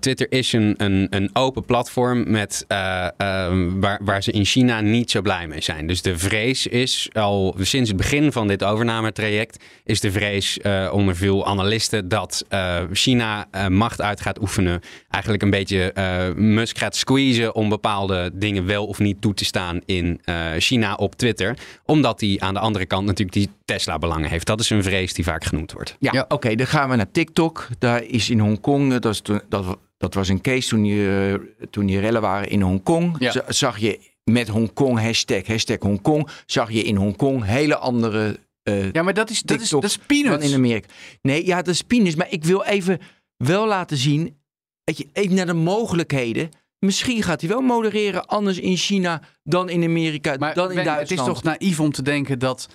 Twitter 0.00 0.26
is 0.32 0.52
een, 0.52 0.74
een, 0.76 1.06
een 1.10 1.30
open 1.32 1.64
platform 1.64 2.30
met, 2.30 2.64
ehm, 2.68 3.80
waar, 3.80 4.00
waar 4.04 4.22
ze 4.22 4.30
in 4.30 4.44
China 4.44 4.80
niet 4.80 5.10
zo 5.10 5.22
blij 5.22 5.46
mee 5.46 5.60
zijn. 5.60 5.86
Dus 5.86 6.02
de 6.02 6.18
vrees 6.18 6.66
is 6.66 7.08
al 7.12 7.56
sinds 7.60 7.88
het 7.88 7.98
begin 7.98 8.32
van 8.32 8.48
dit 8.48 8.64
overnametraject... 8.64 9.64
is 9.84 10.00
de 10.00 10.10
vrees 10.10 10.58
onder 10.90 11.16
veel 11.16 11.46
analisten 11.46 12.08
dat 12.08 12.44
China 12.92 13.48
macht 13.68 14.00
uit 14.00 14.20
gaat 14.20 14.40
oefenen. 14.40 14.80
Eigenlijk 15.10 15.42
een 15.42 15.50
beetje 15.50 15.92
Musk 16.36 16.78
gaat 16.78 16.96
squeezen 16.96 17.54
om 17.54 17.68
bepaalde 17.68 18.30
dingen 18.34 18.66
wel 18.66 18.86
of 18.86 18.98
niet 18.98 19.20
toe 19.20 19.34
te 19.34 19.44
staan 19.44 19.80
in 19.84 20.20
China 20.58 20.94
op 20.94 21.14
Twitter. 21.14 21.56
Omdat 21.84 22.20
hij 22.20 22.36
aan 22.38 22.54
de 22.54 22.60
andere 22.60 22.86
kant 22.86 23.06
natuurlijk 23.06 23.36
die 23.36 23.50
Tesla-belangen 23.64 24.30
heeft. 24.30 24.46
Dat 24.46 24.60
is 24.60 24.70
een 24.70 24.82
vrees 24.82 25.14
die 25.14 25.24
vaak 25.24 25.35
genoemd 25.44 25.72
wordt. 25.72 25.96
Ja, 25.98 26.24
oké, 26.28 26.54
dan 26.54 26.66
gaan 26.66 26.90
we 26.90 26.96
naar 26.96 27.10
TikTok. 27.10 27.68
Daar 27.78 28.02
is 28.04 28.30
in 28.30 28.38
Hongkong, 28.38 28.90
dat, 28.90 29.04
was, 29.04 29.22
dat, 29.48 29.78
dat 29.96 30.14
was 30.14 30.28
een 30.28 30.40
case 30.40 30.68
toen 30.68 30.82
die, 30.82 31.38
toen 31.70 31.86
die 31.86 32.00
rellen 32.00 32.20
waren 32.20 32.48
in 32.48 32.60
Hongkong. 32.60 33.16
Ja. 33.18 33.44
Zag 33.48 33.78
je 33.78 34.00
met 34.24 34.48
Hongkong, 34.48 35.00
hashtag, 35.00 35.46
hashtag 35.46 35.78
Hongkong, 35.78 36.28
zag 36.46 36.70
je 36.70 36.82
in 36.82 36.96
Hongkong 36.96 37.44
hele 37.44 37.76
andere 37.76 38.38
uh, 38.68 38.92
Ja, 38.92 39.02
maar 39.02 39.14
dat 39.14 39.30
is, 39.30 39.42
dat 39.42 39.60
is, 39.60 39.68
dat 39.68 39.84
is 39.84 39.98
peanuts. 39.98 40.30
Dan 40.30 40.42
in 40.42 40.54
Amerika. 40.54 40.88
Nee, 41.22 41.46
ja, 41.46 41.56
dat 41.56 41.74
is 41.74 41.82
peanuts. 41.82 42.14
Maar 42.14 42.30
ik 42.30 42.44
wil 42.44 42.62
even 42.62 43.00
wel 43.36 43.66
laten 43.66 43.96
zien, 43.96 44.36
weet 44.84 44.98
je, 44.98 45.06
even 45.12 45.34
naar 45.34 45.46
de 45.46 45.52
mogelijkheden. 45.52 46.50
Misschien 46.78 47.22
gaat 47.22 47.40
hij 47.40 47.50
wel 47.50 47.60
modereren 47.60 48.26
anders 48.26 48.58
in 48.58 48.76
China 48.76 49.22
dan 49.42 49.68
in 49.68 49.84
Amerika, 49.84 50.36
maar 50.38 50.54
dan 50.54 50.68
in 50.70 50.74
Duitsland. 50.74 51.08
Het 51.08 51.18
is 51.18 51.24
toch 51.24 51.42
naïef 51.42 51.80
om 51.80 51.92
te 51.92 52.02
denken 52.02 52.38
dat 52.38 52.68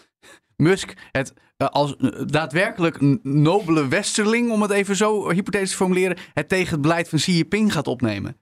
Musk 0.55 0.93
het 1.11 1.33
als 1.69 1.95
uh, 1.97 2.09
daadwerkelijk 2.25 3.23
nobele 3.23 3.87
westerling, 3.87 4.51
om 4.51 4.61
het 4.61 4.71
even 4.71 4.95
zo 4.95 5.29
hypothetisch 5.29 5.69
te 5.69 5.75
formuleren, 5.75 6.17
het 6.33 6.49
tegen 6.49 6.71
het 6.71 6.81
beleid 6.81 7.09
van 7.09 7.19
Xi 7.19 7.31
Jinping 7.31 7.73
gaat 7.73 7.87
opnemen. 7.87 8.37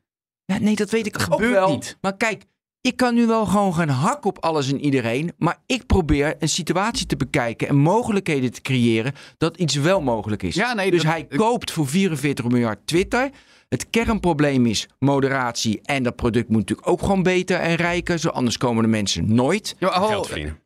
Ja, 0.46 0.58
nee, 0.60 0.76
dat 0.76 0.90
weet 0.90 1.06
ik 1.06 1.14
dat 1.14 1.22
gebeurt 1.22 1.52
wel. 1.52 1.70
niet. 1.70 1.98
Maar 2.02 2.18
kijk, 2.18 2.44
ik 2.82 2.98
kan 2.98 3.14
nu 3.14 3.28
wel 3.28 3.46
gewoon 3.46 3.74
gaan 3.74 3.90
hakken 3.90 4.30
op 4.30 4.44
alles 4.44 4.72
en 4.72 4.80
iedereen. 4.80 5.32
Maar 5.38 5.62
ik 5.66 5.86
probeer 5.86 6.36
een 6.40 6.50
situatie 6.50 7.06
te 7.06 7.16
bekijken 7.16 7.68
en 7.68 7.76
mogelijkheden 7.76 8.52
te 8.52 8.62
creëren 8.62 9.14
dat 9.38 9.58
iets 9.58 9.76
wel 9.76 10.02
mogelijk 10.02 10.44
is. 10.44 10.56
Ja, 10.56 10.74
nee, 10.74 10.92
dus 10.92 11.04
hij 11.04 11.26
koopt 11.26 11.72
voor 11.72 11.88
44 11.88 12.46
miljard 12.46 12.88
Twitter. 12.88 13.30
Het 13.70 13.90
kernprobleem 13.90 14.66
is 14.66 14.88
moderatie. 15.00 15.82
En 15.82 16.04
dat 16.04 16.16
product 16.16 16.50
moet 16.50 16.60
natuurlijk 16.60 16.88
ook 16.88 17.00
gewoon 17.00 17.24
beter 17.24 17.60
en 17.60 17.76
rijker. 17.76 18.20
Zo 18.20 18.30
anders 18.30 18.58
komen 18.58 18.84
de 18.84 18.90
mensen 18.90 19.34
nooit. 19.34 19.76
Ja, 19.80 19.90
geld 19.90 20.28
verdienen. 20.28 20.60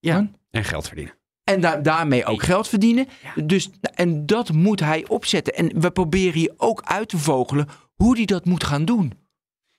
Ja. 0.00 0.30
En 0.50 0.64
geld 0.64 0.86
verdienen. 0.86 1.14
En 1.46 1.82
daarmee 1.82 2.24
ook 2.24 2.42
geld 2.42 2.68
verdienen. 2.68 3.08
Dus, 3.44 3.70
en 3.94 4.26
dat 4.26 4.52
moet 4.52 4.80
hij 4.80 5.04
opzetten. 5.08 5.54
En 5.54 5.80
we 5.80 5.90
proberen 5.90 6.38
hier 6.38 6.54
ook 6.56 6.82
uit 6.84 7.08
te 7.08 7.18
vogelen 7.18 7.68
hoe 7.94 8.16
hij 8.16 8.24
dat 8.24 8.44
moet 8.44 8.64
gaan 8.64 8.84
doen. 8.84 9.12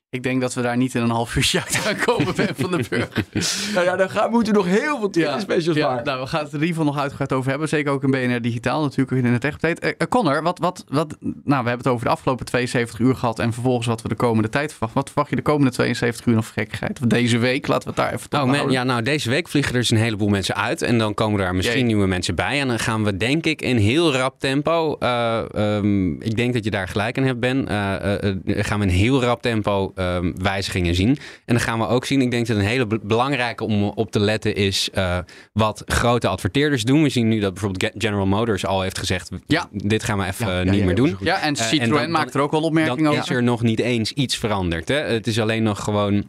Ik 0.10 0.24
denk 0.24 0.42
dat 0.42 0.54
we 0.54 0.62
daar 0.62 0.78
niet 0.78 0.96
in 0.96 1.02
een 1.02 1.10
half 1.10 1.36
uurtje 1.36 1.60
uit 1.66 1.76
gaan 1.76 1.96
komen, 2.06 2.36
Ben 2.36 2.56
van 2.56 2.72
den 2.72 2.86
Burg. 2.90 3.10
nou 3.74 3.86
ja, 3.86 3.96
dan 3.96 4.10
gaan, 4.10 4.32
moeten 4.32 4.54
we 4.54 4.60
nog 4.60 4.68
heel 4.68 4.98
veel 4.98 5.10
ja, 5.12 5.40
specials 5.40 5.78
ja, 5.78 6.02
Nou, 6.04 6.22
we 6.22 6.28
gaan 6.28 6.44
het 6.44 6.54
er 6.54 6.60
in 6.60 6.66
ieder 6.66 6.76
geval 6.76 6.94
nog 6.94 7.02
uitgebreid 7.02 7.34
over 7.34 7.50
hebben. 7.50 7.70
Zeker 7.70 7.92
ook 7.92 8.04
in 8.04 8.12
BNR 8.12 8.42
Digitaal, 8.42 8.82
natuurlijk 8.82 9.26
in 9.26 9.34
het 9.34 9.44
echt 9.44 9.66
Uh, 9.68 9.92
Connor, 10.10 10.44
wat, 10.44 10.60
wat, 10.60 10.84
wat, 10.88 11.18
nou, 11.20 11.64
we 11.64 11.70
hebben 11.70 11.78
het 11.78 11.88
over 11.88 12.06
de 12.06 12.12
afgelopen 12.12 12.46
72 12.46 13.00
uur 13.00 13.16
gehad 13.16 13.40
en 13.40 13.54
vervolgens 13.54 13.88
wat 13.88 14.02
we 14.02 14.08
de 14.08 14.16
komende 14.16 14.50
tijd 14.50 14.72
verwachten. 14.72 14.98
Wat 14.98 15.08
verwacht 15.08 15.30
je 15.30 15.36
de 15.36 15.42
komende 15.42 15.72
72 15.72 16.26
uur 16.26 16.36
nog 16.36 16.54
gekkigheid? 16.54 17.00
Of 17.02 17.08
deze 17.08 17.38
week, 17.38 17.68
laten 17.68 17.84
we 17.84 18.02
het 18.02 18.10
daar 18.10 18.14
even 18.14 18.42
oh, 18.42 18.62
man, 18.62 18.72
Ja, 18.72 18.84
nou, 18.84 19.02
deze 19.02 19.30
week 19.30 19.48
vliegen 19.48 19.74
er 19.74 19.80
dus 19.80 19.92
een 19.92 19.98
heleboel 19.98 20.28
mensen 20.28 20.56
uit 20.56 20.82
en 20.82 20.98
dan 20.98 21.14
komen 21.14 21.40
er 21.40 21.56
misschien 21.56 21.86
nieuwe 21.86 22.08
mensen 22.08 22.36
bij. 22.36 22.60
En 22.60 22.68
dan 22.68 22.80
gaan 22.80 23.04
we 23.04 23.18
denk 23.18 23.46
ik 23.46 23.62
in 23.62 23.78
heel 23.78 24.14
rap 24.14 24.40
tempo, 24.40 24.98
uh, 25.00 25.42
um, 25.56 26.22
ik 26.22 26.36
denk 26.36 26.54
dat 26.54 26.64
je 26.64 26.72
daar 26.72 26.88
gelijk 26.88 27.18
aan 27.18 27.24
hebt, 27.24 27.40
Ben, 27.40 27.58
uh, 27.58 28.64
gaan 28.64 28.80
we 28.80 28.86
in 28.86 28.92
heel 28.92 29.22
rap 29.22 29.42
tempo 29.42 29.94
um, 30.00 30.34
wijzigingen 30.42 30.96
zien. 30.96 31.10
En 31.46 31.54
dan 31.56 31.60
gaan 31.60 31.80
we 31.80 31.88
ook 31.88 32.06
zien, 32.06 32.22
ik 32.22 32.32
denk 32.32 32.48
dat 32.48 32.58
een 32.58 32.64
hele 32.64 32.88
belangrijke 33.04 33.64
om 33.64 33.84
op 33.84 34.12
te 34.12 34.20
letten 34.20 34.56
is 34.56 34.90
uh, 34.96 35.18
wat 35.54 35.84
grote 35.86 36.28
adverteerders 36.28 36.84
doen. 36.84 37.04
We 37.04 37.10
zien 37.10 37.28
nu 37.28 37.40
dat 37.40 37.54
bijvoorbeeld 37.54 37.94
General 37.98 38.26
Motors 38.26 38.66
al 38.66 38.82
heeft 38.82 38.98
gezegd, 38.98 39.30
ja. 39.48 39.68
dit 39.72 40.04
gaan 40.04 40.18
we 40.18 40.26
even 40.26 40.66
ja, 40.66 40.72
niet 40.72 40.86
meer 40.86 40.96
doen. 40.96 41.18
Ja, 41.20 41.42
en 41.42 41.56
Citroën 41.56 41.94
uh, 41.94 42.02
en 42.02 42.12
maakt 42.12 42.34
er 42.34 42.42
ook 42.42 42.52
wel 42.52 42.62
opmerkingen 42.62 43.12
over. 43.12 43.14
Dan 43.14 43.24
is 43.24 43.36
er 43.36 43.44
nog 43.44 43.62
niet 43.62 43.80
eens 43.80 44.12
iets 44.12 44.38
veranderd. 44.38 44.88
Hè? 44.88 44.96
Het 44.96 45.28
is 45.28 45.40
alleen 45.40 45.64
nog 45.64 45.84
gewoon 45.84 46.26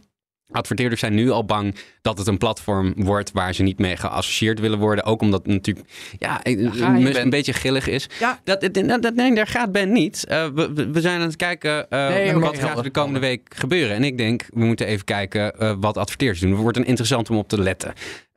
Adverteerders 0.50 1.00
zijn 1.00 1.14
nu 1.14 1.30
al 1.30 1.44
bang 1.44 1.74
dat 2.02 2.18
het 2.18 2.26
een 2.26 2.38
platform 2.38 2.92
wordt 2.96 3.32
waar 3.32 3.54
ze 3.54 3.62
niet 3.62 3.78
mee 3.78 3.96
geassocieerd 3.96 4.60
willen 4.60 4.78
worden. 4.78 5.04
Ook 5.04 5.20
omdat 5.20 5.42
het 5.42 5.52
natuurlijk 5.52 5.88
ja, 6.18 6.40
een 6.44 7.30
beetje 7.30 7.52
gillig 7.52 7.88
is. 7.88 8.08
Ja. 8.18 8.40
Dat, 8.44 8.60
dat, 8.60 9.02
dat, 9.02 9.14
nee, 9.14 9.34
daar 9.34 9.46
gaat 9.46 9.72
Ben 9.72 9.92
niet. 9.92 10.24
Uh, 10.28 10.46
we, 10.54 10.90
we, 10.92 11.00
zijn 11.00 11.20
aan 11.20 11.26
het 11.26 11.36
kijken 11.36 11.86
uh, 11.90 12.08
nee, 12.08 12.34
wat 12.34 12.58
gaat 12.58 12.76
er 12.76 12.82
de 12.82 12.90
komende 12.90 13.18
week 13.18 13.54
gebeuren. 13.54 13.96
En 13.96 14.04
ik 14.04 14.18
denk, 14.18 14.46
we 14.52 14.64
moeten 14.64 14.86
even 14.86 15.04
kijken 15.04 15.52
uh, 15.60 15.74
wat 15.80 15.96
adverteerders 15.96 16.40
doen. 16.40 16.50
Het 16.50 16.60
wordt 16.60 16.76
een 16.76 16.86
interessant 16.86 17.30
om 17.30 17.36
op 17.36 17.48
te 17.48 17.60
letten. 17.60 17.92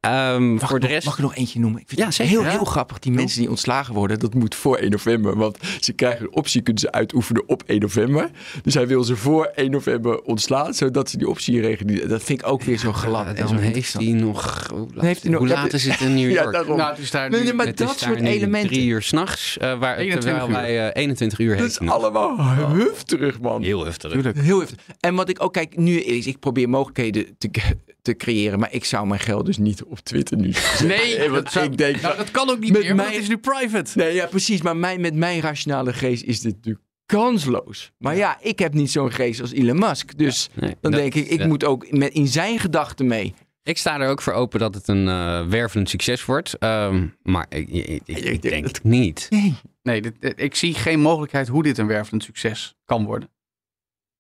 Um, 0.06 0.54
mag, 0.54 0.70
voor 0.70 0.80
de 0.80 0.86
nog, 0.86 0.94
rest... 0.96 1.06
mag 1.06 1.16
ik 1.18 1.24
nog 1.24 1.36
eentje 1.36 1.60
noemen? 1.60 1.82
Ik 1.82 1.88
vind 1.88 2.00
ja, 2.00 2.06
het 2.06 2.16
zeker, 2.16 2.32
heel, 2.32 2.44
heel 2.44 2.66
grappig. 2.66 3.00
Die 3.00 3.12
mensen 3.12 3.40
die 3.40 3.50
ontslagen 3.50 3.94
worden, 3.94 4.20
dat 4.20 4.34
moet 4.34 4.56
voor 4.56 4.78
1 4.78 4.92
november. 4.92 5.38
Want 5.38 5.58
ze 5.80 5.94
krijgen 5.94 6.22
een 6.22 6.34
optie, 6.34 6.62
kunnen 6.62 6.82
ze 6.82 6.92
uitoefenen 6.92 7.44
op 7.48 7.64
1 7.66 7.80
november. 7.80 8.30
Dus 8.62 8.74
hij 8.74 8.88
wil 8.88 9.04
ze 9.04 9.16
voor 9.16 9.46
1 9.46 9.72
november 9.72 10.22
ontslaan, 10.22 10.74
zodat 10.74 11.10
ze 11.10 11.18
die 11.18 11.30
optie 11.30 11.62
regelen. 11.62 12.10
Dat 12.10 12.24
vind 12.24 12.42
ik 12.42 12.48
ook 12.48 12.64
weer 12.64 12.78
zo 12.78 12.94
glad. 12.94 13.26
Ja, 13.26 13.34
en 13.34 13.48
zo 13.48 13.56
heeft 13.56 13.94
hij 13.94 14.12
nog... 14.12 14.68
Hoe 14.70 14.88
laat, 14.94 15.06
heeft 15.06 15.22
hij 15.22 15.32
nog, 15.32 15.40
hoe 15.40 15.50
laat 15.50 15.74
is 15.74 15.88
het 15.88 16.02
in 16.08 16.14
New 16.14 16.32
York? 16.32 16.54
ja, 16.54 16.62
Nou, 16.62 16.90
het 16.90 17.00
is 17.00 17.12
daar 17.12 17.30
nee, 17.30 17.44
nee, 17.44 17.54
maar 17.54 17.76
dat 17.76 18.00
soort 18.00 18.20
elementen. 18.20 18.70
drie 18.70 18.88
uur 18.88 19.02
s'nachts, 19.02 19.58
uh, 19.62 19.80
waar 19.80 19.98
21 19.98 20.48
uur. 20.48 20.52
wij 20.52 20.88
uh, 20.88 20.90
21 20.94 21.40
uur 21.40 21.58
Dat 21.58 21.70
is 21.70 21.80
allemaal 21.80 22.38
hufterig, 22.74 23.40
man. 23.40 23.64
Heel 23.64 23.86
hufterig. 23.86 24.34
Heel 24.36 24.60
heftig. 24.60 24.78
En 25.00 25.16
wat 25.16 25.30
ik 25.30 25.44
ook 25.44 25.54
kijk, 25.54 25.78
nu 25.78 26.00
is, 26.00 26.28
ik 26.28 26.40
probeer 26.40 26.70
mogelijkheden 26.70 27.26
te, 27.38 27.50
te 28.02 28.16
creëren, 28.16 28.60
maar 28.60 28.74
ik 28.74 28.86
zou 28.86 29.08
mijn 29.08 29.20
geld 29.20 29.46
dus 29.46 29.58
niet 29.58 29.84
op 29.92 30.00
Twitter 30.00 30.38
nu. 30.38 30.54
Nee, 30.84 31.30
want 31.30 31.56
ik 31.56 31.78
denk, 31.78 32.02
nou, 32.02 32.18
dat 32.18 32.32
kan 32.32 32.50
ook 32.50 32.60
niet 32.60 32.72
meer, 32.72 32.96
mijn, 32.96 33.12
het 33.12 33.22
is 33.22 33.28
nu 33.28 33.38
private. 33.38 33.92
Nee, 33.94 34.14
ja, 34.14 34.26
precies. 34.26 34.62
Maar 34.62 34.78
mijn, 34.78 35.02
met 35.02 35.16
mijn 35.16 35.42
rationale 35.42 35.94
geest 35.94 36.24
is 36.24 36.42
dit 36.42 36.56
natuurlijk 36.56 36.86
kansloos. 37.06 37.92
Maar 37.98 38.16
ja, 38.16 38.38
ik 38.42 38.60
heb 38.60 38.74
niet 38.74 38.92
zo'n 38.92 39.12
geest 39.12 39.42
als 39.42 39.52
Elon 39.52 39.80
Musk. 39.80 40.18
Dus 40.18 40.50
dan 40.82 40.92
denk 40.92 41.14
ik, 41.14 41.28
ik 41.28 41.46
moet 41.46 41.64
ook 41.64 41.92
met 41.92 42.14
in 42.14 42.28
zijn 42.28 42.60
gedachten 42.60 43.08
mee. 43.08 43.34
Ik 43.64 43.78
sta 43.78 44.00
er 44.00 44.10
ook 44.10 44.22
voor 44.22 44.34
open 44.34 44.60
dat 44.60 44.74
het 44.76 44.88
een 44.88 45.08
uh, 45.08 45.48
wervelend 45.48 45.90
succes 45.90 46.26
wordt. 46.26 46.58
Ehm, 46.58 47.08
maar 47.24 47.46
ik, 47.50 47.70
ik, 47.70 48.02
ik, 48.06 48.42
denk 48.42 48.66
het 48.66 48.84
niet. 48.84 49.28
Nee, 49.30 49.56
nee 49.84 50.02
dit, 50.02 50.34
ik 50.36 50.56
zie 50.56 50.74
geen 50.74 51.00
mogelijkheid 51.00 51.48
hoe 51.48 51.64
dit 51.64 51.78
een 51.78 51.88
wervelend 51.88 52.24
succes 52.24 52.76
kan 52.86 53.06
worden. 53.06 53.30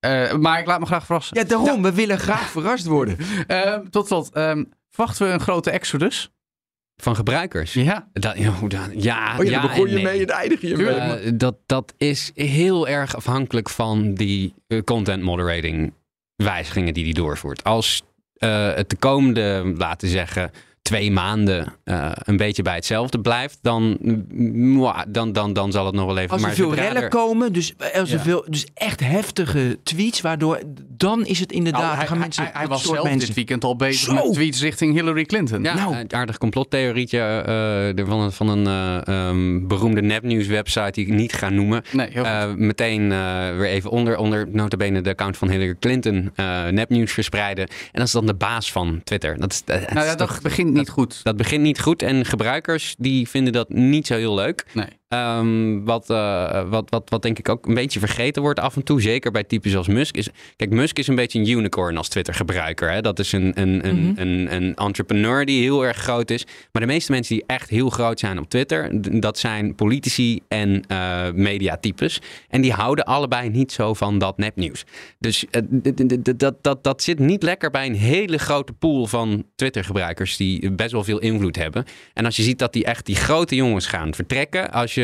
Uh, 0.06 0.34
maar 0.34 0.60
ik 0.60 0.66
laat 0.66 0.80
me 0.80 0.86
graag 0.86 1.06
verrassen. 1.06 1.38
Ja, 1.38 1.44
daarom. 1.44 1.82
We 1.82 1.94
willen 1.94 2.20
graag 2.20 2.52
verrast 2.52 2.86
worden. 2.86 3.18
Uh, 3.48 3.76
tot 3.90 4.08
slot. 4.08 4.38
Um, 4.38 4.70
verwachten 4.91 5.27
we 5.27 5.34
een 5.34 5.39
grote 5.39 5.71
exodus? 5.71 6.32
Van 6.95 7.15
gebruikers? 7.15 7.73
Ja. 7.73 8.10
Dat, 8.13 8.38
ja, 8.38 8.54
ja, 8.93 9.38
oh 9.39 9.45
ja, 9.45 9.51
dan 9.51 9.62
begon 9.62 9.89
je 9.89 10.01
mee 10.01 10.21
en 10.21 10.27
eindig 10.27 10.62
je 10.62 10.77
mee. 10.77 11.25
Uh, 11.25 11.32
dat, 11.34 11.56
dat 11.65 11.93
is 11.97 12.32
heel 12.36 12.88
erg 12.88 13.15
afhankelijk 13.15 13.69
van 13.69 14.13
die 14.13 14.54
content 14.86 15.23
moderating 15.23 15.93
wijzigingen 16.36 16.93
die 16.93 17.04
hij 17.04 17.13
doorvoert. 17.13 17.63
Als 17.63 18.04
uh, 18.38 18.73
het 18.73 18.89
de 18.89 18.95
komende, 18.95 19.73
laten 19.77 20.08
zeggen, 20.08 20.51
twee 20.82 21.12
maanden 21.12 21.74
uh, 21.86 22.12
een 22.15 22.38
beetje 22.38 22.62
bij 22.62 22.76
hetzelfde 22.76 23.20
blijft, 23.20 23.58
dan, 23.62 23.98
dan, 25.08 25.32
dan, 25.32 25.54
dan 25.54 25.72
zal 25.72 25.86
het 25.86 25.96
nog 25.96 26.06
wel 26.06 26.17
even... 26.17 26.32
Als 26.32 26.44
er 26.44 26.54
veel 26.54 26.74
rellen 26.74 27.10
komen, 27.10 27.54
dus, 27.54 27.74
als 27.94 28.12
er 28.12 28.20
veel, 28.20 28.46
dus 28.48 28.65
echt 28.74 29.00
heftige 29.00 29.80
tweets, 29.84 30.22
waardoor 30.22 30.62
dan 30.98 31.26
is 31.26 31.39
het 31.39 31.52
inderdaad... 31.52 31.82
Nou, 31.82 31.96
hij, 31.96 32.08
gaan 32.08 32.17
mensen, 32.17 32.44
hij, 32.44 32.52
hij 32.54 32.67
was 32.67 32.84
zelf 32.84 33.04
mensen... 33.04 33.20
dit 33.20 33.36
weekend 33.36 33.63
al 33.63 33.76
bezig 33.76 34.00
Zo. 34.00 34.13
met 34.13 34.34
tweets 34.34 34.62
richting 34.62 34.94
Hillary 34.94 35.24
Clinton. 35.26 35.63
Ja, 35.63 35.74
nou. 35.74 35.96
een 35.96 36.13
aardig 36.13 36.38
complottheorietje 36.38 37.94
uh, 37.98 38.06
van, 38.06 38.34
van 38.34 38.50
een 38.50 39.04
uh, 39.08 39.28
um, 39.30 39.67
beroemde 39.67 40.02
nepnieuws 40.02 40.48
website 40.48 40.91
die 40.91 41.06
ik 41.06 41.13
niet 41.13 41.34
ga 41.34 41.50
noemen. 41.50 41.84
Nee, 41.91 42.10
uh, 42.13 42.54
meteen 42.56 43.10
weer 43.58 43.65
even 43.65 43.89
onder, 43.89 44.17
onder 44.17 44.48
notabene 44.52 45.02
de 45.02 45.10
account 45.10 45.38
van 45.38 45.50
Hillary 45.50 45.76
Clinton 45.80 46.32
nepnieuws 46.70 47.12
verspreiden. 47.12 47.67
En 47.67 47.76
dat 47.91 48.06
is 48.06 48.12
dan 48.12 48.26
de 48.26 48.34
baas 48.34 48.72
van 48.72 49.02
Twitter. 49.04 49.39
Dat, 49.39 49.52
is, 49.52 49.63
nou 49.65 50.06
ja, 50.06 50.15
dat 50.15 50.17
toch, 50.17 50.39
begint 50.72 50.88
niet 50.88 50.90
goed. 50.90 51.24
Dat 51.24 51.38
begint 51.38 51.64
niet 51.64 51.80
goed. 51.80 52.02
En 52.02 52.26
gebruikers 52.26 52.96
die 52.98 53.30
vinden 53.30 53.54
dat 53.54 53.70
niet 53.70 54.08
zo 54.08 54.16
heel 54.16 54.36
leuk. 54.36 54.66
Nee. 54.74 55.00
Um, 55.13 55.86
wat, 55.86 56.10
uh, 56.10 56.69
wat, 56.69 56.89
wat, 56.89 57.10
wat 57.10 57.21
denk 57.21 57.39
ik 57.39 57.50
ook 57.50 57.67
een 57.67 57.74
beetje 57.74 58.00
vergeten 58.00 58.41
wordt 58.41 58.60
af 58.60 58.76
en 58.76 58.84
toe, 58.84 59.02
zeker 59.02 59.32
bij 59.32 59.43
types 59.43 59.76
als 59.76 59.88
Musk. 59.88 60.17
Is, 60.17 60.30
kijk, 60.56 60.69
Musk 60.69 61.00
is 61.00 61.08
een 61.08 61.15
beetje 61.15 61.39
een 61.39 61.50
unicorn 61.50 61.97
als 61.97 62.10
Twitter-gebruiker. 62.10 63.02
Dat 63.02 63.19
is 63.19 63.32
een, 63.32 63.52
een, 63.62 63.88
een, 63.88 63.95
mm 63.95 64.06
-hmm. 64.06 64.13
een, 64.17 64.54
een 64.56 64.76
entrepreneur 64.76 65.45
die 65.45 65.62
heel 65.62 65.86
erg 65.86 65.97
groot 65.97 66.32
is. 66.32 66.45
Maar 66.71 66.82
de 66.82 66.88
meeste 66.88 67.12
mensen 67.12 67.36
die 67.36 67.43
echt 67.47 67.69
heel 67.69 67.89
groot 67.89 68.19
zijn 68.19 68.39
op 68.39 68.50
Twitter, 68.50 68.89
dat 69.21 69.38
zijn 69.38 69.76
politici 69.76 70.39
en 70.47 70.84
uh, 70.91 71.32
mediatypes. 71.34 72.21
En 72.50 72.62
die 72.62 72.74
houden 72.74 73.06
allebei 73.06 73.50
niet 73.50 73.71
zo 73.71 73.93
van 73.93 74.17
dat 74.17 74.38
nepnieuws. 74.38 74.84
Dus 75.19 75.45
uh, 75.52 75.62
dat, 76.36 76.63
dat, 76.63 76.84
dat 76.84 77.04
zit 77.04 77.19
niet 77.19 77.43
lekker 77.43 77.71
bij 77.71 77.86
een 77.86 77.95
hele 77.95 78.38
grote 78.38 78.74
pool 78.74 79.06
van 79.06 79.45
Twitter-gebruikers 79.56 80.38
die 80.38 80.71
best 80.71 80.91
wel 80.91 81.04
veel 81.04 81.19
invloed 81.19 81.56
hebben. 81.56 81.86
En 82.13 82.26
als 82.26 82.36
je 82.36 82.43
ziet 82.43 82.60
dat 82.60 82.74
die 82.74 82.86
echt 82.86 83.06
die 83.06 83.15
grote 83.15 83.56
jongens 83.56 83.88
gaan 83.88 84.13
vertrekken, 84.13 84.71
als 84.71 84.93
je 84.93 85.01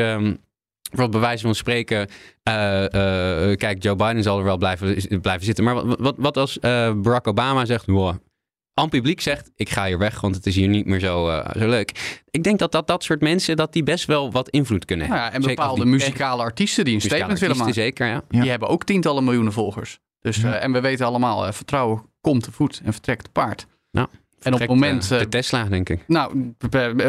wat 0.91 1.11
bij 1.11 1.19
wijze 1.19 1.43
van 1.43 1.55
spreken, 1.55 2.07
uh, 2.49 2.53
uh, 2.81 3.55
kijk, 3.55 3.83
Joe 3.83 3.95
Biden 3.95 4.23
zal 4.23 4.37
er 4.37 4.43
wel 4.43 4.57
blijven, 4.57 5.21
blijven 5.21 5.45
zitten. 5.45 5.63
Maar 5.63 5.85
wat, 5.85 5.99
wat, 5.99 6.15
wat 6.17 6.37
als 6.37 6.57
uh, 6.57 6.61
Barack 6.93 7.27
Obama 7.27 7.65
zegt, 7.65 7.85
wow, 7.85 8.15
aan 8.73 8.89
publiek 8.89 9.21
zegt, 9.21 9.51
ik 9.55 9.69
ga 9.69 9.85
hier 9.85 9.97
weg, 9.97 10.21
want 10.21 10.35
het 10.35 10.45
is 10.45 10.55
hier 10.55 10.67
niet 10.67 10.85
meer 10.85 10.99
zo, 10.99 11.43
zo 11.59 11.67
leuk. 11.67 12.21
Ik 12.29 12.43
denk 12.43 12.59
dat, 12.59 12.71
dat 12.71 12.87
dat 12.87 13.03
soort 13.03 13.21
mensen, 13.21 13.55
dat 13.55 13.73
die 13.73 13.83
best 13.83 14.05
wel 14.05 14.31
wat 14.31 14.49
invloed 14.49 14.85
kunnen 14.85 15.05
hebben. 15.05 15.23
Nou 15.23 15.33
ja, 15.33 15.41
en 15.41 15.55
bepaalde 15.55 15.85
muzikale 15.85 16.43
artiesten 16.43 16.85
die 16.85 16.93
een 16.93 17.01
statement 17.01 17.39
willen 17.39 17.57
maken. 17.57 17.73
Zeker, 17.73 18.07
ja. 18.07 18.23
Die 18.29 18.49
hebben 18.49 18.69
ook 18.69 18.83
tientallen 18.83 19.23
miljoenen 19.23 19.53
volgers. 19.53 19.99
Dus, 20.19 20.37
ja. 20.37 20.53
en 20.53 20.71
we 20.71 20.81
weten 20.81 21.05
allemaal, 21.05 21.53
vertrouwen 21.53 22.01
komt 22.21 22.43
te 22.43 22.51
voet 22.51 22.81
en 22.83 22.93
vertrekt 22.93 23.23
te 23.23 23.29
paard. 23.29 23.67
Nou. 23.91 24.07
En 24.41 24.53
op 24.53 24.59
het 24.59 24.69
moment. 24.69 25.09
de 25.09 25.27
Tesla, 25.27 25.63
denk 25.63 25.89
ik. 25.89 26.03
Nou, 26.07 26.53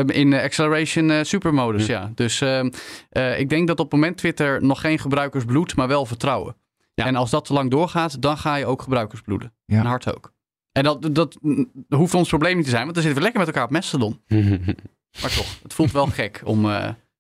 in 0.07 0.35
acceleration 0.35 1.11
uh, 1.11 1.23
supermodus, 1.23 1.87
ja. 1.87 2.01
ja. 2.01 2.13
Dus 2.15 2.41
uh, 2.41 2.65
uh, 3.13 3.39
ik 3.39 3.49
denk 3.49 3.67
dat 3.67 3.79
op 3.81 3.91
het 3.91 4.01
moment 4.01 4.17
Twitter 4.17 4.65
nog 4.65 4.81
geen 4.81 4.99
gebruikers 4.99 5.45
bloedt, 5.45 5.77
maar 5.77 5.89
wel 5.89 6.07
vertrouwen. 6.07 6.57
Ja. 6.95 7.05
En 7.05 7.17
als 7.17 7.31
dat 7.31 7.45
te 7.45 7.53
lang 7.53 7.71
doorgaat, 7.71 8.23
dan 8.23 8.39
ga 8.39 8.55
je 8.55 8.67
ook 8.67 8.83
gebruikers 8.83 9.21
bloeden. 9.21 9.53
Ja. 9.65 9.79
En 9.79 9.87
hard 9.87 10.15
ook. 10.15 10.33
En 10.73 10.85
dat, 10.85 11.03
dat, 11.03 11.13
dat 11.13 11.99
hoeft 11.99 12.15
ons 12.15 12.29
probleem 12.29 12.57
niet 12.57 12.65
te 12.65 12.71
zijn, 12.71 12.83
want 12.83 12.95
dan 12.95 13.03
zitten 13.03 13.23
we 13.23 13.29
lekker 13.29 13.47
met 13.47 13.55
elkaar 13.55 13.69
op 13.69 13.75
Mastodon. 13.75 14.21
maar 15.23 15.35
toch, 15.35 15.59
het 15.63 15.75
voelt 15.75 15.93
wel 15.93 16.07
gek 16.07 16.41
om 16.45 16.67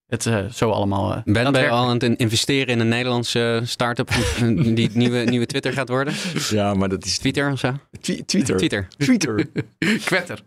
het 0.08 0.26
uh, 0.26 0.50
zo 0.50 0.70
allemaal. 0.70 1.16
Uh, 1.16 1.22
ben 1.24 1.60
je 1.60 1.68
al 1.68 1.88
aan 1.88 1.98
het 1.98 2.18
investeren 2.18 2.66
in 2.66 2.80
een 2.80 2.88
Nederlandse 2.88 3.60
start-up 3.64 4.10
die 4.74 4.84
het 4.84 4.94
nieuwe, 4.94 5.18
nieuwe 5.18 5.46
Twitter 5.46 5.72
gaat 5.72 5.88
worden? 5.88 6.14
Ja, 6.50 6.74
maar 6.74 6.88
dat 6.88 7.04
is. 7.04 7.18
Twitter 7.18 7.52
of 7.52 7.58
zo? 7.58 7.72
Twi 8.00 8.24
Twitter. 8.24 8.56
Twitter. 8.56 8.88
Twitter. 8.96 9.46
Kwetter. 10.04 10.42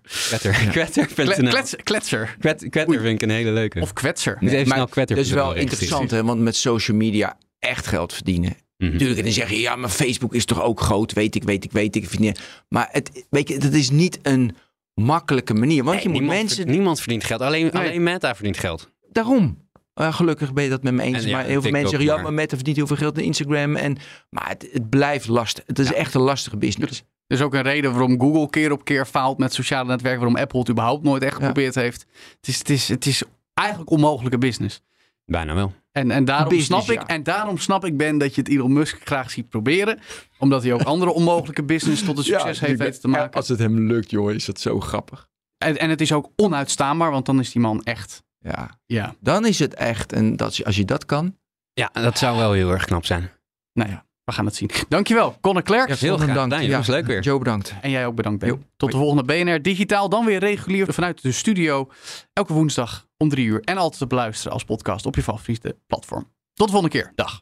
Kwetter. 0.69 1.07
Kwetter. 1.07 1.49
Klets, 1.49 1.75
kletser. 1.83 2.35
Kwet, 2.39 2.69
kwetter 2.69 3.01
vind 3.01 3.21
ik 3.21 3.21
een 3.21 3.35
hele 3.35 3.51
leuke. 3.51 3.81
Of 3.81 3.93
kwetser. 3.93 4.37
Moet 4.39 4.51
even 4.51 4.71
snel 4.71 4.87
kwetter. 4.87 5.15
Dat 5.15 5.25
is 5.25 5.31
wel 5.31 5.53
interessant, 5.53 6.11
hè? 6.11 6.23
Want 6.23 6.41
met 6.41 6.55
social 6.55 6.97
media 6.97 7.37
echt 7.59 7.87
geld 7.87 8.13
verdienen. 8.13 8.49
Mm 8.49 8.55
-hmm. 8.77 8.91
Natuurlijk, 8.91 9.19
en 9.19 9.25
dan 9.25 9.33
zeg 9.33 9.49
je, 9.49 9.59
ja, 9.59 9.75
maar 9.75 9.89
Facebook 9.89 10.33
is 10.33 10.45
toch 10.45 10.61
ook 10.61 10.79
groot? 10.79 11.13
Weet 11.13 11.35
ik, 11.35 11.43
weet 11.43 11.63
ik, 11.63 11.71
weet 11.71 11.95
ik. 11.95 12.37
Maar 12.69 12.87
het, 12.91 13.25
weet 13.29 13.49
je, 13.49 13.57
dat 13.57 13.73
is 13.73 13.89
niet 13.89 14.19
een 14.21 14.55
makkelijke 14.93 15.53
manier. 15.53 15.83
Want 15.83 15.95
nee, 15.95 16.03
je 16.03 16.09
moet 16.09 16.19
niemand 16.19 16.39
mensen. 16.39 16.55
Verdient, 16.55 16.77
niemand 16.77 16.99
verdient 16.99 17.23
geld. 17.23 17.41
Alleen, 17.41 17.69
nee. 17.73 17.87
alleen 17.87 18.03
Meta 18.03 18.35
verdient 18.35 18.57
geld. 18.57 18.90
Daarom. 19.11 19.69
Uh, 19.95 20.13
gelukkig 20.13 20.53
ben 20.53 20.63
je 20.63 20.69
dat 20.69 20.83
met 20.83 20.93
me 20.93 21.01
eens. 21.01 21.23
En, 21.23 21.29
ja, 21.29 21.37
maar 21.37 21.45
heel 21.45 21.61
veel 21.61 21.71
mensen 21.71 21.89
zeggen, 21.89 22.15
ja, 22.15 22.21
maar 22.21 22.33
Meta 22.33 22.55
verdient 22.55 22.77
heel 22.77 22.87
veel 22.87 22.95
geld 22.95 23.17
in 23.17 23.23
Instagram. 23.23 23.75
En, 23.75 23.97
maar 24.29 24.47
het, 24.47 24.69
het 24.71 24.89
blijft 24.89 25.27
lastig. 25.27 25.63
Het 25.67 25.79
is 25.79 25.89
ja. 25.89 25.93
echt 25.93 26.13
een 26.13 26.21
lastige 26.21 26.57
business. 26.57 27.03
Er 27.27 27.37
is 27.37 27.43
ook 27.43 27.53
een 27.53 27.61
reden 27.61 27.91
waarom 27.91 28.19
Google 28.19 28.49
keer 28.49 28.71
op 28.71 28.85
keer 28.85 29.05
faalt 29.05 29.37
met 29.37 29.53
sociale 29.53 29.87
netwerken. 29.87 30.19
Waarom 30.19 30.41
Apple 30.41 30.59
het 30.59 30.69
überhaupt 30.69 31.03
nooit 31.03 31.23
echt 31.23 31.35
geprobeerd 31.35 31.73
ja. 31.73 31.81
heeft. 31.81 32.05
Het 32.39 32.47
is, 32.47 32.57
het, 32.57 32.69
is, 32.69 32.87
het 32.87 33.05
is 33.05 33.23
eigenlijk 33.53 33.89
onmogelijke 33.89 34.37
business. 34.37 34.81
Bijna 35.25 35.53
wel. 35.53 35.73
En, 35.91 36.11
en, 36.11 36.25
daarom 36.25 36.49
business, 36.49 36.85
snap 36.85 37.01
ik, 37.01 37.07
en 37.07 37.23
daarom 37.23 37.57
snap 37.57 37.85
ik, 37.85 37.97
Ben, 37.97 38.17
dat 38.17 38.35
je 38.35 38.41
het 38.41 38.49
Elon 38.49 38.73
Musk 38.73 39.01
graag 39.03 39.31
ziet 39.31 39.49
proberen. 39.49 39.99
Omdat 40.37 40.63
hij 40.63 40.73
ook 40.73 40.81
andere 40.81 41.11
onmogelijke 41.11 41.63
business 41.63 42.03
tot 42.03 42.17
een 42.17 42.23
succes 42.33 42.59
heeft 42.59 42.79
weten 42.79 43.01
te 43.01 43.07
maken. 43.07 43.33
Als 43.33 43.47
het 43.47 43.59
hem 43.59 43.79
lukt, 43.79 44.09
joh, 44.09 44.31
is 44.31 44.45
dat 44.45 44.59
zo 44.59 44.79
grappig. 44.79 45.29
En, 45.57 45.77
en 45.77 45.89
het 45.89 46.01
is 46.01 46.11
ook 46.11 46.31
onuitstaanbaar, 46.35 47.11
want 47.11 47.25
dan 47.25 47.39
is 47.39 47.51
die 47.51 47.61
man 47.61 47.83
echt 47.83 48.23
ja. 48.41 48.79
ja. 48.85 49.15
Dan 49.19 49.45
is 49.45 49.59
het 49.59 49.73
echt, 49.73 50.13
en 50.13 50.35
dat, 50.35 50.65
als 50.65 50.75
je 50.75 50.85
dat 50.85 51.05
kan. 51.05 51.37
Ja, 51.73 51.89
dat 51.93 52.17
zou 52.17 52.37
wel 52.37 52.51
heel 52.51 52.71
erg 52.71 52.85
knap 52.85 53.05
zijn. 53.05 53.29
Nou 53.73 53.89
ja, 53.89 54.05
we 54.23 54.31
gaan 54.31 54.45
het 54.45 54.55
zien. 54.55 54.69
Dankjewel, 54.89 55.37
Conor 55.41 55.61
Klerk. 55.61 55.89
Ja, 55.89 55.95
heel 55.99 56.17
graag. 56.17 56.47
dank. 56.47 56.63
Ja, 56.63 56.77
was 56.77 56.87
leuk 56.87 57.05
weer. 57.05 57.21
Joe, 57.21 57.39
bedankt. 57.39 57.73
En 57.81 57.89
jij 57.89 58.05
ook 58.05 58.15
bedankt, 58.15 58.39
Ben. 58.39 58.49
Jo. 58.49 58.59
Tot 58.77 58.91
de 58.91 58.97
volgende 58.97 59.23
BNR 59.23 59.61
Digitaal. 59.61 60.09
Dan 60.09 60.25
weer 60.25 60.39
regulier 60.39 60.93
vanuit 60.93 61.21
de 61.21 61.31
studio. 61.31 61.89
Elke 62.33 62.53
woensdag 62.53 63.07
om 63.17 63.29
drie 63.29 63.45
uur. 63.45 63.61
En 63.61 63.77
altijd 63.77 63.99
te 63.99 64.07
beluisteren 64.07 64.53
als 64.53 64.63
podcast 64.63 65.05
op 65.05 65.15
je 65.15 65.23
favoriete 65.23 65.77
platform. 65.87 66.31
Tot 66.53 66.67
de 66.67 66.73
volgende 66.73 66.97
keer. 66.97 67.11
Dag. 67.15 67.41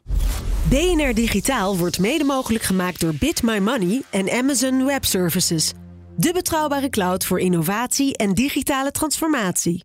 BNR 0.68 1.14
Digitaal 1.14 1.76
wordt 1.76 1.98
mede 1.98 2.24
mogelijk 2.24 2.64
gemaakt 2.64 3.00
door 3.00 3.14
Bit 3.14 3.42
My 3.42 3.58
Money 3.58 4.02
en 4.10 4.30
Amazon 4.30 4.84
Web 4.84 5.04
Services. 5.04 5.72
De 6.16 6.32
betrouwbare 6.32 6.88
cloud 6.88 7.24
voor 7.24 7.40
innovatie 7.40 8.16
en 8.16 8.34
digitale 8.34 8.90
transformatie. 8.90 9.84